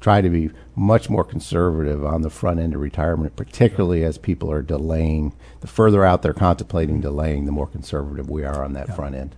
try 0.00 0.20
to 0.20 0.30
be 0.30 0.50
much 0.74 1.08
more 1.08 1.22
conservative 1.22 2.04
on 2.04 2.22
the 2.22 2.30
front 2.30 2.58
end 2.58 2.74
of 2.74 2.80
retirement, 2.80 3.36
particularly 3.36 4.04
as 4.04 4.18
people 4.18 4.50
are 4.50 4.62
delaying. 4.62 5.34
The 5.60 5.66
further 5.66 6.04
out 6.04 6.22
they're 6.22 6.32
contemplating 6.32 7.00
delaying, 7.00 7.46
the 7.46 7.52
more 7.52 7.66
conservative 7.66 8.28
we 8.28 8.44
are 8.44 8.64
on 8.64 8.72
that 8.72 8.96
front 8.96 9.14
end. 9.14 9.36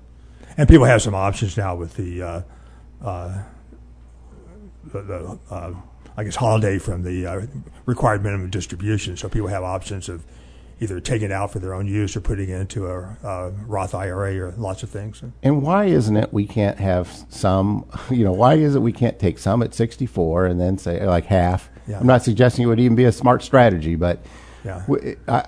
And 0.56 0.68
people 0.68 0.86
have 0.86 1.02
some 1.02 1.14
options 1.14 1.56
now 1.56 1.74
with 1.74 1.94
the, 1.94 2.22
uh, 2.22 2.42
uh, 3.02 3.42
the, 4.84 5.02
the 5.02 5.38
uh, 5.50 5.74
I 6.16 6.24
guess, 6.24 6.36
holiday 6.36 6.78
from 6.78 7.02
the 7.02 7.26
uh, 7.26 7.46
required 7.86 8.22
minimum 8.22 8.50
distribution. 8.50 9.16
So 9.16 9.28
people 9.28 9.48
have 9.48 9.64
options 9.64 10.08
of 10.08 10.24
either 10.80 11.00
taking 11.00 11.26
it 11.26 11.32
out 11.32 11.52
for 11.52 11.58
their 11.60 11.72
own 11.74 11.86
use 11.86 12.16
or 12.16 12.20
putting 12.20 12.48
it 12.50 12.60
into 12.60 12.86
a, 12.86 13.16
uh 13.22 13.50
Roth 13.66 13.94
IRA 13.94 14.36
or 14.38 14.52
lots 14.58 14.82
of 14.82 14.90
things. 14.90 15.22
And 15.42 15.62
why 15.62 15.84
isn't 15.86 16.16
it 16.16 16.32
we 16.32 16.46
can't 16.46 16.78
have 16.78 17.08
some, 17.28 17.86
you 18.10 18.24
know, 18.24 18.32
why 18.32 18.54
is 18.54 18.74
it 18.74 18.82
we 18.82 18.92
can't 18.92 19.18
take 19.18 19.38
some 19.38 19.62
at 19.62 19.74
64 19.74 20.46
and 20.46 20.60
then 20.60 20.78
say 20.78 21.04
like 21.06 21.26
half? 21.26 21.70
Yeah. 21.86 22.00
I'm 22.00 22.06
not 22.06 22.22
suggesting 22.22 22.64
it 22.64 22.66
would 22.68 22.80
even 22.80 22.96
be 22.96 23.04
a 23.04 23.12
smart 23.12 23.42
strategy, 23.42 23.94
but 23.94 24.24
Yeah. 24.64 24.82
I, 25.28 25.44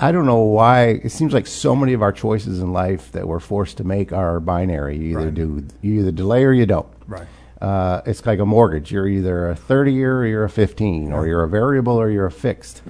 I 0.00 0.12
don't 0.12 0.24
know 0.24 0.40
why 0.40 1.00
it 1.04 1.10
seems 1.10 1.34
like 1.34 1.46
so 1.46 1.76
many 1.76 1.92
of 1.92 2.00
our 2.02 2.10
choices 2.12 2.60
in 2.60 2.72
life 2.72 3.12
that 3.12 3.28
we're 3.28 3.38
forced 3.40 3.76
to 3.76 3.84
make 3.84 4.12
are 4.14 4.40
binary. 4.40 4.96
You 4.96 5.18
either 5.18 5.26
Right. 5.26 5.34
do, 5.34 5.64
you 5.82 6.00
either 6.00 6.10
delay 6.10 6.42
or 6.44 6.52
you 6.52 6.64
don't. 6.66 6.88
Right. 7.06 7.26
uh, 7.60 8.00
it's 8.06 8.24
like 8.24 8.38
a 8.38 8.46
mortgage. 8.46 8.90
You're 8.90 9.06
either 9.06 9.50
a 9.50 9.54
30 9.54 9.92
year 9.92 10.18
or 10.20 10.26
you're 10.26 10.44
a 10.44 10.48
15, 10.50 11.12
or 11.12 11.26
you're 11.26 11.42
a 11.42 11.48
variable 11.48 11.92
or 12.00 12.08
you're 12.10 12.24
a 12.26 12.30
fixed. 12.32 12.80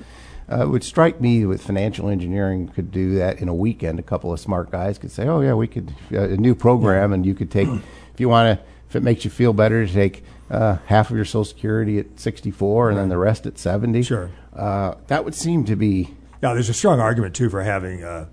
Uh, 0.50 0.62
it 0.64 0.68
would 0.68 0.84
strike 0.84 1.20
me 1.20 1.46
with 1.46 1.62
financial 1.62 2.08
engineering 2.08 2.68
could 2.68 2.90
do 2.90 3.14
that 3.14 3.40
in 3.40 3.48
a 3.48 3.54
weekend. 3.54 3.98
A 3.98 4.02
couple 4.02 4.32
of 4.32 4.38
smart 4.38 4.70
guys 4.70 4.98
could 4.98 5.10
say, 5.10 5.26
"Oh 5.26 5.40
yeah, 5.40 5.54
we 5.54 5.66
could 5.66 5.94
uh, 6.12 6.28
a 6.28 6.36
new 6.36 6.54
program, 6.54 7.12
and 7.12 7.24
you 7.24 7.34
could 7.34 7.50
take 7.50 7.68
if 7.68 8.20
you 8.20 8.28
want 8.28 8.58
to, 8.58 8.64
if 8.88 8.96
it 8.96 9.02
makes 9.02 9.24
you 9.24 9.30
feel 9.30 9.52
better 9.52 9.86
to 9.86 9.92
take 9.92 10.22
uh, 10.50 10.76
half 10.86 11.10
of 11.10 11.16
your 11.16 11.24
Social 11.24 11.44
Security 11.44 11.98
at 11.98 12.20
64 12.20 12.90
and 12.90 12.98
then 12.98 13.08
the 13.08 13.18
rest 13.18 13.46
at 13.46 13.58
70." 13.58 14.02
Sure. 14.02 14.30
Uh, 14.54 14.94
that 15.06 15.24
would 15.24 15.34
seem 15.34 15.64
to 15.64 15.76
be 15.76 16.14
Now, 16.42 16.52
there's 16.54 16.68
a 16.68 16.74
strong 16.74 17.00
argument 17.00 17.34
too 17.34 17.48
for 17.48 17.62
having 17.62 18.02
a, 18.04 18.28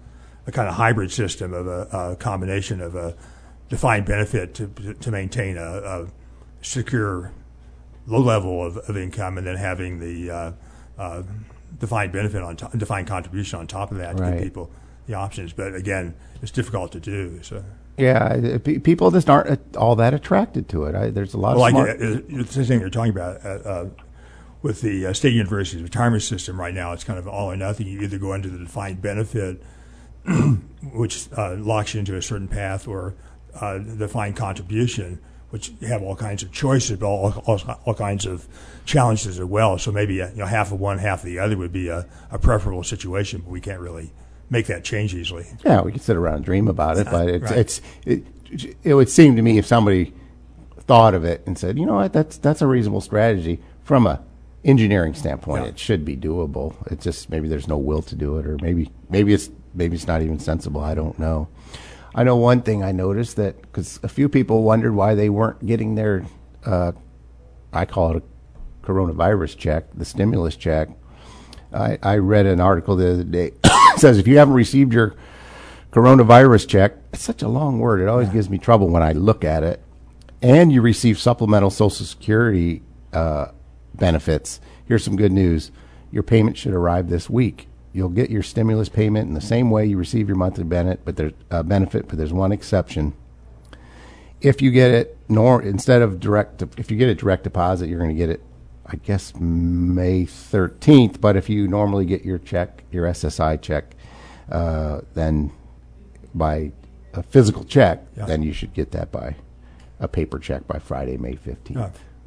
a 0.45 0.51
kind 0.51 0.67
of 0.67 0.75
hybrid 0.75 1.11
system 1.11 1.53
of 1.53 1.67
a, 1.67 1.87
a 1.91 2.15
combination 2.17 2.81
of 2.81 2.95
a 2.95 3.15
defined 3.69 4.05
benefit 4.05 4.53
to 4.55 4.67
to 4.99 5.11
maintain 5.11 5.57
a, 5.57 5.61
a 5.63 6.07
secure 6.61 7.31
low 8.05 8.19
level 8.19 8.65
of, 8.65 8.77
of 8.77 8.97
income, 8.97 9.37
and 9.37 9.47
then 9.47 9.55
having 9.55 9.99
the 9.99 10.29
uh, 10.29 10.51
uh, 10.97 11.23
defined 11.81 12.13
benefit 12.13 12.41
on 12.41 12.55
top, 12.55 12.71
defined 12.77 13.07
contribution 13.07 13.59
on 13.59 13.67
top 13.67 13.91
of 13.91 13.97
that 13.97 14.15
to 14.15 14.23
Right. 14.23 14.33
give 14.35 14.43
people 14.43 14.71
the 15.07 15.15
options. 15.15 15.51
But 15.51 15.75
again, 15.75 16.13
it's 16.41 16.51
difficult 16.51 16.93
to 16.93 16.99
do. 17.01 17.39
So, 17.41 17.63
Yeah, 17.97 18.57
people 18.59 19.11
just 19.11 19.29
aren't 19.29 19.59
all 19.75 19.95
that 19.97 20.13
attracted 20.13 20.69
to 20.69 20.85
it. 20.85 20.95
I, 20.95 21.09
there's 21.09 21.33
a 21.33 21.37
lot 21.37 21.57
well, 21.57 21.65
of 21.65 21.73
like 21.73 21.97
smart. 21.97 22.01
uh, 22.01 22.39
uh, 22.39 22.43
the 22.43 22.45
same 22.53 22.63
thing 22.65 22.79
you're 22.79 22.89
talking 22.89 23.11
about. 23.11 23.43
Uh, 23.45 23.49
uh, 23.49 23.89
with 24.61 24.81
the 24.81 25.07
uh, 25.07 25.13
state 25.13 25.33
university's 25.33 25.81
retirement 25.81 26.21
system 26.21 26.59
right 26.59 26.73
now, 26.73 26.93
it's 26.93 27.03
kind 27.03 27.17
of 27.17 27.27
all 27.27 27.51
or 27.51 27.57
nothing. 27.57 27.87
You 27.87 27.99
either 28.01 28.19
go 28.19 28.33
into 28.33 28.47
the 28.47 28.59
defined 28.59 29.01
benefit, 29.01 29.59
which 30.93 31.27
uh, 31.35 31.55
locks 31.55 31.93
you 31.95 31.99
into 31.99 32.15
a 32.15 32.21
certain 32.21 32.47
path, 32.47 32.87
or 32.87 33.15
uh, 33.59 33.79
defined 33.79 34.35
contribution, 34.35 35.19
which 35.51 35.71
have 35.87 36.01
all 36.01 36.15
kinds 36.15 36.43
of 36.43 36.51
choices, 36.51 36.97
but 36.97 37.05
all, 37.07 37.31
all, 37.45 37.61
all 37.85 37.93
kinds 37.93 38.25
of 38.25 38.47
challenges 38.85 39.39
as 39.39 39.45
well. 39.45 39.77
So 39.77 39.91
maybe 39.91 40.21
uh, 40.21 40.29
you 40.31 40.37
know 40.37 40.45
half 40.47 40.71
of 40.71 40.79
one, 40.79 40.97
half 40.97 41.19
of 41.19 41.25
the 41.25 41.39
other 41.39 41.55
would 41.57 41.71
be 41.73 41.87
a, 41.89 42.05
a 42.31 42.39
preferable 42.39 42.83
situation, 42.83 43.41
but 43.41 43.49
we 43.51 43.61
can't 43.61 43.79
really 43.79 44.11
make 44.49 44.65
that 44.67 44.83
change 44.83 45.13
easily. 45.15 45.45
yeah, 45.63 45.81
we 45.81 45.91
could 45.93 46.01
sit 46.01 46.17
around 46.17 46.35
and 46.37 46.45
dream 46.45 46.67
about 46.67 46.97
it, 46.97 47.07
but 47.09 47.29
it's 47.29 47.43
Right. 47.51 47.59
it's 47.59 47.81
it, 48.05 48.23
it 48.83 48.93
would 48.95 49.07
seem 49.09 49.35
to 49.37 49.41
me 49.41 49.57
if 49.57 49.65
somebody 49.65 50.13
thought 50.79 51.13
of 51.13 51.23
it 51.23 51.41
and 51.45 51.57
said, 51.57 51.77
you 51.77 51.85
know 51.85 51.95
what, 51.95 52.11
that's 52.11 52.37
that's 52.37 52.61
a 52.61 52.67
reasonable 52.67 52.99
strategy 53.01 53.59
from 53.83 54.05
a 54.07 54.21
engineering 54.65 55.13
standpoint. 55.13 55.63
Yeah. 55.63 55.69
It 55.69 55.79
should 55.79 56.03
be 56.05 56.17
doable. 56.17 56.75
It's 56.91 57.03
just 57.03 57.29
maybe 57.29 57.47
there's 57.47 57.67
no 57.67 57.77
will 57.77 58.01
to 58.03 58.15
do 58.15 58.37
it, 58.37 58.45
or 58.45 58.57
maybe 58.61 58.91
maybe 59.09 59.33
it's 59.33 59.49
maybe 59.73 59.95
it's 59.95 60.07
not 60.07 60.21
even 60.21 60.39
sensible. 60.39 60.81
I 60.81 60.95
don't 60.95 61.17
know. 61.17 61.47
I 62.13 62.23
know 62.23 62.35
one 62.35 62.61
thing 62.61 62.83
I 62.83 62.91
noticed 62.91 63.37
that 63.37 63.61
because 63.61 63.99
a 64.03 64.09
few 64.09 64.27
people 64.27 64.63
wondered 64.63 64.93
why 64.93 65.15
they 65.15 65.29
weren't 65.29 65.65
getting 65.65 65.95
their, 65.95 66.25
uh, 66.65 66.91
I 67.71 67.85
call 67.85 68.17
it 68.17 68.23
a 68.23 68.85
coronavirus 68.85 69.57
check, 69.57 69.85
the 69.93 70.03
stimulus 70.03 70.55
check. 70.55 70.89
I, 71.73 71.97
I 72.03 72.17
read 72.17 72.45
an 72.45 72.59
article 72.59 72.97
the 72.97 73.13
other 73.13 73.23
day. 73.23 73.51
it 73.63 73.99
says 73.99 74.17
if 74.17 74.27
you 74.27 74.37
haven't 74.37 74.55
received 74.55 74.93
your 74.93 75.15
coronavirus 75.91 76.67
check, 76.67 76.95
it's 77.13 77.23
such 77.23 77.41
a 77.41 77.47
long 77.47 77.79
word. 77.79 78.01
It 78.01 78.07
always 78.07 78.29
gives 78.29 78.49
me 78.49 78.57
trouble 78.57 78.89
when 78.89 79.03
I 79.03 79.13
look 79.13 79.45
at 79.45 79.63
it. 79.63 79.81
And 80.41 80.71
you 80.71 80.81
receive 80.81 81.17
supplemental 81.17 81.69
Social 81.69 82.05
Security 82.05 82.81
uh, 83.13 83.51
benefits. 83.93 84.59
Here's 84.85 85.03
some 85.03 85.15
good 85.15 85.31
news: 85.31 85.71
your 86.11 86.23
payment 86.23 86.57
should 86.57 86.73
arrive 86.73 87.09
this 87.09 87.29
week. 87.29 87.67
You'll 87.93 88.09
get 88.09 88.29
your 88.29 88.43
stimulus 88.43 88.87
payment 88.89 89.27
in 89.27 89.33
the 89.33 89.41
same 89.41 89.69
way 89.69 89.85
you 89.85 89.97
receive 89.97 90.27
your 90.29 90.37
monthly 90.37 90.63
benefit, 90.63 91.01
but 91.03 91.17
there's 91.17 91.33
uh, 91.49 91.61
benefit, 91.63 92.07
but 92.07 92.17
there's 92.17 92.31
one 92.33 92.51
exception. 92.51 93.13
If 94.39 94.61
you 94.61 94.71
get 94.71 94.91
it 94.91 95.17
nor 95.27 95.61
instead 95.61 96.01
of 96.01 96.19
direct, 96.19 96.61
if 96.77 96.89
you 96.89 96.97
get 96.97 97.09
it 97.09 97.17
direct 97.17 97.43
deposit, 97.43 97.89
you're 97.89 97.99
going 97.99 98.09
to 98.09 98.15
get 98.15 98.29
it, 98.29 98.41
I 98.85 98.95
guess 98.95 99.35
May 99.35 100.23
13th. 100.25 101.19
But 101.21 101.35
if 101.35 101.49
you 101.49 101.67
normally 101.67 102.05
get 102.05 102.23
your 102.23 102.37
check, 102.37 102.83
your 102.91 103.05
SSI 103.05 103.61
check, 103.61 103.93
uh, 104.49 105.01
then 105.13 105.51
by 106.33 106.71
a 107.13 107.23
physical 107.23 107.63
check, 107.65 108.03
Yeah. 108.15 108.25
then 108.25 108.41
you 108.41 108.53
should 108.53 108.73
get 108.73 108.91
that 108.91 109.11
by 109.11 109.35
a 109.99 110.07
paper 110.07 110.39
check 110.39 110.65
by 110.65 110.79
Friday, 110.79 111.17
May 111.17 111.33
15th. 111.35 111.77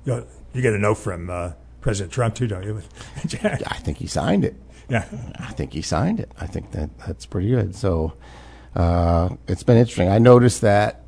Uh, 0.06 0.22
you, 0.52 0.62
get 0.62 0.74
a 0.74 0.78
note 0.78 0.96
from 0.98 1.30
uh, 1.30 1.52
President 1.80 2.12
Trump 2.12 2.34
too, 2.34 2.46
don't 2.46 2.62
you? 2.64 2.82
I 3.42 3.78
think 3.78 3.98
he 3.98 4.06
signed 4.06 4.44
it. 4.44 4.54
Yeah. 4.88 5.06
I 5.38 5.52
think 5.52 5.72
he 5.72 5.82
signed 5.82 6.20
it. 6.20 6.30
I 6.40 6.46
think 6.46 6.72
that 6.72 6.90
that's 6.98 7.26
pretty 7.26 7.48
good. 7.48 7.74
So 7.74 8.14
uh, 8.74 9.30
it's 9.46 9.62
been 9.62 9.76
interesting. 9.76 10.08
I 10.08 10.18
noticed 10.18 10.60
that 10.62 11.04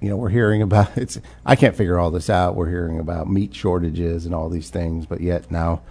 you 0.00 0.08
know 0.08 0.16
we're 0.16 0.30
hearing 0.30 0.62
about 0.62 0.90
it's. 0.96 1.18
I 1.44 1.56
can't 1.56 1.76
figure 1.76 1.98
all 1.98 2.10
this 2.10 2.30
out. 2.30 2.54
We're 2.54 2.70
hearing 2.70 2.98
about 2.98 3.28
meat 3.28 3.54
shortages 3.54 4.26
and 4.26 4.34
all 4.34 4.48
these 4.48 4.70
things, 4.70 5.06
but 5.06 5.20
yet 5.20 5.50
now 5.50 5.82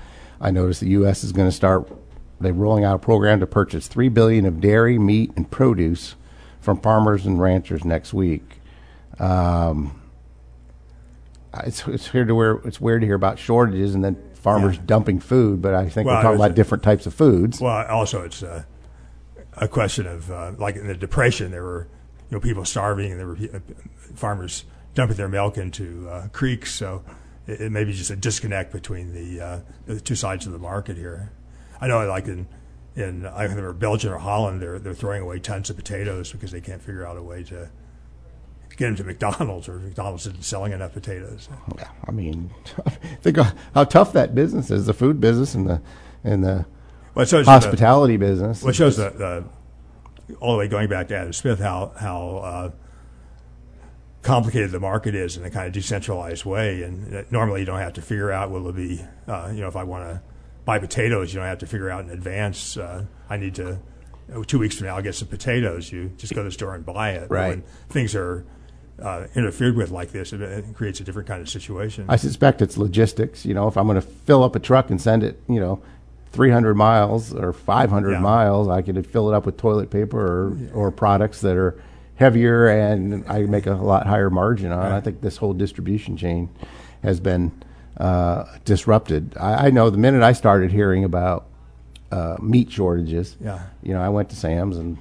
I 0.42 0.52
notice 0.52 0.80
the 0.80 0.90
U.S. 0.90 1.24
is 1.24 1.32
going 1.32 1.48
to 1.48 1.56
start. 1.56 1.90
They're 2.42 2.54
rolling 2.54 2.86
out 2.86 2.96
a 2.96 3.00
program 3.00 3.42
to 3.42 3.48
purchase 3.48 3.88
three 3.88 4.10
billion 4.10 4.46
of 4.46 4.62
dairy, 4.62 4.98
meat, 4.98 5.32
and 5.36 5.50
produce 5.50 6.16
from 6.62 6.80
farmers 6.80 7.26
and 7.26 7.40
ranchers 7.40 7.84
next 7.84 8.14
week. 8.14 8.62
Um, 9.20 10.02
it's 11.64 11.88
it's 11.88 12.14
weird 12.14 12.28
to 12.28 12.36
where 12.36 12.54
it's 12.64 12.80
weird 12.80 13.02
to 13.02 13.08
hear 13.08 13.16
about 13.16 13.40
shortages 13.40 13.96
and 13.96 14.04
then 14.04 14.29
farmers 14.40 14.76
Yeah. 14.78 14.82
dumping 14.86 15.20
food, 15.20 15.62
but 15.62 15.74
I 15.74 15.88
think 15.90 16.08
Well, 16.08 16.18
we're 16.18 16.22
talking 16.24 16.36
about 16.38 16.52
a- 16.52 16.56
different 16.56 16.84
types 16.84 17.06
of 17.06 17.14
foods. 17.14 17.62
Well, 17.62 17.86
also 17.88 18.24
it's 18.24 18.42
uh, 18.44 18.64
a 19.58 19.68
question 19.68 20.08
of 20.08 20.32
uh, 20.32 20.52
like 20.58 20.76
in 20.76 20.88
the 20.88 20.96
depression, 20.96 21.52
there 21.52 21.64
were 21.64 21.88
you 22.30 22.36
know 22.38 22.40
people 22.40 22.66
starving, 22.66 23.12
and 23.12 23.20
there 23.20 23.28
were 23.28 23.38
uh, 23.54 23.60
farmers 24.16 24.64
dumping 24.96 25.18
their 25.18 25.28
milk 25.30 25.58
into 25.58 26.08
uh, 26.10 26.28
creeks. 26.30 26.72
So 26.74 27.04
it, 27.48 27.62
it 27.62 27.72
may 27.72 27.84
be 27.84 27.94
just 27.94 28.10
a 28.12 28.16
disconnect 28.16 28.72
between 28.72 29.14
the, 29.14 29.42
uh, 29.46 29.60
the 29.86 30.00
two 30.00 30.16
sides 30.16 30.46
of 30.46 30.52
the 30.54 30.60
market 30.60 30.98
here. 30.98 31.32
I 31.82 31.88
know, 31.88 32.06
like 32.08 32.28
in 32.28 32.48
in 32.96 33.26
I 33.26 33.44
remember 33.44 33.74
Belgium 33.74 34.14
or 34.14 34.18
Holland, 34.18 34.62
they're 34.62 34.80
they're 34.80 34.94
throwing 34.94 35.22
away 35.22 35.40
tons 35.40 35.70
of 35.70 35.76
potatoes 35.76 36.32
because 36.32 36.52
they 36.52 36.62
can't 36.62 36.82
figure 36.82 37.06
out 37.06 37.18
a 37.18 37.24
way 37.24 37.44
to 37.44 37.70
get 38.80 38.88
them 38.88 38.96
to 38.96 39.04
McDonald's, 39.04 39.68
or 39.68 39.80
McDonald's 39.80 40.26
isn't 40.26 40.44
selling 40.44 40.72
enough 40.72 40.94
potatoes. 40.94 41.50
Yeah, 41.78 41.90
I 42.08 42.12
mean, 42.12 42.50
think 43.22 43.38
how 43.76 43.84
tough 43.84 44.14
that 44.14 44.34
business 44.34 44.72
is—the 44.72 44.94
food 44.94 45.20
business 45.20 45.54
and 45.54 45.68
the 45.68 45.82
and 46.24 46.44
the 46.44 46.66
Well, 47.14 47.26
you 47.26 47.44
the- 47.44 47.44
hospitality 47.44 48.16
business. 48.18 48.64
Well, 48.64 48.72
it 48.72 48.76
shows 48.76 48.96
the, 48.96 49.10
the 49.10 50.36
all 50.40 50.54
the 50.54 50.60
way 50.60 50.68
going 50.68 50.88
back 50.88 51.10
to 51.10 51.18
Adam 51.18 51.34
Smith 51.34 51.60
how 51.60 51.92
how 52.00 52.38
uh, 52.38 52.72
complicated 54.22 54.72
the 54.72 54.80
market 54.80 55.14
is 55.14 55.36
in 55.36 55.44
a 55.44 55.50
kind 55.50 55.68
of 55.68 55.74
decentralized 55.74 56.46
way, 56.46 56.82
and 56.82 57.14
uh, 57.14 57.24
normally 57.32 57.60
you 57.60 57.66
don't 57.66 57.80
have 57.80 57.94
to 57.94 58.02
figure 58.02 58.32
out 58.32 58.50
will 58.50 58.70
it 58.70 58.76
be 58.78 59.02
uh, 59.28 59.52
you 59.54 59.60
know 59.60 59.68
if 59.68 59.76
I 59.76 59.84
want 59.84 60.06
to 60.06 60.22
buy 60.64 60.80
potatoes, 60.80 61.34
you 61.34 61.40
don't 61.40 61.50
have 61.50 61.60
to 61.60 61.68
figure 61.68 61.90
out 61.90 62.06
in 62.06 62.12
advance. 62.12 62.78
Uh, 62.78 63.06
I 63.30 63.36
need 63.36 63.56
to 63.56 63.80
two 64.48 64.60
weeks 64.60 64.78
from 64.78 64.88
now 64.88 64.96
I'll 64.96 65.02
get 65.02 65.16
some 65.16 65.28
potatoes. 65.28 65.92
You 65.92 66.14
just 66.18 66.34
go 66.34 66.42
to 66.42 66.46
the 66.46 66.52
store 66.52 66.76
and 66.76 66.86
buy 66.86 67.12
it. 67.12 67.30
Right. 67.30 67.50
When 67.50 67.64
things 67.90 68.16
are 68.16 68.46
uh, 69.02 69.28
interfered 69.36 69.76
with 69.76 69.92
like 69.92 70.12
this, 70.12 70.34
it, 70.34 70.42
it 70.42 70.66
creates 70.76 71.00
a 71.00 71.04
different 71.04 71.28
kind 71.28 71.42
of 71.42 71.50
situation. 71.50 72.06
I 72.10 72.16
suspect 72.16 72.62
it's 72.62 72.78
logistics. 72.78 73.46
You 73.46 73.54
know, 73.54 73.68
if 73.68 73.78
I'm 73.78 73.86
going 73.88 73.96
to 73.96 74.08
fill 74.08 74.44
up 74.44 74.56
a 74.56 74.60
truck 74.60 74.90
and 74.90 75.02
send 75.02 75.24
it, 75.24 75.42
you 75.48 75.60
know, 75.60 75.82
300 76.32 76.76
miles 76.76 77.34
or 77.34 77.54
500 77.54 78.12
Yeah. 78.12 78.20
miles, 78.20 78.68
I 78.68 78.82
could 78.82 79.06
fill 79.08 79.30
it 79.32 79.36
up 79.36 79.46
with 79.46 79.58
toilet 79.58 79.90
paper 79.90 80.20
or 80.20 80.58
or 80.88 80.92
products 80.92 81.42
that 81.42 81.56
are 81.58 81.82
heavier 82.16 82.68
and 82.68 83.24
I 83.28 83.40
make 83.44 83.66
a 83.66 83.74
lot 83.74 84.06
higher 84.06 84.30
margin 84.30 84.72
on. 84.72 84.92
I 84.92 85.00
think 85.02 85.22
this 85.22 85.38
whole 85.38 85.54
distribution 85.54 86.18
chain 86.18 86.50
has 87.02 87.20
been 87.20 87.52
uh, 87.98 88.44
disrupted. 88.66 89.36
I, 89.40 89.68
I 89.68 89.70
know 89.72 89.90
the 89.90 89.98
minute 89.98 90.22
I 90.22 90.34
started 90.34 90.72
hearing 90.72 91.04
about 91.04 91.46
uh, 92.12 92.36
meat 92.42 92.72
shortages, 92.72 93.36
Yeah. 93.42 93.62
you 93.84 93.94
know, 93.94 94.02
I 94.02 94.10
went 94.10 94.30
to 94.30 94.36
Sam's 94.36 94.78
and. 94.78 94.98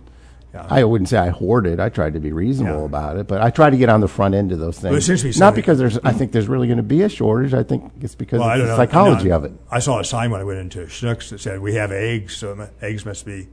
Yeah. 0.65 0.67
I 0.75 0.85
wouldn't 0.85 1.09
say 1.09 1.19
I 1.19 1.29
hoarded. 1.29 1.79
I 1.81 1.89
tried 1.89 2.15
to 2.15 2.21
be 2.21 2.33
reasonable 2.33 2.81
Yeah. 2.81 2.87
about 2.87 3.17
it, 3.17 3.27
but 3.27 3.41
I 3.41 3.51
try 3.51 3.71
to 3.71 3.77
get 3.77 3.89
on 3.89 4.01
the 4.01 4.09
front 4.09 4.35
end 4.35 4.53
of 4.53 4.59
those 4.59 4.79
things. 4.79 4.97
it 4.97 5.03
seems 5.03 5.23
to 5.23 5.33
be 5.33 5.39
Not 5.39 5.55
because 5.55 5.79
there's. 5.79 5.99
I 5.99 6.13
think 6.13 6.33
there's 6.33 6.49
really 6.49 6.67
going 6.67 6.79
to 6.79 6.83
be 6.83 7.03
a 7.03 7.09
shortage. 7.09 7.55
I 7.55 7.63
think 7.63 7.91
it's 8.01 8.15
because 8.15 8.41
Well, 8.41 8.61
of 8.61 8.67
the 8.67 8.77
psychology 8.77 9.29
No, 9.29 9.37
of 9.37 9.45
it. 9.45 9.53
I 9.71 9.79
saw 9.79 10.01
a 10.01 10.05
sign 10.05 10.31
when 10.31 10.41
I 10.41 10.45
went 10.45 10.59
into 10.59 10.81
Schnucks 10.87 11.31
that 11.31 11.41
said 11.41 11.61
we 11.61 11.75
have 11.75 11.93
eggs, 11.93 12.37
so 12.37 12.69
eggs 12.83 13.07
must 13.07 13.25
be 13.25 13.49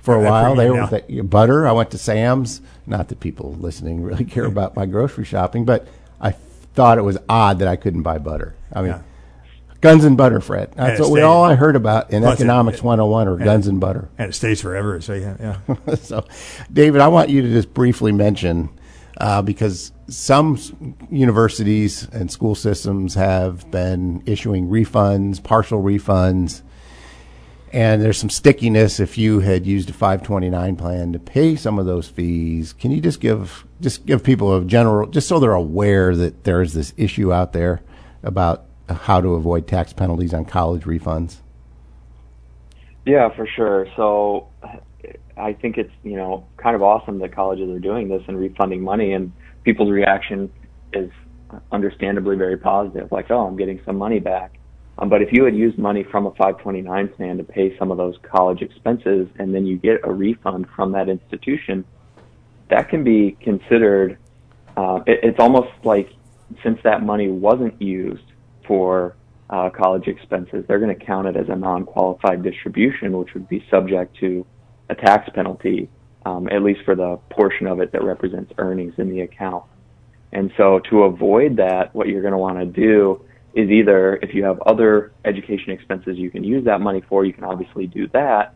For 0.00 0.14
a 0.14 0.20
while, 0.22 0.54
they 0.54 0.70
were 0.70 0.86
they, 0.86 1.20
butter. 1.20 1.66
I 1.66 1.72
went 1.72 1.90
to 1.92 1.98
Sam's. 1.98 2.60
Not 2.86 3.08
that 3.08 3.20
people 3.20 3.54
listening 3.60 4.02
really 4.02 4.24
care 4.36 4.44
about 4.44 4.76
my 4.76 4.86
grocery 4.86 5.24
shopping, 5.24 5.64
but 5.64 5.86
I 6.20 6.32
thought 6.74 6.98
it 6.98 7.02
was 7.02 7.18
odd 7.28 7.58
that 7.60 7.68
I 7.68 7.76
couldn't 7.76 8.02
buy 8.02 8.18
butter. 8.18 8.54
I 8.72 8.82
mean, 8.82 8.90
Yeah. 8.92 9.00
Guns 9.82 10.04
and 10.04 10.16
butter, 10.16 10.40
Fred. 10.40 10.72
That's 10.74 10.98
what 11.00 11.10
we 11.10 11.18
stayed- 11.18 11.24
all 11.26 11.44
I 11.44 11.54
heard 11.56 11.76
about 11.76 12.10
in 12.10 12.22
Plus 12.22 12.38
economics 12.40 12.78
it- 12.78 12.84
101 12.84 13.28
or 13.28 13.36
guns 13.36 13.66
and 13.66 13.78
butter. 13.78 14.08
and 14.16 14.30
it 14.30 14.32
stays 14.32 14.62
forever. 14.62 15.00
So 15.02 15.12
yeah, 15.12 15.36
yeah. 15.68 15.94
so, 15.96 16.24
David, 16.72 17.02
I 17.02 17.08
want 17.08 17.28
you 17.28 17.42
to 17.42 17.48
just 17.48 17.74
briefly 17.74 18.12
mention 18.12 18.70
uh, 19.18 19.42
because 19.42 19.92
some 20.08 20.58
universities 21.10 22.08
and 22.12 22.30
school 22.30 22.54
systems 22.54 23.14
have 23.14 23.70
been 23.70 24.22
issuing 24.24 24.68
refunds, 24.68 25.42
partial 25.42 25.82
refunds, 25.82 26.62
and 27.72 28.02
there's 28.02 28.18
some 28.18 28.30
stickiness 28.30 29.00
if 29.00 29.16
you 29.16 29.40
had 29.40 29.66
used 29.66 29.90
a 29.90 29.92
529 29.92 30.76
plan 30.76 31.12
to 31.12 31.18
pay 31.18 31.56
some 31.56 31.78
of 31.78 31.86
those 31.86 32.06
fees. 32.08 32.72
Can 32.72 32.90
you 32.90 33.00
just 33.00 33.20
give 33.20 33.64
just 33.80 34.06
give 34.06 34.22
people 34.22 34.56
a 34.56 34.64
general, 34.64 35.08
just 35.08 35.26
so 35.28 35.38
they're 35.40 35.52
aware 35.54 36.14
that 36.14 36.44
there 36.44 36.62
is 36.62 36.72
this 36.74 36.92
issue 36.96 37.32
out 37.32 37.52
there 37.52 37.80
about 38.22 38.64
how 38.88 39.20
to 39.20 39.34
avoid 39.34 39.66
tax 39.66 39.92
penalties 39.92 40.34
on 40.34 40.44
college 40.44 40.82
refunds? 40.82 41.36
Yeah, 43.04 43.34
for 43.34 43.46
sure. 43.46 43.86
So 43.96 44.48
I 45.36 45.52
think 45.52 45.78
it's 45.78 45.92
you 46.02 46.16
know 46.16 46.46
kind 46.56 46.76
of 46.76 46.82
awesome 46.82 47.18
that 47.20 47.34
colleges 47.34 47.68
are 47.70 47.80
doing 47.80 48.08
this 48.08 48.22
and 48.28 48.38
refunding 48.38 48.82
money, 48.82 49.12
and 49.12 49.32
people's 49.64 49.90
reaction 49.90 50.52
is 50.92 51.10
understandably 51.70 52.36
very 52.36 52.56
positive, 52.56 53.10
like 53.12 53.30
oh, 53.30 53.46
I'm 53.46 53.56
getting 53.56 53.80
some 53.84 53.96
money 53.96 54.20
back. 54.20 54.58
Um, 54.98 55.08
but 55.08 55.22
if 55.22 55.32
you 55.32 55.44
had 55.44 55.56
used 55.56 55.78
money 55.78 56.04
from 56.04 56.26
a 56.26 56.30
529 56.32 57.08
plan 57.08 57.38
to 57.38 57.44
pay 57.44 57.76
some 57.78 57.90
of 57.90 57.96
those 57.96 58.14
college 58.22 58.60
expenses, 58.60 59.26
and 59.38 59.54
then 59.54 59.66
you 59.66 59.78
get 59.78 60.00
a 60.04 60.12
refund 60.12 60.66
from 60.76 60.92
that 60.92 61.08
institution, 61.08 61.84
that 62.68 62.88
can 62.88 63.02
be 63.02 63.36
considered. 63.40 64.18
Uh, 64.76 65.00
it, 65.06 65.20
it's 65.22 65.40
almost 65.40 65.70
like 65.82 66.10
since 66.62 66.78
that 66.84 67.02
money 67.02 67.28
wasn't 67.28 67.80
used 67.80 68.31
for 68.66 69.16
uh, 69.50 69.70
college 69.70 70.06
expenses, 70.06 70.64
they're 70.66 70.78
going 70.78 70.96
to 70.96 71.04
count 71.04 71.26
it 71.26 71.36
as 71.36 71.48
a 71.48 71.56
non-qualified 71.56 72.42
distribution, 72.42 73.16
which 73.16 73.34
would 73.34 73.48
be 73.48 73.64
subject 73.70 74.16
to 74.18 74.46
a 74.88 74.94
tax 74.94 75.28
penalty, 75.34 75.88
um, 76.24 76.48
at 76.48 76.62
least 76.62 76.80
for 76.84 76.94
the 76.94 77.18
portion 77.30 77.66
of 77.66 77.80
it 77.80 77.92
that 77.92 78.02
represents 78.02 78.52
earnings 78.58 78.94
in 78.98 79.10
the 79.10 79.20
account. 79.20 79.64
And 80.32 80.50
so 80.56 80.80
to 80.90 81.02
avoid 81.02 81.56
that, 81.56 81.94
what 81.94 82.08
you're 82.08 82.22
going 82.22 82.32
to 82.32 82.38
want 82.38 82.58
to 82.58 82.66
do 82.66 83.24
is 83.54 83.68
either 83.68 84.16
if 84.22 84.34
you 84.34 84.44
have 84.44 84.58
other 84.62 85.12
education 85.26 85.72
expenses 85.72 86.16
you 86.16 86.30
can 86.30 86.42
use 86.42 86.64
that 86.64 86.80
money 86.80 87.02
for, 87.06 87.24
you 87.24 87.34
can 87.34 87.44
obviously 87.44 87.86
do 87.86 88.08
that. 88.08 88.54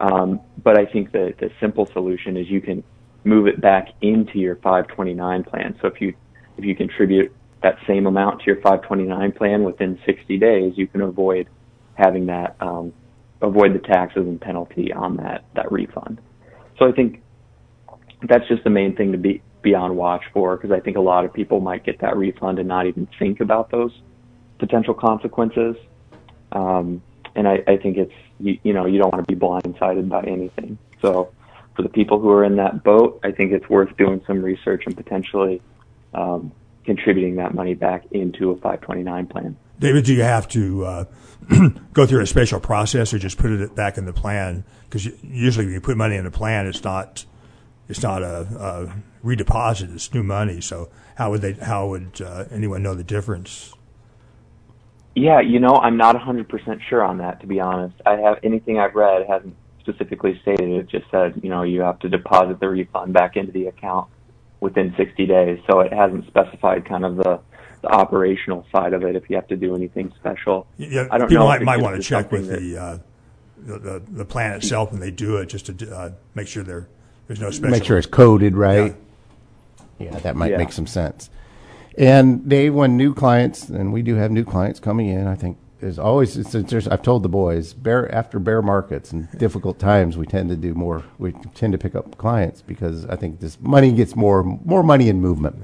Um, 0.00 0.40
but 0.62 0.78
I 0.78 0.86
think 0.86 1.10
that 1.12 1.34
the 1.40 1.50
simple 1.60 1.86
solution 1.92 2.36
is 2.36 2.48
you 2.48 2.60
can 2.60 2.84
move 3.24 3.48
it 3.48 3.60
back 3.60 3.88
into 4.00 4.38
your 4.38 4.54
529 4.56 5.42
plan. 5.44 5.76
So 5.82 5.88
if 5.88 6.00
you 6.00 6.14
if 6.56 6.64
you 6.64 6.74
contribute 6.74 7.32
that 7.62 7.76
same 7.86 8.06
amount 8.06 8.40
to 8.40 8.46
your 8.46 8.56
529 8.56 9.32
plan 9.32 9.64
within 9.64 9.98
60 10.06 10.38
days, 10.38 10.74
you 10.76 10.86
can 10.86 11.00
avoid 11.00 11.48
having 11.94 12.26
that 12.26 12.56
um, 12.60 12.92
avoid 13.40 13.74
the 13.74 13.78
taxes 13.78 14.26
and 14.26 14.40
penalty 14.40 14.92
on 14.92 15.16
that 15.16 15.44
that 15.54 15.70
refund. 15.70 16.20
So 16.78 16.88
I 16.88 16.92
think 16.92 17.22
that's 18.22 18.46
just 18.48 18.64
the 18.64 18.70
main 18.70 18.96
thing 18.96 19.12
to 19.12 19.18
be 19.18 19.42
be 19.62 19.74
on 19.74 19.96
watch 19.96 20.22
for 20.32 20.56
because 20.56 20.70
I 20.70 20.80
think 20.80 20.96
a 20.96 21.00
lot 21.00 21.24
of 21.24 21.32
people 21.32 21.60
might 21.60 21.84
get 21.84 22.00
that 22.00 22.16
refund 22.16 22.58
and 22.58 22.68
not 22.68 22.86
even 22.86 23.08
think 23.18 23.40
about 23.40 23.70
those 23.70 23.92
potential 24.58 24.94
consequences. 24.94 25.76
Um, 26.52 27.02
and 27.34 27.46
I, 27.46 27.58
I 27.66 27.76
think 27.76 27.96
it's 27.96 28.12
you, 28.38 28.58
you 28.62 28.72
know 28.72 28.86
you 28.86 28.98
don't 28.98 29.12
want 29.12 29.26
to 29.26 29.34
be 29.34 29.38
blindsided 29.38 30.08
by 30.08 30.22
anything. 30.22 30.78
So 31.02 31.32
for 31.74 31.82
the 31.82 31.88
people 31.88 32.20
who 32.20 32.30
are 32.30 32.44
in 32.44 32.56
that 32.56 32.82
boat, 32.82 33.20
I 33.22 33.32
think 33.32 33.52
it's 33.52 33.68
worth 33.68 33.96
doing 33.96 34.20
some 34.26 34.42
research 34.42 34.84
and 34.86 34.96
potentially 34.96 35.60
um, 36.14 36.52
contributing 36.88 37.36
that 37.36 37.54
money 37.54 37.74
back 37.74 38.02
into 38.12 38.50
a 38.50 38.54
529 38.54 39.26
plan. 39.26 39.54
David, 39.78 40.06
do 40.06 40.14
you 40.14 40.22
have 40.22 40.48
to 40.48 40.86
uh, 40.86 41.04
go 41.92 42.06
through 42.06 42.22
a 42.22 42.26
special 42.26 42.60
process 42.60 43.12
or 43.12 43.18
just 43.18 43.36
put 43.36 43.50
it 43.50 43.74
back 43.74 43.98
in 43.98 44.06
the 44.06 44.12
plan? 44.14 44.64
Because 44.84 45.04
usually 45.22 45.66
when 45.66 45.74
you 45.74 45.82
put 45.82 45.98
money 45.98 46.16
in 46.16 46.24
a 46.24 46.30
plan, 46.30 46.66
it's 46.66 46.82
not 46.82 47.26
it's 47.90 48.02
not 48.02 48.22
a, 48.22 48.40
a 49.22 49.26
redeposit; 49.26 49.94
it's 49.94 50.14
new 50.14 50.22
money. 50.22 50.62
So 50.62 50.88
how 51.16 51.30
would 51.30 51.42
they? 51.42 51.52
How 51.52 51.88
would 51.88 52.22
uh, 52.22 52.46
anyone 52.50 52.82
know 52.82 52.94
the 52.94 53.04
difference? 53.04 53.74
Yeah, 55.14 55.40
you 55.40 55.60
know, 55.60 55.74
I'm 55.74 55.96
not 55.96 56.16
100% 56.16 56.80
sure 56.88 57.02
on 57.02 57.18
that, 57.18 57.40
to 57.40 57.46
be 57.46 57.60
honest. 57.60 57.96
I 58.06 58.12
have 58.12 58.38
anything 58.44 58.78
I've 58.78 58.94
read 58.94 59.26
hasn't 59.28 59.56
specifically 59.80 60.38
stated 60.42 60.70
it. 60.70 60.88
Just 60.88 61.10
said, 61.10 61.40
you 61.42 61.50
know, 61.50 61.64
you 61.64 61.80
have 61.80 61.98
to 62.00 62.08
deposit 62.08 62.60
the 62.60 62.68
refund 62.68 63.12
back 63.12 63.36
into 63.36 63.50
the 63.50 63.66
account 63.66 64.08
within 64.60 64.94
60 64.96 65.26
days. 65.26 65.60
So 65.70 65.80
it 65.80 65.92
hasn't 65.92 66.26
specified 66.26 66.84
kind 66.84 67.04
of 67.04 67.16
the, 67.16 67.40
the 67.82 67.88
operational 67.88 68.66
side 68.72 68.92
of 68.92 69.02
it 69.02 69.16
if 69.16 69.28
you 69.30 69.36
have 69.36 69.48
to 69.48 69.56
do 69.56 69.74
anything 69.74 70.12
special. 70.18 70.66
Yeah, 70.76 71.06
I 71.10 71.18
don't 71.18 71.28
people 71.28 71.44
know. 71.44 71.48
Might, 71.48 71.62
might 71.62 71.80
want 71.80 71.96
to 71.96 72.02
check 72.02 72.32
with 72.32 72.48
the, 72.48 72.76
uh, 72.76 72.98
the, 73.58 73.78
the, 73.78 74.02
the 74.08 74.24
plan 74.24 74.52
itself 74.54 74.90
when 74.90 75.00
they 75.00 75.10
do 75.10 75.36
it, 75.36 75.46
just 75.46 75.66
to 75.66 75.96
uh, 75.96 76.10
make 76.34 76.48
sure 76.48 76.62
there 76.62 76.88
there's 77.28 77.40
no 77.40 77.50
special. 77.50 77.70
Make 77.70 77.84
sure 77.84 77.98
it's 77.98 78.06
coded 78.06 78.56
right. 78.56 78.96
Yeah, 79.98 80.12
yeah 80.12 80.18
that 80.20 80.34
might 80.34 80.52
yeah. 80.52 80.56
make 80.56 80.72
some 80.72 80.86
sense. 80.86 81.30
And 81.96 82.48
Dave, 82.48 82.74
when 82.74 82.96
new 82.96 83.12
clients, 83.12 83.68
and 83.68 83.92
we 83.92 84.02
do 84.02 84.14
have 84.14 84.30
new 84.30 84.44
clients 84.44 84.80
coming 84.80 85.08
in, 85.08 85.26
I 85.26 85.34
think 85.34 85.58
there's 85.80 85.98
always 85.98 86.36
it's, 86.36 86.54
I've 86.88 87.02
told 87.02 87.22
the 87.22 87.28
boys 87.28 87.72
bear 87.72 88.12
after 88.14 88.38
bear 88.38 88.62
markets 88.62 89.12
and 89.12 89.30
difficult 89.38 89.78
times 89.78 90.16
we 90.16 90.26
tend 90.26 90.48
to 90.50 90.56
do 90.56 90.74
more 90.74 91.04
we 91.18 91.32
tend 91.54 91.72
to 91.72 91.78
pick 91.78 91.94
up 91.94 92.16
clients 92.18 92.62
because 92.62 93.06
I 93.06 93.16
think 93.16 93.40
this 93.40 93.58
money 93.60 93.92
gets 93.92 94.16
more 94.16 94.42
more 94.42 94.82
money 94.82 95.08
in 95.08 95.20
movement. 95.20 95.56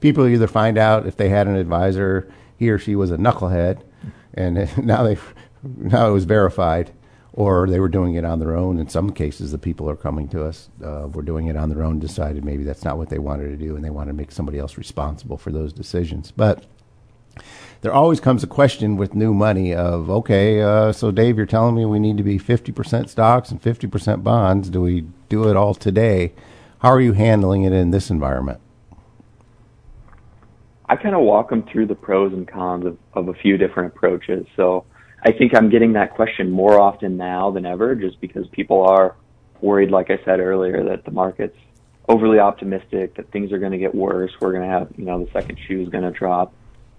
People 0.00 0.26
either 0.26 0.46
find 0.46 0.78
out 0.78 1.06
if 1.06 1.16
they 1.16 1.28
had 1.28 1.48
an 1.48 1.56
advisor 1.56 2.30
he 2.56 2.70
or 2.70 2.78
she 2.78 2.94
was 2.94 3.10
a 3.10 3.16
knucklehead 3.16 3.82
and 4.34 4.76
now 4.84 5.02
they 5.02 5.16
now 5.62 6.08
it 6.08 6.12
was 6.12 6.24
verified 6.24 6.92
or 7.32 7.68
they 7.68 7.78
were 7.78 7.88
doing 7.88 8.14
it 8.14 8.24
on 8.24 8.38
their 8.38 8.56
own. 8.56 8.78
In 8.78 8.88
some 8.88 9.10
cases, 9.10 9.52
the 9.52 9.58
people 9.58 9.90
are 9.90 9.96
coming 9.96 10.26
to 10.28 10.42
us 10.42 10.70
uh, 10.82 11.06
were 11.12 11.22
doing 11.22 11.48
it 11.48 11.56
on 11.56 11.68
their 11.68 11.82
own, 11.82 11.98
decided 11.98 12.44
maybe 12.46 12.64
that's 12.64 12.82
not 12.82 12.96
what 12.96 13.10
they 13.10 13.18
wanted 13.18 13.48
to 13.48 13.56
do, 13.56 13.76
and 13.76 13.84
they 13.84 13.90
want 13.90 14.08
to 14.08 14.14
make 14.14 14.32
somebody 14.32 14.58
else 14.58 14.78
responsible 14.78 15.36
for 15.36 15.52
those 15.52 15.70
decisions. 15.74 16.30
But 16.30 16.64
there 17.82 17.92
always 17.92 18.20
comes 18.20 18.42
a 18.42 18.46
question 18.46 18.96
with 18.96 19.14
new 19.14 19.34
money 19.34 19.74
of, 19.74 20.10
okay, 20.10 20.62
uh, 20.62 20.92
so 20.92 21.10
Dave, 21.10 21.36
you're 21.36 21.46
telling 21.46 21.74
me 21.74 21.84
we 21.84 21.98
need 21.98 22.16
to 22.16 22.22
be 22.22 22.38
50% 22.38 23.08
stocks 23.08 23.50
and 23.50 23.60
50% 23.60 24.22
bonds. 24.22 24.70
Do 24.70 24.80
we 24.80 25.04
do 25.28 25.48
it 25.48 25.56
all 25.56 25.74
today? 25.74 26.32
How 26.80 26.90
are 26.90 27.00
you 27.00 27.12
handling 27.12 27.64
it 27.64 27.72
in 27.72 27.90
this 27.90 28.10
environment? 28.10 28.60
I 30.88 30.96
kind 30.96 31.14
of 31.14 31.22
walk 31.22 31.50
them 31.50 31.64
through 31.64 31.86
the 31.86 31.94
pros 31.94 32.32
and 32.32 32.46
cons 32.46 32.86
of, 32.86 32.96
of 33.14 33.28
a 33.28 33.34
few 33.34 33.56
different 33.56 33.92
approaches. 33.94 34.46
So 34.54 34.84
I 35.22 35.32
think 35.32 35.56
I'm 35.56 35.68
getting 35.68 35.94
that 35.94 36.14
question 36.14 36.50
more 36.50 36.80
often 36.80 37.16
now 37.16 37.50
than 37.50 37.66
ever, 37.66 37.94
just 37.94 38.20
because 38.20 38.46
people 38.48 38.82
are 38.82 39.16
worried, 39.60 39.90
like 39.90 40.10
I 40.10 40.18
said 40.24 40.38
earlier, 40.38 40.84
that 40.84 41.04
the 41.04 41.10
market's 41.10 41.56
overly 42.08 42.38
optimistic, 42.38 43.16
that 43.16 43.30
things 43.32 43.50
are 43.50 43.58
going 43.58 43.72
to 43.72 43.78
get 43.78 43.94
worse. 43.94 44.30
We're 44.40 44.52
going 44.52 44.62
to 44.62 44.68
have, 44.68 44.92
you 44.96 45.04
know, 45.04 45.24
the 45.24 45.30
second 45.32 45.58
shoe 45.66 45.82
is 45.82 45.88
going 45.88 46.04
to 46.04 46.16
drop. 46.16 46.52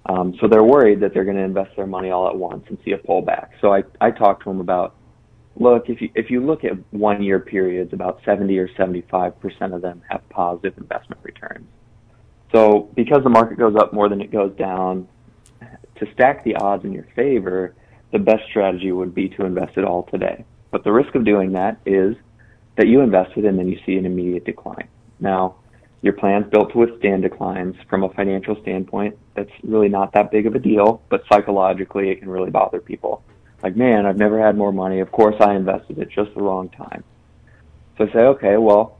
Um, 0.08 0.36
so 0.40 0.48
they're 0.48 0.64
worried 0.64 1.02
that 1.02 1.14
they're 1.14 1.26
going 1.26 1.38
to 1.38 1.44
invest 1.44 1.76
their 1.76 1.88
money 1.88 2.12
all 2.12 2.28
at 2.28 2.36
once 2.36 2.64
and 2.70 2.78
see 2.86 2.92
a 2.92 2.98
pullback. 2.98 3.50
So 3.62 3.74
I, 3.74 3.84
I 4.00 4.12
talk 4.12 4.42
to 4.44 4.50
them 4.50 4.62
about, 4.62 4.96
look, 5.58 5.90
if 5.90 6.02
you, 6.02 6.10
if 6.16 6.30
you 6.30 6.46
look 6.46 6.64
at 6.64 6.74
one 6.92 7.22
year 7.22 7.40
periods, 7.40 7.92
about 7.92 8.22
70 8.24 8.58
or 8.58 8.70
75% 8.70 9.76
of 9.76 9.82
them 9.82 10.02
have 10.10 10.28
positive 10.30 10.78
investment 10.78 11.22
returns. 11.24 11.68
So 12.54 12.90
because 12.96 13.24
the 13.24 13.30
market 13.30 13.58
goes 13.58 13.76
up 13.76 13.94
more 13.94 14.08
than 14.08 14.22
it 14.22 14.32
goes 14.32 14.56
down, 14.56 15.08
to 15.60 16.08
stack 16.14 16.44
the 16.44 16.56
odds 16.56 16.86
in 16.86 16.94
your 16.94 17.08
favor, 17.16 17.76
the 18.12 18.20
best 18.20 18.44
strategy 18.50 18.92
would 18.92 19.14
be 19.14 19.30
to 19.30 19.46
invest 19.46 19.78
it 19.78 19.84
all 19.84 20.04
today. 20.04 20.46
But 20.72 20.84
the 20.84 20.92
risk 20.92 21.16
of 21.16 21.26
doing 21.26 21.54
that 21.54 21.80
is 21.86 22.16
that 22.78 22.88
you 22.88 23.02
invest 23.02 23.32
it 23.36 23.46
and 23.46 23.58
then 23.58 23.68
you 23.68 23.80
see 23.86 23.96
an 23.96 24.06
immediate 24.06 24.46
decline. 24.46 24.88
Now, 25.20 25.56
your 26.02 26.14
plan's 26.14 26.50
built 26.50 26.72
to 26.72 26.78
withstand 26.78 27.24
declines 27.24 27.76
from 27.90 28.04
a 28.04 28.10
financial 28.10 28.60
standpoint. 28.62 29.18
That's 29.36 29.52
really 29.64 29.90
not 29.90 30.14
that 30.14 30.32
big 30.32 30.46
of 30.46 30.56
a 30.56 30.60
deal, 30.60 31.02
but 31.10 31.24
psychologically 31.32 32.10
it 32.10 32.20
can 32.20 32.30
really 32.30 32.52
bother 32.52 32.80
people. 32.80 33.24
Like, 33.64 33.76
man, 33.76 34.06
I've 34.06 34.18
never 34.18 34.40
had 34.40 34.56
more 34.56 34.72
money. 34.72 35.00
Of 35.00 35.12
course 35.12 35.36
I 35.40 35.56
invested 35.56 36.00
at 36.00 36.10
just 36.10 36.34
the 36.36 36.42
wrong 36.42 36.70
time. 36.70 37.04
So 37.98 38.08
I 38.08 38.14
say, 38.14 38.20
okay, 38.20 38.58
well, 38.58 39.00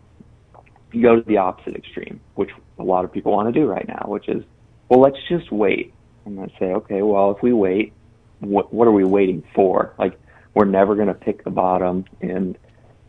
you 0.92 1.04
go 1.04 1.16
to 1.18 1.22
the 1.22 1.38
opposite 1.38 1.76
extreme, 1.76 2.20
which 2.36 2.50
a 2.80 2.84
lot 2.84 3.06
of 3.06 3.12
people 3.12 3.32
want 3.32 3.54
to 3.54 3.60
do 3.60 3.68
right 3.68 3.88
now, 3.88 4.06
which 4.08 4.28
is, 4.28 4.44
well, 4.90 5.00
let's 5.00 5.18
just 5.30 5.52
wait. 5.52 5.94
And 6.26 6.40
I 6.40 6.48
say, 6.60 6.66
okay, 6.66 7.04
well, 7.04 7.32
if 7.32 7.44
we 7.44 7.54
wait, 7.54 7.94
what 8.40 8.74
what 8.74 8.88
are 8.88 8.92
we 8.92 9.04
waiting 9.04 9.44
for? 9.56 9.94
Like 9.98 10.20
we're 10.54 10.66
never 10.66 10.96
going 10.96 11.08
to 11.08 11.14
pick 11.14 11.44
the 11.44 11.50
bottom, 11.50 12.06
and 12.22 12.58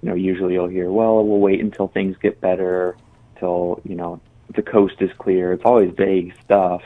you 0.03 0.09
know 0.09 0.14
usually 0.14 0.55
you'll 0.55 0.68
hear, 0.68 0.91
well, 0.91 1.24
we'll 1.24 1.41
wait 1.41 1.61
until 1.61 1.89
things 1.89 2.16
get 2.22 2.41
better, 2.41 2.97
till 3.39 3.80
you 3.84 3.95
know 3.95 4.20
the 4.55 4.62
coast 4.62 4.97
is 5.01 5.11
clear. 5.18 5.53
It's 5.53 5.64
always 5.64 5.93
vague 5.97 6.34
stuff. 6.45 6.82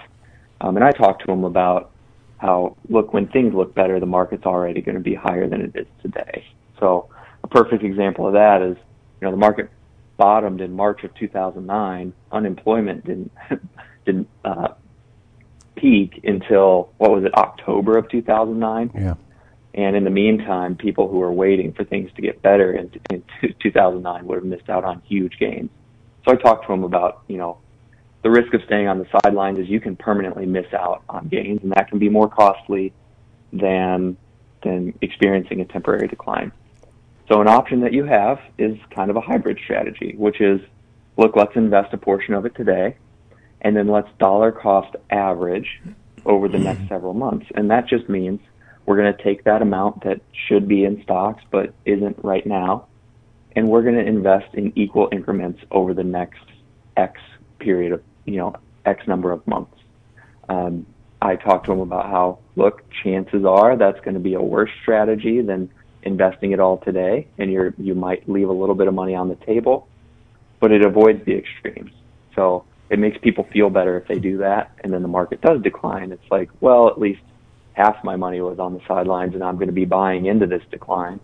Um, 0.61 0.77
and 0.77 0.85
I 0.85 0.93
talk 0.93 1.19
to 1.21 1.27
them 1.27 1.45
about 1.45 1.91
how 2.39 2.77
look 2.89 3.13
when 3.13 3.29
things 3.29 3.55
look 3.55 3.75
better, 3.75 4.01
the 4.01 4.07
market's 4.07 4.45
already 4.45 4.81
going 4.81 4.97
to 4.97 5.01
be 5.03 5.15
higher 5.15 5.49
than 5.49 5.61
it 5.63 5.77
is 5.77 5.87
today. 6.03 6.45
So 6.79 7.09
a 7.45 7.49
perfect 7.49 7.85
example 7.85 8.27
of 8.27 8.33
that 8.35 8.63
is 8.63 8.77
you 9.21 9.27
know 9.27 9.31
the 9.31 9.37
market 9.37 9.71
bottomed 10.17 10.61
in 10.61 10.73
March 10.73 11.05
of 11.05 11.15
2009. 11.15 12.13
Unemployment 12.31 13.05
didn't 13.05 13.33
didn't 14.05 14.29
uh, 14.45 14.69
peak 15.77 16.21
until 16.25 16.93
what 16.99 17.11
was 17.11 17.25
it 17.25 17.35
October 17.35 17.97
of 17.99 18.09
2009. 18.09 18.91
Yeah. 18.95 19.15
And 19.75 19.97
in 19.97 20.05
the 20.05 20.11
meantime, 20.11 20.77
people 20.77 21.09
who 21.09 21.19
were 21.19 21.33
waiting 21.33 21.73
for 21.73 21.85
things 21.85 22.11
to 22.17 22.23
get 22.23 22.43
better 22.43 22.73
in, 22.75 22.91
in 23.11 23.25
2009 23.61 24.27
would 24.27 24.35
have 24.35 24.45
missed 24.45 24.69
out 24.69 24.85
on 24.85 25.01
huge 25.07 25.39
gains. 25.39 25.71
So 26.25 26.33
I 26.33 26.37
talked 26.37 26.67
to 26.67 26.73
him 26.73 26.85
about, 26.85 27.23
you 27.29 27.39
know, 27.39 27.59
the 28.23 28.31
risk 28.31 28.55
of 28.55 28.63
staying 28.67 28.87
on 28.87 28.99
the 28.99 29.07
sidelines 29.21 29.59
is 29.59 29.69
you 29.69 29.81
can 29.81 29.97
permanently 29.97 30.47
miss 30.47 30.73
out 30.73 31.03
on 31.09 31.29
gains, 31.29 31.61
and 31.63 31.73
that 31.73 31.89
can 31.89 31.99
be 31.99 32.09
more 32.09 32.29
costly 32.29 32.93
than 33.53 34.17
than 34.63 34.97
experiencing 35.01 35.61
a 35.61 35.65
temporary 35.65 36.07
decline. 36.07 36.53
So 37.29 37.41
an 37.41 37.49
option 37.49 37.81
that 37.81 37.93
you 37.93 38.05
have 38.05 38.39
is 38.59 38.77
kind 38.95 39.11
of 39.11 39.17
a 39.17 39.21
hybrid 39.21 39.59
strategy, 39.65 40.15
which 40.17 40.41
is, 40.41 40.61
look, 41.17 41.35
let's 41.35 41.57
invest 41.57 41.93
a 41.93 41.97
portion 41.97 42.35
of 42.35 42.47
it 42.47 42.55
today, 42.55 42.97
and 43.63 43.77
then 43.77 43.89
let's 43.89 44.09
dollar 44.19 44.53
cost 44.53 44.95
average 45.11 45.81
over 46.25 46.49
the 46.49 46.59
next 46.59 46.89
several 46.89 47.15
months. 47.15 47.47
And 47.57 47.71
that 47.73 47.89
just 47.89 48.09
means 48.09 48.39
we're 48.87 48.97
going 48.97 49.13
to 49.17 49.23
take 49.23 49.45
that 49.45 49.63
amount 49.63 50.05
that 50.05 50.21
should 50.47 50.69
be 50.69 50.85
in 50.85 51.03
stocks 51.03 51.43
but 51.51 51.75
isn't 51.85 52.19
right 52.23 52.47
now, 52.47 52.87
and 53.57 53.69
we're 53.69 53.83
going 53.83 53.95
to 53.95 54.07
invest 54.07 54.55
in 54.55 54.73
equal 54.77 55.09
increments 55.13 55.61
over 55.71 55.95
the 55.95 56.05
next 56.05 56.45
X 56.97 57.21
period 57.59 57.93
of, 57.93 58.03
you 58.25 58.37
know, 58.37 58.55
X 58.85 59.07
number 59.07 59.33
of 59.33 59.47
months. 59.47 59.77
Um, 60.49 60.87
I 61.21 61.37
talked 61.37 61.67
to 61.67 61.73
him 61.73 61.81
about 61.81 62.07
how, 62.07 62.39
look, 62.57 62.83
chances 63.05 63.45
are 63.45 63.77
that's 63.77 64.01
going 64.01 64.15
to 64.15 64.21
be 64.21 64.35
a 64.35 64.43
worse 64.43 64.71
strategy 64.83 65.41
than 65.41 65.71
investing 66.03 66.53
it 66.53 66.61
all 66.61 66.79
today, 66.79 67.29
and 67.39 67.51
you're 67.51 67.75
you 67.79 67.95
might 67.95 68.29
leave 68.29 68.49
a 68.49 68.53
little 68.53 68.75
bit 68.75 68.89
of 68.89 68.95
money 68.95 69.15
on 69.15 69.29
the 69.29 69.37
table, 69.37 69.87
but 70.61 70.73
it 70.73 70.85
avoids 70.85 71.25
the 71.25 71.37
extremes. 71.37 71.93
So 72.35 72.65
it 72.91 72.99
makes 72.99 73.19
people 73.19 73.47
feel 73.53 73.71
better 73.71 73.97
if 73.97 74.09
they 74.09 74.19
do 74.19 74.39
that, 74.39 74.73
and 74.83 74.93
then 74.93 75.03
the 75.03 75.09
market 75.09 75.41
does 75.41 75.63
decline. 75.63 76.11
It's 76.13 76.31
like, 76.31 76.51
well, 76.61 76.89
at 76.89 76.99
least 76.99 77.23
half 77.75 78.03
my 78.05 78.17
money 78.17 78.41
was 78.41 78.59
on 78.59 78.75
the 78.75 78.81
sidelines, 78.89 79.35
and 79.35 79.45
I'm 79.45 79.55
going 79.55 79.69
to 79.69 79.73
be 79.73 79.85
buying 79.85 80.27
into 80.27 80.47
this 80.47 80.63
decline. 80.71 81.21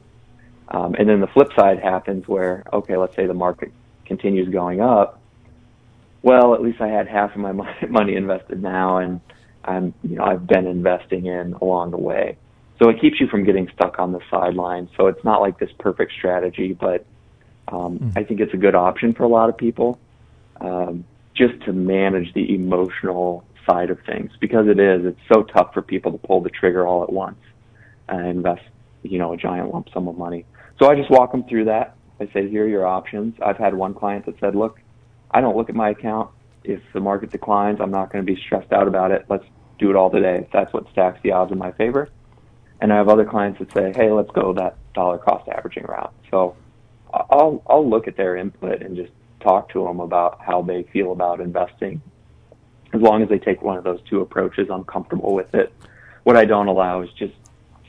Um, 0.71 0.95
and 0.99 1.09
then 1.09 1.21
the 1.21 1.27
flip 1.27 1.49
side 1.57 1.81
happens 1.81 2.29
where, 2.29 2.63
okay, 2.73 2.97
let's 2.97 3.17
say 3.17 3.27
the 3.27 3.35
market 3.35 3.73
continues 4.05 4.49
going 4.49 4.81
up. 4.81 5.21
Well, 6.23 6.55
at 6.55 6.63
least 6.63 6.81
I 6.81 6.89
had 6.89 7.09
half 7.09 7.35
of 7.35 7.41
my 7.41 7.53
money 7.89 8.17
invested 8.17 8.63
now, 8.63 8.99
and 8.99 9.21
I'm, 9.65 9.95
you 10.03 10.17
know, 10.17 10.25
I've 10.25 10.47
been 10.47 10.67
investing 10.67 11.27
in 11.27 11.55
along 11.55 11.93
the 11.93 11.99
way. 11.99 12.37
So 12.79 12.89
it 12.91 13.01
keeps 13.01 13.21
you 13.21 13.27
from 13.27 13.45
getting 13.45 13.69
stuck 13.75 13.99
on 13.99 14.13
the 14.13 14.21
sidelines. 14.31 14.91
So 14.97 15.07
it's 15.09 15.25
not 15.25 15.41
like 15.41 15.59
this 15.59 15.71
perfect 15.79 16.13
strategy, 16.13 16.75
but 16.75 17.05
um, 17.69 17.99
mm. 17.99 18.13
I 18.17 18.25
think 18.25 18.41
it's 18.41 18.55
a 18.55 18.59
good 18.59 18.75
option 18.75 19.15
for 19.15 19.25
a 19.25 19.29
lot 19.29 19.49
of 19.49 19.57
people, 19.57 19.99
um, 20.61 21.05
just 21.35 21.61
to 21.65 21.73
manage 21.73 22.33
the 22.35 22.55
emotional 22.55 23.45
side 23.69 23.91
of 23.91 23.99
things 24.07 24.33
because 24.41 24.69
it 24.69 24.79
is. 24.79 25.05
It's 25.05 25.21
so 25.33 25.43
tough 25.43 25.75
for 25.75 25.83
people 25.83 26.13
to 26.13 26.19
pull 26.19 26.41
the 26.41 26.51
trigger 26.51 26.87
all 26.87 27.03
at 27.03 27.13
once 27.13 27.39
and 28.09 28.27
invest, 28.27 28.63
you 29.03 29.19
know, 29.19 29.33
a 29.33 29.37
giant 29.37 29.73
lump 29.73 29.89
sum 29.93 30.09
of 30.09 30.17
money. 30.17 30.47
So 30.79 30.89
I 30.89 30.95
just 30.95 31.11
walk 31.11 31.33
them 31.33 31.45
through 31.45 31.67
that. 31.67 31.97
I 32.21 32.27
say, 32.33 32.49
here 32.49 32.65
are 32.65 32.69
your 32.69 32.87
options. 32.87 33.35
I've 33.45 33.59
had 33.59 33.75
one 33.75 33.95
client 33.95 34.27
that 34.27 34.39
said, 34.41 34.55
look, 34.55 34.81
I 35.31 35.41
don't 35.41 35.57
look 35.57 35.69
at 35.69 35.75
my 35.75 35.91
account. 35.91 36.31
If 36.65 36.81
the 36.93 37.01
market 37.01 37.31
declines, 37.31 37.81
I'm 37.81 37.91
not 37.91 38.13
going 38.13 38.25
to 38.25 38.33
be 38.33 38.41
stressed 38.41 38.73
out 38.73 38.89
about 38.89 39.11
it. 39.11 39.25
Let's 39.29 39.45
do 39.79 39.91
it 39.91 39.97
all 39.97 40.11
today. 40.11 40.49
That's 40.53 40.73
what 40.73 40.91
stacks 40.91 41.21
the 41.23 41.33
odds 41.33 41.53
in 41.53 41.59
my 41.59 41.73
favor. 41.73 42.09
And 42.81 42.93
I 42.93 42.97
have 42.97 43.09
other 43.09 43.25
clients 43.25 43.59
that 43.59 43.73
say, 43.73 43.93
hey, 43.95 44.11
let's 44.11 44.31
go 44.31 44.53
that 44.55 44.77
dollar 44.95 45.19
cost 45.19 45.49
averaging 45.49 45.85
route. 45.85 46.13
So 46.31 46.57
I'll, 47.13 47.63
I'll 47.67 47.89
look 47.89 48.07
at 48.09 48.17
their 48.17 48.37
input 48.37 48.83
and 48.83 48.97
just 48.97 49.13
talk 49.41 49.71
to 49.73 49.85
them 49.85 50.01
about 50.01 50.41
how 50.41 50.63
they 50.63 50.85
feel 50.93 51.13
about 51.13 51.41
investing. 51.41 52.03
As 52.93 53.01
long 53.01 53.23
as 53.23 53.29
they 53.29 53.39
take 53.39 53.63
one 53.63 53.77
of 53.77 53.85
those 53.85 54.01
two 54.09 54.21
approaches, 54.21 54.69
I'm 54.71 54.85
comfortable 54.85 55.35
with 55.35 55.55
it. 55.55 55.73
What 56.25 56.37
I 56.37 56.45
don't 56.45 56.69
allow 56.69 57.03
is 57.03 57.11
just 57.19 57.35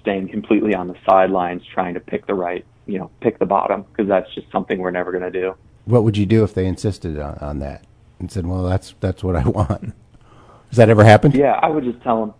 staying 0.01 0.29
completely 0.29 0.75
on 0.75 0.87
the 0.87 0.95
sidelines 1.07 1.61
trying 1.73 1.93
to 1.95 1.99
pick 1.99 2.25
the 2.25 2.33
right, 2.33 2.65
you 2.89 2.97
know, 2.97 3.11
pick 3.21 3.39
the 3.39 3.45
bottom 3.45 3.83
because 3.83 4.07
that's 4.07 4.33
just 4.33 4.51
something 4.51 4.79
we're 4.79 4.91
never 4.91 5.11
going 5.11 5.23
to 5.23 5.31
do. 5.31 5.55
What 5.85 6.03
would 6.03 6.17
you 6.17 6.25
do 6.25 6.43
if 6.43 6.53
they 6.53 6.65
insisted 6.65 7.17
on, 7.19 7.37
on 7.39 7.59
that 7.59 7.83
and 8.19 8.31
said, 8.31 8.45
"Well, 8.45 8.63
that's 8.63 8.95
that's 8.99 9.23
what 9.23 9.35
I 9.35 9.43
want"? 9.47 9.93
Has 10.69 10.77
that 10.77 10.89
ever 10.89 11.03
happened? 11.03 11.35
Yeah, 11.35 11.53
I 11.53 11.69
would 11.69 11.83
just 11.83 12.01
tell 12.01 12.19
them. 12.21 12.33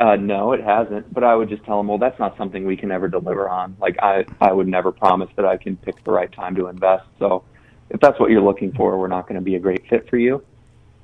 Uh, 0.00 0.16
no, 0.16 0.52
it 0.52 0.62
hasn't. 0.62 1.12
But 1.12 1.24
I 1.24 1.34
would 1.34 1.50
just 1.50 1.62
tell 1.64 1.76
them, 1.76 1.88
well, 1.88 1.98
that's 1.98 2.18
not 2.18 2.36
something 2.38 2.64
we 2.64 2.76
can 2.76 2.90
ever 2.90 3.06
deliver 3.06 3.48
on. 3.48 3.76
Like 3.80 3.98
I, 4.02 4.24
I 4.40 4.52
would 4.52 4.66
never 4.66 4.92
promise 4.92 5.28
that 5.36 5.44
I 5.44 5.56
can 5.56 5.76
pick 5.76 6.02
the 6.04 6.10
right 6.10 6.32
time 6.32 6.54
to 6.56 6.68
invest. 6.68 7.04
So, 7.18 7.44
if 7.90 8.00
that's 8.00 8.18
what 8.18 8.30
you're 8.30 8.42
looking 8.42 8.72
for, 8.72 8.98
we're 8.98 9.08
not 9.08 9.28
going 9.28 9.38
to 9.38 9.44
be 9.44 9.56
a 9.56 9.60
great 9.60 9.86
fit 9.88 10.08
for 10.08 10.16
you. 10.16 10.42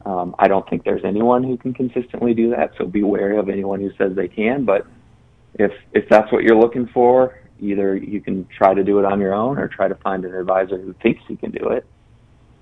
Um, 0.07 0.37
I 0.39 0.47
don't 0.47 0.69
think 0.71 0.85
there's 0.85 1.05
anyone 1.05 1.43
who 1.43 1.57
can 1.57 1.75
consistently 1.75 2.33
do 2.33 2.51
that. 2.51 2.73
So 2.79 2.87
be 2.87 3.03
wary 3.03 3.37
of 3.39 3.49
anyone 3.49 3.81
who 3.81 3.91
says 3.99 4.15
they 4.15 4.29
can. 4.29 4.65
But 4.65 4.87
if 5.55 5.73
if 5.93 6.09
that's 6.09 6.31
what 6.33 6.45
you're 6.45 6.59
looking 6.59 6.87
for, 6.87 7.39
either 7.61 7.97
you 7.97 8.21
can 8.21 8.47
try 8.47 8.75
to 8.75 8.85
do 8.85 8.99
it 8.99 9.05
on 9.05 9.21
your 9.21 9.35
own 9.35 9.59
or 9.59 9.69
try 9.69 9.89
to 9.89 9.95
find 9.97 10.25
an 10.25 10.35
advisor 10.35 10.79
who 10.79 10.93
thinks 10.95 11.23
he 11.27 11.37
can 11.37 11.51
do 11.51 11.69
it. 11.69 11.87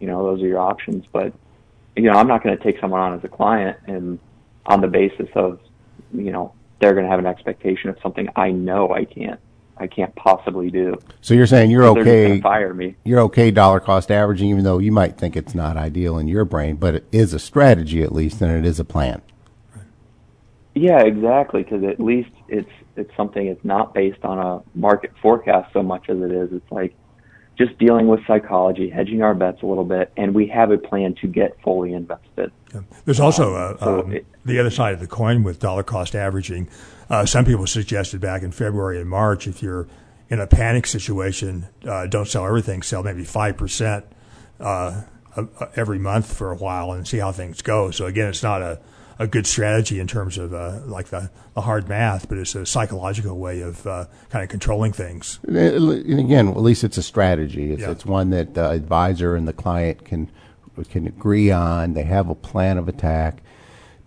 You 0.01 0.07
know, 0.07 0.23
those 0.25 0.43
are 0.43 0.47
your 0.47 0.61
options. 0.61 1.05
But 1.13 1.33
you 1.97 2.05
know, 2.05 2.13
I'm 2.13 2.27
not 2.27 2.43
going 2.43 2.57
to 2.57 2.63
take 2.63 2.81
someone 2.81 3.01
on 3.01 3.15
as 3.15 3.25
a 3.25 3.29
client 3.29 3.79
and 3.87 4.19
on 4.67 4.81
the 4.81 4.89
basis 4.89 5.29
of, 5.35 5.61
you 6.13 6.33
know, 6.33 6.53
they're 6.81 6.93
going 6.93 7.05
to 7.05 7.11
have 7.11 7.19
an 7.19 7.27
expectation 7.27 7.91
of 7.91 7.97
something 8.03 8.29
I 8.35 8.51
know 8.51 8.93
I 8.93 9.05
can't, 9.05 9.41
I 9.77 9.87
can't 9.87 10.15
possibly 10.17 10.71
do. 10.71 10.97
So 11.21 11.35
you're 11.35 11.47
saying 11.47 11.71
you're 11.71 11.85
so 11.85 11.99
okay? 12.01 12.41
Fire 12.41 12.75
me. 12.75 12.97
You're 13.05 13.21
okay 13.21 13.51
dollar 13.51 13.81
cost 13.81 14.11
averaging, 14.11 14.51
even 14.51 14.65
though 14.65 14.79
you 14.79 14.93
might 14.93 15.17
think 15.17 15.37
it's 15.37 15.55
not 15.55 15.77
ideal 15.77 16.19
in 16.19 16.29
your 16.29 16.45
brain, 16.45 16.77
but 16.77 16.95
it 16.97 17.07
is 17.13 17.33
a 17.33 17.39
strategy 17.39 18.03
at 18.03 18.13
least, 18.13 18.43
and 18.43 18.51
it 18.51 18.67
is 18.67 18.81
a 18.81 18.85
plan. 18.85 19.23
Yeah, 20.75 21.01
exactly. 21.03 21.63
Because 21.63 21.85
at 21.85 22.01
least 22.01 22.31
it's 22.49 22.71
it's 22.97 23.11
something. 23.17 23.47
It's 23.47 23.65
not 23.65 23.95
based 23.95 24.25
on 24.25 24.39
a 24.39 24.79
market 24.79 25.13
forecast 25.21 25.73
so 25.73 25.83
much 25.83 26.09
as 26.09 26.19
it 26.19 26.31
is. 26.31 26.53
It's 26.53 26.71
like 26.71 26.95
just 27.57 27.79
dealing 27.79 28.09
with 28.09 28.21
psychology, 28.27 28.91
hedging 28.91 29.23
our 29.23 29.35
bets 29.35 29.63
a 29.63 29.67
little 29.67 29.85
bit, 29.85 30.13
and 30.17 30.35
we 30.35 30.49
have 30.49 30.71
a 30.71 30.79
plan 30.79 31.15
to 31.21 31.27
get 31.27 31.57
fully 31.63 31.93
invested. 31.93 32.51
Yeah. 32.73 32.81
There's 33.05 33.21
also 33.21 33.57
um, 33.57 33.79
so 33.79 34.01
um, 34.01 34.13
it, 34.13 34.27
the 34.45 34.59
other 34.59 34.71
side 34.71 34.95
of 34.95 35.01
the 35.01 35.07
coin 35.07 35.43
with 35.43 35.61
dollar 35.61 35.83
cost 35.83 36.15
averaging. 36.15 36.69
Uh, 37.11 37.27
some 37.27 37.45
people 37.45 37.67
suggested 37.67 38.21
back 38.21 38.43
in 38.43 38.51
February 38.51 39.01
and 39.01 39.09
March 39.09 39.47
if 39.47 39.63
you're 39.63 39.87
in 40.29 40.41
a 40.41 40.47
panic 40.47 40.87
situation, 40.87 41.69
uh, 41.87 42.07
don't 42.07 42.27
sell 42.27 42.47
everything, 42.47 42.83
sell 42.83 43.03
maybe 43.03 43.25
5% 43.25 44.05
uh, 44.59 45.03
every 45.77 45.99
month 45.99 46.33
for 46.35 46.51
a 46.51 46.57
while 46.57 46.93
and 46.93 47.07
see 47.07 47.19
how 47.19 47.33
things 47.33 47.63
go. 47.63 47.91
So, 47.91 48.07
again, 48.07 48.29
it's 48.29 48.43
not 48.43 48.63
a 48.63 48.81
a 49.19 49.27
good 49.27 49.47
strategy 49.47 50.01
in 50.01 50.07
terms 50.07 50.39
of 50.39 50.53
uh, 50.53 50.81
like 50.87 51.07
the, 51.07 51.31
the 51.55 51.63
hard 51.63 51.89
math, 51.89 52.29
but 52.29 52.39
it's 52.39 52.55
a 52.55 52.67
psychological 52.67 53.39
way 53.39 53.61
of 53.61 53.87
uh, 53.87 54.07
kind 54.31 54.43
of 54.43 54.49
controlling 54.49 54.93
things. 54.93 55.39
And 55.47 56.19
again, 56.19 56.49
at 56.49 56.57
least 56.57 56.85
it's 56.85 56.99
a 56.99 57.03
strategy. 57.03 57.73
It's, 57.73 57.83
yeah. 57.83 57.91
it's 57.91 58.05
one 58.05 58.31
that 58.31 58.55
the 58.55 58.71
advisor 58.71 59.37
and 59.37 59.47
the 59.47 59.53
client 59.53 60.05
can 60.05 60.31
can 60.91 61.07
agree 61.07 61.53
on. 61.53 61.95
They 61.95 62.03
have 62.03 62.29
a 62.29 62.35
plan 62.35 62.79
of 62.79 62.89
attack. 62.89 63.43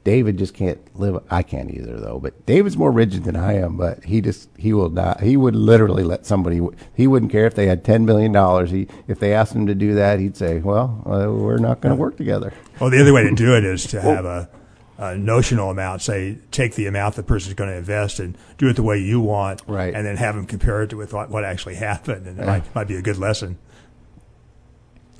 David 0.04 0.38
just 0.38 0.54
can't 0.54 0.80
live. 0.98 1.22
I 1.30 1.44
can't 1.44 1.70
either, 1.70 1.98
though. 2.00 2.18
But 2.18 2.46
David's 2.46 2.78
more 2.78 2.92
rigid 2.92 3.26
than 3.26 3.36
I 3.36 3.56
am. 3.56 3.76
But 3.76 4.06
he 4.06 4.22
just 4.22 4.50
he 4.58 4.74
will 4.74 4.90
not. 4.90 5.22
He 5.22 5.36
would 5.36 5.56
literally 5.56 6.04
let 6.04 6.26
somebody. 6.26 6.62
He 6.94 7.08
wouldn't 7.08 7.32
care 7.32 7.46
if 7.46 7.56
they 7.56 7.68
had 7.68 7.84
ten 7.84 8.06
million 8.06 8.32
dollars. 8.32 8.72
He 8.72 8.88
if 9.08 9.20
they 9.20 9.34
asked 9.34 9.54
him 9.54 9.68
to 9.68 9.76
do 9.76 9.96
that, 9.96 10.20
he'd 10.20 10.38
say, 10.38 10.60
"Well, 10.60 11.04
uh, 11.06 11.32
we're 11.32 11.58
not 11.58 11.82
going 11.82 11.96
to 11.96 12.00
work 12.00 12.16
together." 12.16 12.54
Well, 12.80 12.90
the 12.90 13.02
other 13.02 13.14
way 13.14 13.24
to 13.24 13.36
do 13.36 13.56
it 13.56 13.66
is 13.66 13.86
to 13.88 14.02
have 14.02 14.24
a 14.24 14.50
uh, 14.98 15.14
notional 15.14 15.70
amount, 15.70 16.02
say 16.02 16.38
take 16.52 16.76
the 16.76 16.88
amount 16.88 17.16
the 17.16 17.24
person 17.24 17.50
is 17.50 17.54
going 17.54 17.70
to 17.70 17.76
invest 17.76 18.20
and 18.20 18.38
do 18.58 18.68
it 18.68 18.76
the 18.76 18.84
way 18.84 18.98
you 18.98 19.20
want, 19.20 19.62
right. 19.68 19.94
and 19.94 20.06
then 20.06 20.18
have 20.18 20.36
them 20.36 20.46
compare 20.46 20.84
it 20.84 20.90
to 20.90 20.98
with 20.98 21.14
what, 21.14 21.30
what 21.30 21.44
actually 21.44 21.76
happened, 21.76 22.26
and 22.26 22.40
it 22.40 22.46
might, 22.46 22.76
might 22.76 22.88
be 22.88 22.96
a 22.96 23.02
good 23.02 23.18
lesson. 23.18 23.58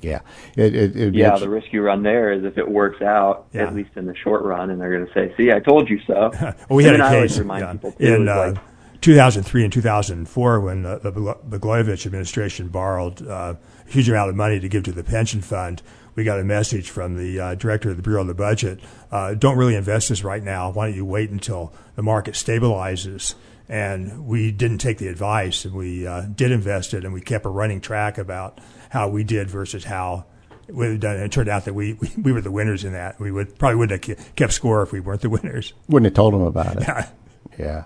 Yeah, 0.00 0.20
it, 0.56 0.74
it, 0.74 1.14
yeah. 1.14 1.36
The 1.38 1.48
risk 1.48 1.72
you 1.72 1.82
run 1.82 2.04
there 2.04 2.32
is 2.32 2.44
if 2.44 2.56
it 2.56 2.68
works 2.68 3.02
out, 3.02 3.46
yeah. 3.52 3.66
at 3.66 3.74
least 3.74 3.90
in 3.96 4.06
the 4.06 4.14
short 4.14 4.44
run, 4.44 4.70
and 4.70 4.80
they're 4.80 4.92
going 4.92 5.06
to 5.06 5.12
say, 5.12 5.34
"See, 5.36 5.50
I 5.50 5.58
told 5.58 5.90
you 5.90 5.98
so." 6.06 6.30
well, 6.40 6.54
we 6.70 6.84
had 6.84 7.00
a 7.00 7.08
case 7.08 7.36
yeah, 7.36 7.74
in 7.98 8.28
uh, 8.28 8.52
like, 8.52 8.58
2003 9.00 9.64
and 9.64 9.72
2004 9.72 10.60
when 10.60 10.86
uh, 10.86 10.98
the 10.98 11.12
Blagojevich 11.12 12.06
administration 12.06 12.68
borrowed 12.68 13.26
uh, 13.26 13.54
a 13.86 13.90
huge 13.90 14.08
amount 14.08 14.30
of 14.30 14.36
money 14.36 14.60
to 14.60 14.68
give 14.68 14.84
to 14.84 14.92
the 14.92 15.02
pension 15.02 15.40
fund 15.40 15.82
we 16.18 16.24
got 16.24 16.40
a 16.40 16.44
message 16.44 16.90
from 16.90 17.16
the 17.16 17.38
uh, 17.38 17.54
director 17.54 17.90
of 17.90 17.96
the 17.96 18.02
Bureau 18.02 18.22
of 18.22 18.26
the 18.26 18.34
Budget. 18.34 18.80
Uh, 19.12 19.34
don't 19.34 19.56
really 19.56 19.76
invest 19.76 20.08
this 20.08 20.24
right 20.24 20.42
now. 20.42 20.68
Why 20.68 20.88
don't 20.88 20.96
you 20.96 21.04
wait 21.04 21.30
until 21.30 21.72
the 21.94 22.02
market 22.02 22.34
stabilizes? 22.34 23.36
And 23.68 24.26
we 24.26 24.50
didn't 24.50 24.78
take 24.78 24.98
the 24.98 25.06
advice, 25.06 25.64
and 25.64 25.74
we 25.74 26.08
uh, 26.08 26.22
did 26.22 26.50
invest 26.50 26.92
it, 26.92 27.04
and 27.04 27.14
we 27.14 27.20
kept 27.20 27.46
a 27.46 27.48
running 27.48 27.80
track 27.80 28.18
about 28.18 28.60
how 28.90 29.08
we 29.08 29.22
did 29.22 29.48
versus 29.48 29.84
how 29.84 30.24
we 30.66 30.88
had 30.88 30.98
done. 30.98 31.14
And 31.14 31.24
it 31.26 31.30
turned 31.30 31.48
out 31.48 31.66
that 31.66 31.74
we, 31.74 31.92
we, 31.92 32.10
we 32.22 32.32
were 32.32 32.40
the 32.40 32.50
winners 32.50 32.82
in 32.82 32.94
that. 32.94 33.20
We 33.20 33.30
would 33.30 33.56
probably 33.56 33.76
wouldn't 33.76 34.04
have 34.04 34.34
kept 34.34 34.52
score 34.52 34.82
if 34.82 34.90
we 34.90 34.98
weren't 34.98 35.20
the 35.20 35.30
winners. 35.30 35.72
Wouldn't 35.88 36.06
have 36.06 36.14
told 36.14 36.34
them 36.34 36.42
about 36.42 36.82
it. 36.82 37.08
yeah, 37.60 37.84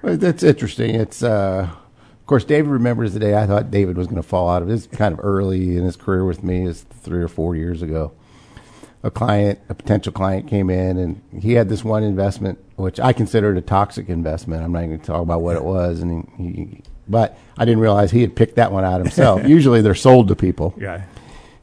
well, 0.00 0.16
that's 0.16 0.42
interesting. 0.42 0.94
It's 0.94 1.22
uh, 1.22 1.68
of 2.26 2.28
course, 2.28 2.44
David 2.44 2.72
remembers 2.72 3.14
the 3.14 3.20
day 3.20 3.36
I 3.36 3.46
thought 3.46 3.70
David 3.70 3.96
was 3.96 4.08
going 4.08 4.20
to 4.20 4.28
fall 4.28 4.50
out 4.50 4.60
of 4.60 4.66
his 4.66 4.88
kind 4.88 5.14
of 5.14 5.20
early 5.22 5.76
in 5.76 5.84
his 5.84 5.94
career 5.94 6.24
with 6.24 6.42
me, 6.42 6.66
is 6.66 6.82
three 6.82 7.22
or 7.22 7.28
four 7.28 7.54
years 7.54 7.82
ago. 7.82 8.10
A 9.04 9.12
client, 9.12 9.60
a 9.68 9.76
potential 9.76 10.12
client, 10.12 10.48
came 10.48 10.68
in 10.68 10.98
and 10.98 11.22
he 11.40 11.52
had 11.52 11.68
this 11.68 11.84
one 11.84 12.02
investment, 12.02 12.58
which 12.74 12.98
I 12.98 13.12
considered 13.12 13.56
a 13.56 13.60
toxic 13.60 14.08
investment. 14.08 14.64
I'm 14.64 14.72
not 14.72 14.86
going 14.86 14.98
to 14.98 15.06
talk 15.06 15.22
about 15.22 15.40
what 15.40 15.54
it 15.54 15.62
was, 15.62 16.00
and 16.00 16.28
he, 16.36 16.44
he, 16.44 16.82
but 17.06 17.38
I 17.56 17.64
didn't 17.64 17.78
realize 17.78 18.10
he 18.10 18.22
had 18.22 18.34
picked 18.34 18.56
that 18.56 18.72
one 18.72 18.84
out 18.84 19.00
himself. 19.00 19.44
Usually, 19.46 19.80
they're 19.80 19.94
sold 19.94 20.26
to 20.26 20.34
people. 20.34 20.74
Yeah. 20.76 21.04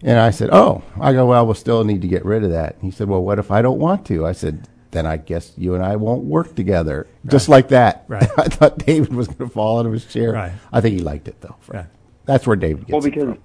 And 0.01 0.18
I 0.18 0.30
said, 0.30 0.49
"Oh," 0.53 0.82
I 0.97 1.11
go, 1.11 1.26
"Well, 1.26 1.45
we'll 1.45 1.55
still 1.55 1.84
need 1.84 2.01
to 2.03 2.07
get 2.07 2.24
rid 2.24 2.41
of 2.41 2.51
that." 2.51 2.78
He 2.82 2.89
said, 2.89 3.09
"Well, 3.09 3.22
what 3.22 3.38
if 3.38 3.51
I 3.51 3.61
don't 3.61 3.80
want 3.80 4.05
to?" 4.05 4.26
I 4.26 4.32
said, 4.32 4.66
then 4.94 5.06
I 5.06 5.18
guess 5.18 5.54
you 5.58 5.76
and 5.76 5.84
I 5.84 5.98
won't 5.98 6.24
work 6.24 6.56
together. 6.56 7.08
Just 7.26 7.50
like 7.50 7.68
that. 7.70 8.06
Right. 8.08 8.24
I 8.38 8.48
thought 8.48 8.78
David 8.78 9.14
was 9.14 9.28
going 9.28 9.50
to 9.50 9.54
fall 9.54 9.80
out 9.80 9.86
of 9.86 9.91
his 9.91 10.06
chair. 10.06 10.32
Right. 10.34 10.54
I 10.72 10.80
think 10.82 10.96
he 10.96 11.02
liked 11.02 11.28
it 11.28 11.41
though. 11.41 11.56
Yeah. 11.74 11.86
That's 12.26 12.48
where 12.48 12.56
David 12.56 12.86
gets 12.88 12.91
Well, 12.94 13.02
it 13.06 13.10
because 13.10 13.24
from. 13.36 13.38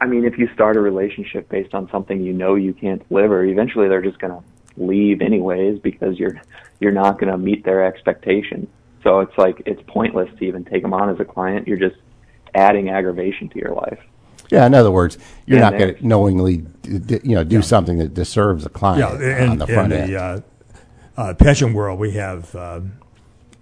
I 0.00 0.06
mean, 0.06 0.26
if 0.26 0.36
you 0.36 0.48
start 0.52 0.76
a 0.76 0.80
relationship 0.80 1.48
based 1.48 1.72
on 1.74 1.88
something 1.90 2.20
you 2.20 2.34
know 2.34 2.54
you 2.54 2.74
can't 2.74 3.06
deliver, 3.08 3.44
eventually 3.44 3.88
they're 3.88 4.02
just 4.02 4.18
going 4.18 4.32
to 4.34 4.42
leave 4.76 5.22
anyways 5.22 5.78
because 5.78 6.18
you're 6.18 6.38
you're 6.80 6.92
not 6.92 7.18
going 7.18 7.32
to 7.32 7.38
meet 7.38 7.64
their 7.64 7.82
expectations. 7.86 8.68
So 9.02 9.20
it's 9.20 9.36
like 9.38 9.62
it's 9.64 9.80
pointless 9.86 10.28
to 10.38 10.44
even 10.44 10.64
take 10.64 10.82
them 10.82 10.92
on 10.92 11.08
as 11.08 11.18
a 11.20 11.24
client. 11.24 11.66
You're 11.66 11.78
just 11.78 11.96
adding 12.54 12.90
aggravation 12.90 13.48
to 13.50 13.58
your 13.58 13.72
life. 13.74 14.00
Yeah, 14.50 14.66
in 14.66 14.74
other 14.74 14.90
words, 14.92 15.16
you're 15.46 15.58
Yeah, 15.58 15.70
not 15.70 15.78
going 15.78 15.94
to 15.96 16.06
knowingly, 16.06 16.58
d- 16.58 16.98
d- 16.98 17.20
you 17.24 17.34
know, 17.34 17.42
do 17.42 17.62
something 17.62 17.98
that 17.98 18.14
deserves 18.14 18.64
a 18.64 18.68
client 18.68 19.18
Yeah, 19.20 19.42
in, 19.42 19.48
on 19.50 19.58
the 19.58 19.66
front 19.66 19.92
in 19.92 19.98
end. 20.02 20.12
the 20.12 20.16
uh, 20.22 20.40
pension 21.38 21.72
world, 21.72 21.98
we 21.98 22.12
have 22.12 22.54
um, 22.54 22.92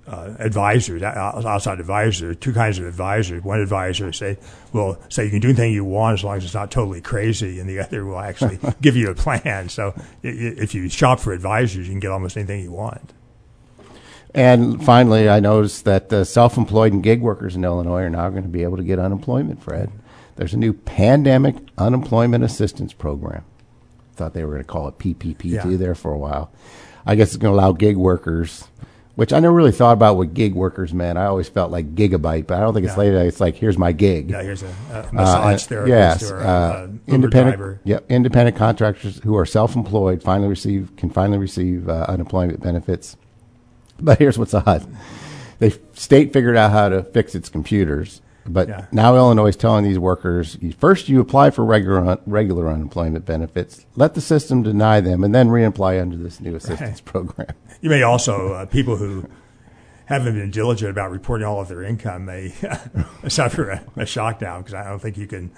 uh, 0.07 0.35
advisors, 0.39 1.03
outside 1.03 1.81
advisors, 1.81 2.37
two 2.39 2.53
kinds 2.53 2.79
of 2.79 2.87
advisors. 2.87 3.43
One 3.43 3.61
advisor 3.61 4.13
say, 4.13 4.39
will 4.73 4.99
say 5.09 5.25
you 5.25 5.31
can 5.31 5.41
do 5.41 5.49
anything 5.49 5.73
you 5.73 5.85
want 5.85 6.19
as 6.19 6.25
long 6.25 6.37
as 6.37 6.45
it's 6.45 6.55
not 6.55 6.71
totally 6.71 7.01
crazy, 7.01 7.59
and 7.61 7.69
the 7.69 7.79
other 7.85 8.05
will 8.05 8.19
actually 8.19 8.59
give 8.83 8.97
you 8.97 9.11
a 9.11 9.15
plan. 9.15 9.69
So 9.69 9.95
if 10.23 10.75
you 10.75 10.89
shop 10.89 11.21
for 11.21 11.33
advisors, 11.33 11.87
you 11.87 11.93
can 11.93 12.01
get 12.01 12.11
almost 12.11 12.37
anything 12.37 12.63
you 12.63 12.73
want. 12.73 13.13
And 14.35 14.85
finally, 14.85 15.29
I 15.29 15.39
noticed 15.39 15.85
that 15.85 16.09
the 16.09 16.25
self-employed 16.25 16.93
and 16.93 17.03
gig 17.05 17.21
workers 17.21 17.55
in 17.55 17.65
Illinois 17.65 18.03
are 18.03 18.11
now 18.11 18.29
going 18.31 18.43
to 18.43 18.49
be 18.49 18.65
able 18.65 18.77
to 18.77 18.83
get 18.83 18.99
unemployment. 18.99 19.63
Fred, 19.63 19.93
there's 20.35 20.53
a 20.53 20.57
new 20.59 20.73
pandemic 20.73 21.55
unemployment 21.79 22.43
assistance 22.43 22.93
program. 22.93 23.45
Thought 24.17 24.35
they 24.35 24.45
were 24.45 24.55
going 24.55 24.65
to 24.65 24.69
call 24.69 24.89
it 24.89 24.99
PPP 24.99 25.45
Yeah. 25.45 25.65
there 25.77 25.95
for 25.95 26.13
a 26.13 26.19
while. 26.19 26.51
I 27.07 27.15
guess 27.17 27.29
it's 27.29 27.37
going 27.37 27.53
to 27.55 27.61
allow 27.61 27.73
gig 27.73 27.97
workers, 27.97 28.67
which 29.15 29.33
I 29.33 29.39
never 29.39 29.55
really 29.55 29.73
thought 29.73 29.93
about 29.93 30.17
what 30.17 30.33
gig 30.35 30.55
workers 30.55 30.95
meant. 30.95 31.19
I 31.19 31.27
always 31.27 31.49
felt 31.49 31.71
like 31.71 31.95
gigabyte, 31.95 32.47
but 32.47 32.57
I 32.57 32.61
don't 32.61 32.73
think 32.75 32.87
it's 32.87 32.97
Yeah. 32.97 33.03
like 33.13 33.27
it's 33.27 33.41
like 33.41 33.55
here's 33.57 33.77
my 33.79 33.93
gig. 33.93 34.31
Yeah, 34.31 34.43
here's 34.43 34.63
a, 34.63 34.67
a 34.91 34.99
Uh, 35.01 35.07
massage 35.13 35.65
uh, 35.65 35.67
therapist 35.67 36.23
yes, 36.23 36.31
or 36.31 36.41
a, 36.41 36.47
uh, 36.47 36.89
independent. 37.07 37.57
driver. 37.59 37.81
Yep, 37.85 38.05
independent 38.09 38.57
contractors 38.57 39.21
who 39.23 39.37
are 39.37 39.47
self-employed 39.47 40.23
finally 40.23 40.49
receive 40.49 40.91
can 40.97 41.11
finally 41.11 41.39
receive 41.39 41.89
uh, 41.89 42.07
unemployment 42.09 42.63
benefits. 42.63 43.17
But 44.01 44.19
here's 44.19 44.39
what's 44.39 44.55
odd: 44.55 44.85
the 45.61 45.79
state 45.93 46.33
figured 46.33 46.57
out 46.57 46.73
how 46.73 46.89
to 46.89 47.05
fix 47.05 47.35
its 47.37 47.49
computers, 47.49 48.21
but 48.47 48.69
Yeah. 48.69 48.87
now 48.93 49.17
Illinois 49.17 49.49
is 49.49 49.57
telling 49.57 49.85
these 49.85 49.99
workers 49.99 50.59
first 50.79 51.09
you 51.09 51.21
apply 51.21 51.51
for 51.51 51.65
regular 51.65 51.99
un- 52.05 52.19
regular 52.27 52.69
unemployment 52.69 53.25
benefits, 53.25 53.87
let 53.97 54.15
the 54.15 54.21
system 54.21 54.63
deny 54.63 55.01
them, 55.01 55.25
and 55.25 55.35
then 55.35 55.49
reapply 55.49 56.01
under 56.01 56.17
this 56.17 56.41
new 56.41 56.55
assistance 56.55 57.01
program. 57.01 57.49
You 57.81 57.91
may 57.91 58.03
also 58.03 58.53
uh, 58.55 58.65
people 58.67 58.97
who 58.97 59.27
haven't 60.07 60.35
been 60.35 60.51
diligent 60.51 60.91
about 60.91 61.11
reporting 61.11 61.47
all 61.47 61.61
of 61.61 61.69
their 61.69 61.83
income 61.83 62.25
may 62.25 62.55
suffer 63.29 63.69
a, 63.71 63.83
a 63.97 64.07
shock 64.07 64.41
now 64.41 64.59
because 64.59 64.73
I 64.75 64.85
don't 64.85 65.01
think 65.01 65.19
you 65.19 65.27
can 65.27 65.51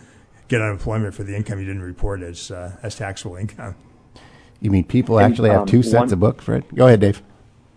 get 0.49 0.61
unemployment 0.61 1.15
for 1.15 1.23
the 1.23 1.37
income 1.37 1.61
you 1.61 1.67
didn't 1.67 1.83
report 1.83 2.23
as 2.23 2.51
uh, 2.51 2.77
as 2.83 2.97
taxable 2.97 3.37
income. 3.37 3.77
You 4.61 4.71
mean 4.73 4.85
people 4.85 5.19
And, 5.19 5.31
actually 5.33 5.51
have 5.51 5.61
um, 5.63 5.67
two 5.67 5.83
sets 5.85 5.95
one- 6.05 6.13
of 6.15 6.21
books, 6.21 6.45
Fred? 6.45 6.65
Go 6.75 6.87
ahead, 6.87 7.01
Dave. 7.01 7.23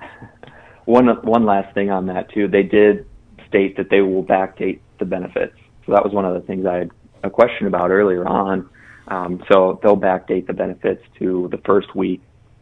One 0.86 1.07
one 1.22 1.45
last 1.45 1.74
thing 1.76 1.91
on 1.91 2.07
that 2.07 2.32
too. 2.32 2.47
They 2.47 2.64
did 2.64 3.05
state 3.47 3.78
that 3.78 3.89
they 3.91 4.01
will 4.01 4.24
backdate 4.24 4.80
the 5.00 5.06
benefits. 5.06 5.56
So 5.86 5.93
that 5.93 6.04
was 6.04 6.14
one 6.14 6.26
of 6.26 6.34
the 6.34 6.41
things 6.41 6.66
I 6.66 6.76
had 6.76 6.91
a 7.24 7.30
question 7.30 7.68
about 7.68 7.91
earlier 7.91 8.28
on. 8.28 8.70
Um, 9.08 9.43
so 9.52 9.80
they'll 9.82 9.97
backdate 9.97 10.47
the 10.47 10.54
benefits 10.54 11.04
to 11.18 11.47
the 11.52 11.58
first 11.60 11.95
week 11.95 12.22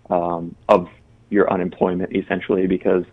um, 0.09 0.55
of 0.69 0.87
your 1.29 1.51
unemployment, 1.51 2.15
essentially, 2.15 2.67
because 2.67 3.03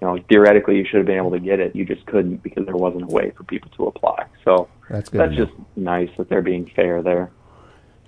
you 0.00 0.06
know 0.06 0.18
theoretically 0.28 0.76
you 0.76 0.84
should 0.84 0.96
have 0.96 1.06
been 1.06 1.16
able 1.16 1.30
to 1.30 1.38
get 1.38 1.60
it, 1.60 1.76
you 1.76 1.84
just 1.84 2.04
couldn't 2.06 2.42
because 2.42 2.66
there 2.66 2.76
wasn't 2.76 3.04
a 3.04 3.06
way 3.06 3.30
for 3.36 3.44
people 3.44 3.70
to 3.76 3.86
apply. 3.86 4.24
So 4.44 4.68
That's 4.88 5.08
good 5.08 5.20
That's 5.20 5.36
just 5.36 5.52
nice 5.76 6.10
that 6.16 6.28
they're 6.28 6.42
being 6.42 6.70
fair 6.74 7.02
there. 7.02 7.30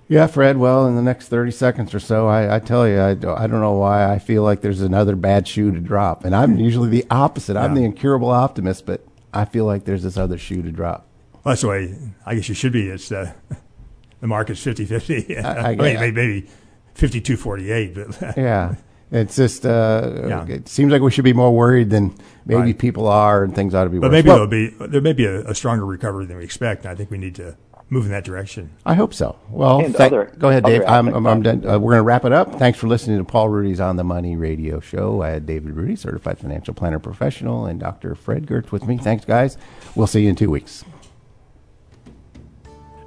Yeah, 0.09 0.27
Fred. 0.27 0.57
Well, 0.57 0.85
in 0.85 0.95
the 0.95 1.01
next 1.01 1.29
30 1.29 1.51
seconds 1.51 1.93
or 1.93 1.99
so, 1.99 2.27
I, 2.27 2.57
I 2.57 2.59
tell 2.59 2.87
you, 2.87 2.99
I, 2.99 3.11
I 3.11 3.47
don't 3.47 3.61
know 3.61 3.73
why 3.73 4.11
I 4.11 4.19
feel 4.19 4.43
like 4.43 4.59
there's 4.59 4.81
another 4.81 5.15
bad 5.15 5.47
shoe 5.47 5.71
to 5.71 5.79
drop. 5.79 6.25
And 6.25 6.35
I'm 6.35 6.57
usually 6.57 6.89
the 6.89 7.05
opposite. 7.09 7.55
I'm 7.55 7.73
the 7.73 7.85
incurable 7.85 8.29
optimist, 8.29 8.85
but 8.85 9.01
I 9.33 9.45
feel 9.45 9.65
like 9.65 9.85
there's 9.85 10.03
this 10.03 10.17
other 10.17 10.37
shoe 10.37 10.61
to 10.61 10.71
drop. 10.71 11.07
Well, 11.33 11.41
that's 11.53 11.61
the 11.61 11.67
way 11.67 11.95
I 12.25 12.35
guess 12.35 12.47
you 12.49 12.55
should 12.55 12.71
be. 12.73 12.89
It's 12.89 13.11
uh, 13.11 13.33
the 14.21 14.27
market's 14.27 14.63
50-50. 14.63 15.43
I- 15.43 15.49
I 15.49 15.69
I, 15.71 15.75
mean, 15.75 15.77
maybe, 15.99 16.11
maybe 16.11 16.49
52-48, 16.95 17.95
but 18.19 18.37
Yeah. 18.37 18.75
It's 19.11 19.35
just, 19.35 19.63
uh, 19.65 20.11
Yeah. 20.27 20.45
it 20.47 20.67
seems 20.67 20.91
like 20.91 21.01
we 21.03 21.11
should 21.11 21.23
be 21.23 21.33
more 21.33 21.53
worried 21.55 21.91
than 21.91 22.15
maybe 22.45 22.61
Right. 22.61 22.77
people 22.79 23.07
are, 23.07 23.43
and 23.43 23.53
things 23.53 23.75
ought 23.75 23.83
to 23.83 23.89
be 23.91 23.99
but 23.99 24.07
worse. 24.07 24.11
maybe 24.13 24.27
Well, 24.29 24.47
there'll 24.47 24.69
be 24.79 24.87
there 24.87 25.01
may 25.01 25.13
be 25.13 25.25
a, 25.25 25.41
a 25.49 25.53
stronger 25.55 25.85
recovery 25.85 26.25
than 26.25 26.37
we 26.37 26.43
expect. 26.43 26.83
And 26.85 26.91
I 26.91 26.95
think 26.95 27.11
we 27.11 27.19
need 27.19 27.35
to 27.35 27.55
move 27.93 28.05
in 28.05 28.11
that 28.11 28.23
direction. 28.25 28.71
I 28.85 28.95
hope 28.95 29.13
so. 29.13 29.37
Well, 29.49 29.79
And 29.79 29.95
thank- 29.95 30.11
other- 30.11 30.33
go 30.37 30.49
ahead, 30.49 30.65
Dave. 30.65 30.81
I'm, 30.87 31.07
I'm, 31.07 31.25
I'm 31.25 31.41
done. 31.41 31.65
Uh, 31.65 31.79
we're 31.79 31.91
going 31.91 31.99
to 31.99 32.03
wrap 32.03 32.25
it 32.25 32.33
up. 32.33 32.55
Thanks 32.55 32.77
for 32.79 32.87
listening 32.87 33.19
to 33.19 33.23
Paul 33.23 33.49
Ruedi's 33.49 33.79
On 33.79 33.95
the 33.95 34.03
Money 34.03 34.35
radio 34.35 34.79
show. 34.79 35.21
I 35.21 35.29
had 35.29 35.45
David 35.45 35.75
Ruedi, 35.75 35.97
certified 35.97 36.37
financial 36.39 36.73
planner 36.73 36.99
professional, 36.99 37.65
and 37.67 37.79
Dr. 37.79 38.15
Fred 38.15 38.45
Giertz 38.47 38.71
with 38.71 38.85
me. 38.87 38.97
Thanks, 38.97 39.23
guys. 39.25 39.57
We'll 39.95 40.07
see 40.07 40.23
you 40.23 40.29
in 40.29 40.35
two 40.35 40.49
weeks. 40.49 40.83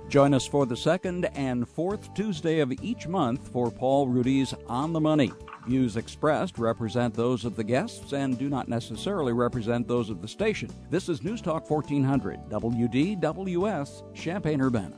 Join 0.08 0.32
us 0.34 0.46
for 0.46 0.66
the 0.66 0.76
second 0.76 1.24
and 1.34 1.68
fourth 1.68 2.14
Tuesday 2.14 2.60
of 2.60 2.72
each 2.80 3.08
month 3.08 3.48
for 3.48 3.70
Paul 3.72 4.06
Ruedi's 4.06 4.54
On 4.68 4.92
the 4.92 5.00
Money. 5.00 5.32
Views 5.66 5.96
expressed 5.96 6.58
represent 6.58 7.12
those 7.12 7.44
of 7.44 7.56
the 7.56 7.64
guests 7.64 8.12
and 8.12 8.38
do 8.38 8.48
not 8.48 8.68
necessarily 8.68 9.32
represent 9.32 9.88
those 9.88 10.10
of 10.10 10.22
the 10.22 10.28
station. 10.28 10.70
This 10.90 11.08
is 11.08 11.24
News 11.24 11.42
Talk 11.42 11.68
1400, 11.68 12.48
WDWS, 12.48 14.14
Champaign 14.14 14.60
Urbana. 14.60 14.96